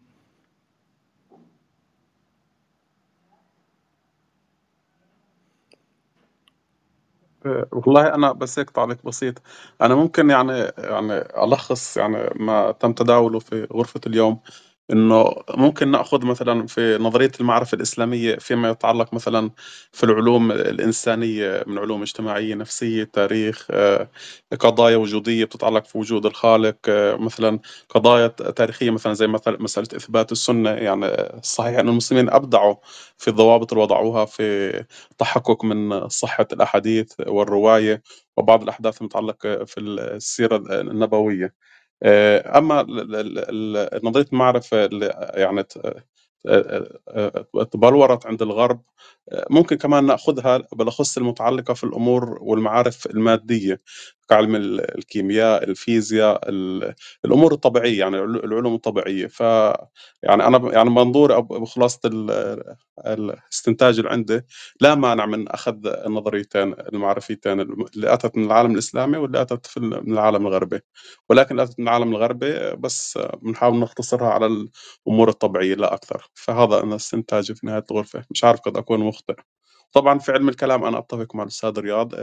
[7.45, 9.41] آه، والله أنا بس هيك تعليق بسيط.
[9.81, 14.39] أنا ممكن يعني يعني ألخص يعني ما تم تداوله في غرفة اليوم.
[14.91, 19.51] إنه ممكن نأخذ مثلا في نظرية المعرفة الإسلامية فيما يتعلق مثلا
[19.91, 24.09] في العلوم الإنسانية من علوم اجتماعية نفسية تاريخ آه،
[24.59, 30.31] قضايا وجودية بتتعلق في وجود الخالق آه، مثلا قضايا تاريخية مثلا زي مثلا مسألة إثبات
[30.31, 32.75] السنة يعني صحيح أن المسلمين أبدعوا
[33.17, 34.41] في الضوابط اللي وضعوها في
[35.11, 38.03] التحقق من صحة الأحاديث والرواية
[38.37, 41.53] وبعض الأحداث المتعلقة في السيرة النبوية.
[42.03, 46.03] آه، أما ال- ال- ال- نظرية المعرفة اللي يعني ت-
[47.71, 48.81] تبلورت عند الغرب
[49.31, 53.81] آه، ممكن كمان نأخذها بالأخص المتعلقة في الأمور والمعارف المادية.
[54.31, 56.95] كعلم ال- الكيمياء الفيزياء ال-
[57.25, 59.27] الأمور الطبيعية يعني العلو- العلوم الطبيعية.
[59.27, 59.41] ف
[60.23, 62.75] يعني أنا يعني منظوري أو بخلاصة ال-
[63.07, 64.41] الاستنتاج اللي عندي
[64.81, 70.13] لا مانع من أخذ النظريتين المعرفيتين اللي أتت من العالم الإسلامي واللي أتت في من
[70.13, 70.79] العالم الغربي.
[71.29, 74.45] ولكن أتت من العالم الغربي بس بنحاول نختصرها على
[75.07, 76.29] الأمور الطبيعية لا أكثر.
[76.35, 78.25] فهذا أنا استنتاجي في نهاية الغرفة.
[78.31, 79.35] مش عارف قد أكون مخطئ.
[79.93, 82.13] طبعا في علم الكلام أنا أتفق مع الأستاذ رياض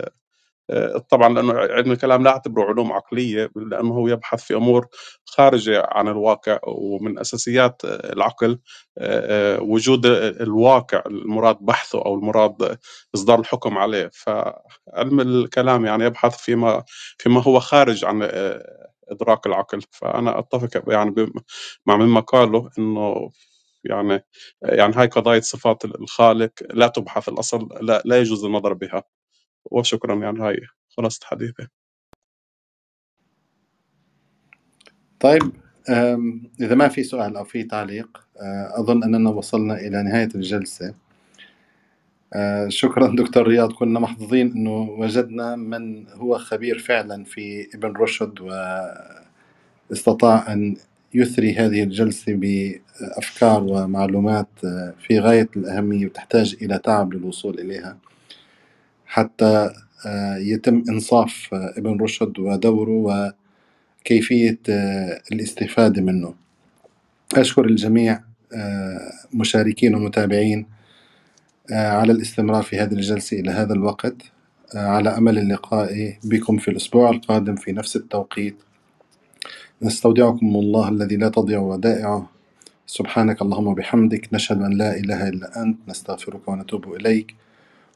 [0.71, 4.87] آه، طبعا لأنه علم الكلام لا أعتبره علوم عقلية لأنه هو يبحث في أمور
[5.25, 8.59] خارجة عن الواقع ومن أساسيات آه، العقل
[8.99, 12.79] آه، وجود الواقع المراد بحثه أو المراد
[13.15, 14.11] إصدار الحكم عليه.
[14.15, 16.85] فعلم الكلام يعني يبحث فيما
[17.19, 18.23] فيما هو خارج عن
[19.11, 19.81] إدراك العقل.
[19.91, 21.15] فأنا أتفق يعني
[21.87, 23.31] مع مما قاله إنه
[23.85, 24.25] يعني
[24.63, 29.03] يعني هاي قضايا صفات الخالق لا تبحث الأصل لا, لا يجوز النظر بها.
[29.71, 30.57] وشكرا يعني هاي
[30.97, 31.69] خلاصة حديثي
[35.21, 35.53] طيب
[36.61, 40.95] إذا ما في سؤال أو في تعليق أه، أظن أننا وصلنا إلى نهاية الجلسة.
[42.35, 43.73] أه، شكرا دكتور رياض.
[43.73, 48.41] كنا محظوظين أنه وجدنا من هو خبير فعلا في ابن رشد
[49.91, 50.77] واستطاع أن
[51.15, 57.99] يثري هذه الجلسة بأفكار ومعلومات أه، في غاية الأهمية وتحتاج إلى تعب للوصول إليها.
[59.09, 59.71] حتى
[60.07, 63.33] أه، يتم إنصاف أه، ابن رشد ودوره
[64.05, 66.35] وكيفية أه، الاستفادة منه.
[67.37, 68.21] أشكر الجميع
[68.55, 70.67] آه، مشاركين ومتابعين
[71.73, 74.17] آه، على الاستمرار في هذه الجلسة إلى هذا الوقت
[74.75, 78.57] آه، على أمل اللقاء بكم في الأسبوع القادم في نفس التوقيت.
[79.83, 82.31] نستودعكم الله الذي لا تضيع ودائعه.
[82.87, 87.35] سبحانك اللهم وبحمدك نشهد أن لا إله إلا أنت نستغفرك ونتوب إليك.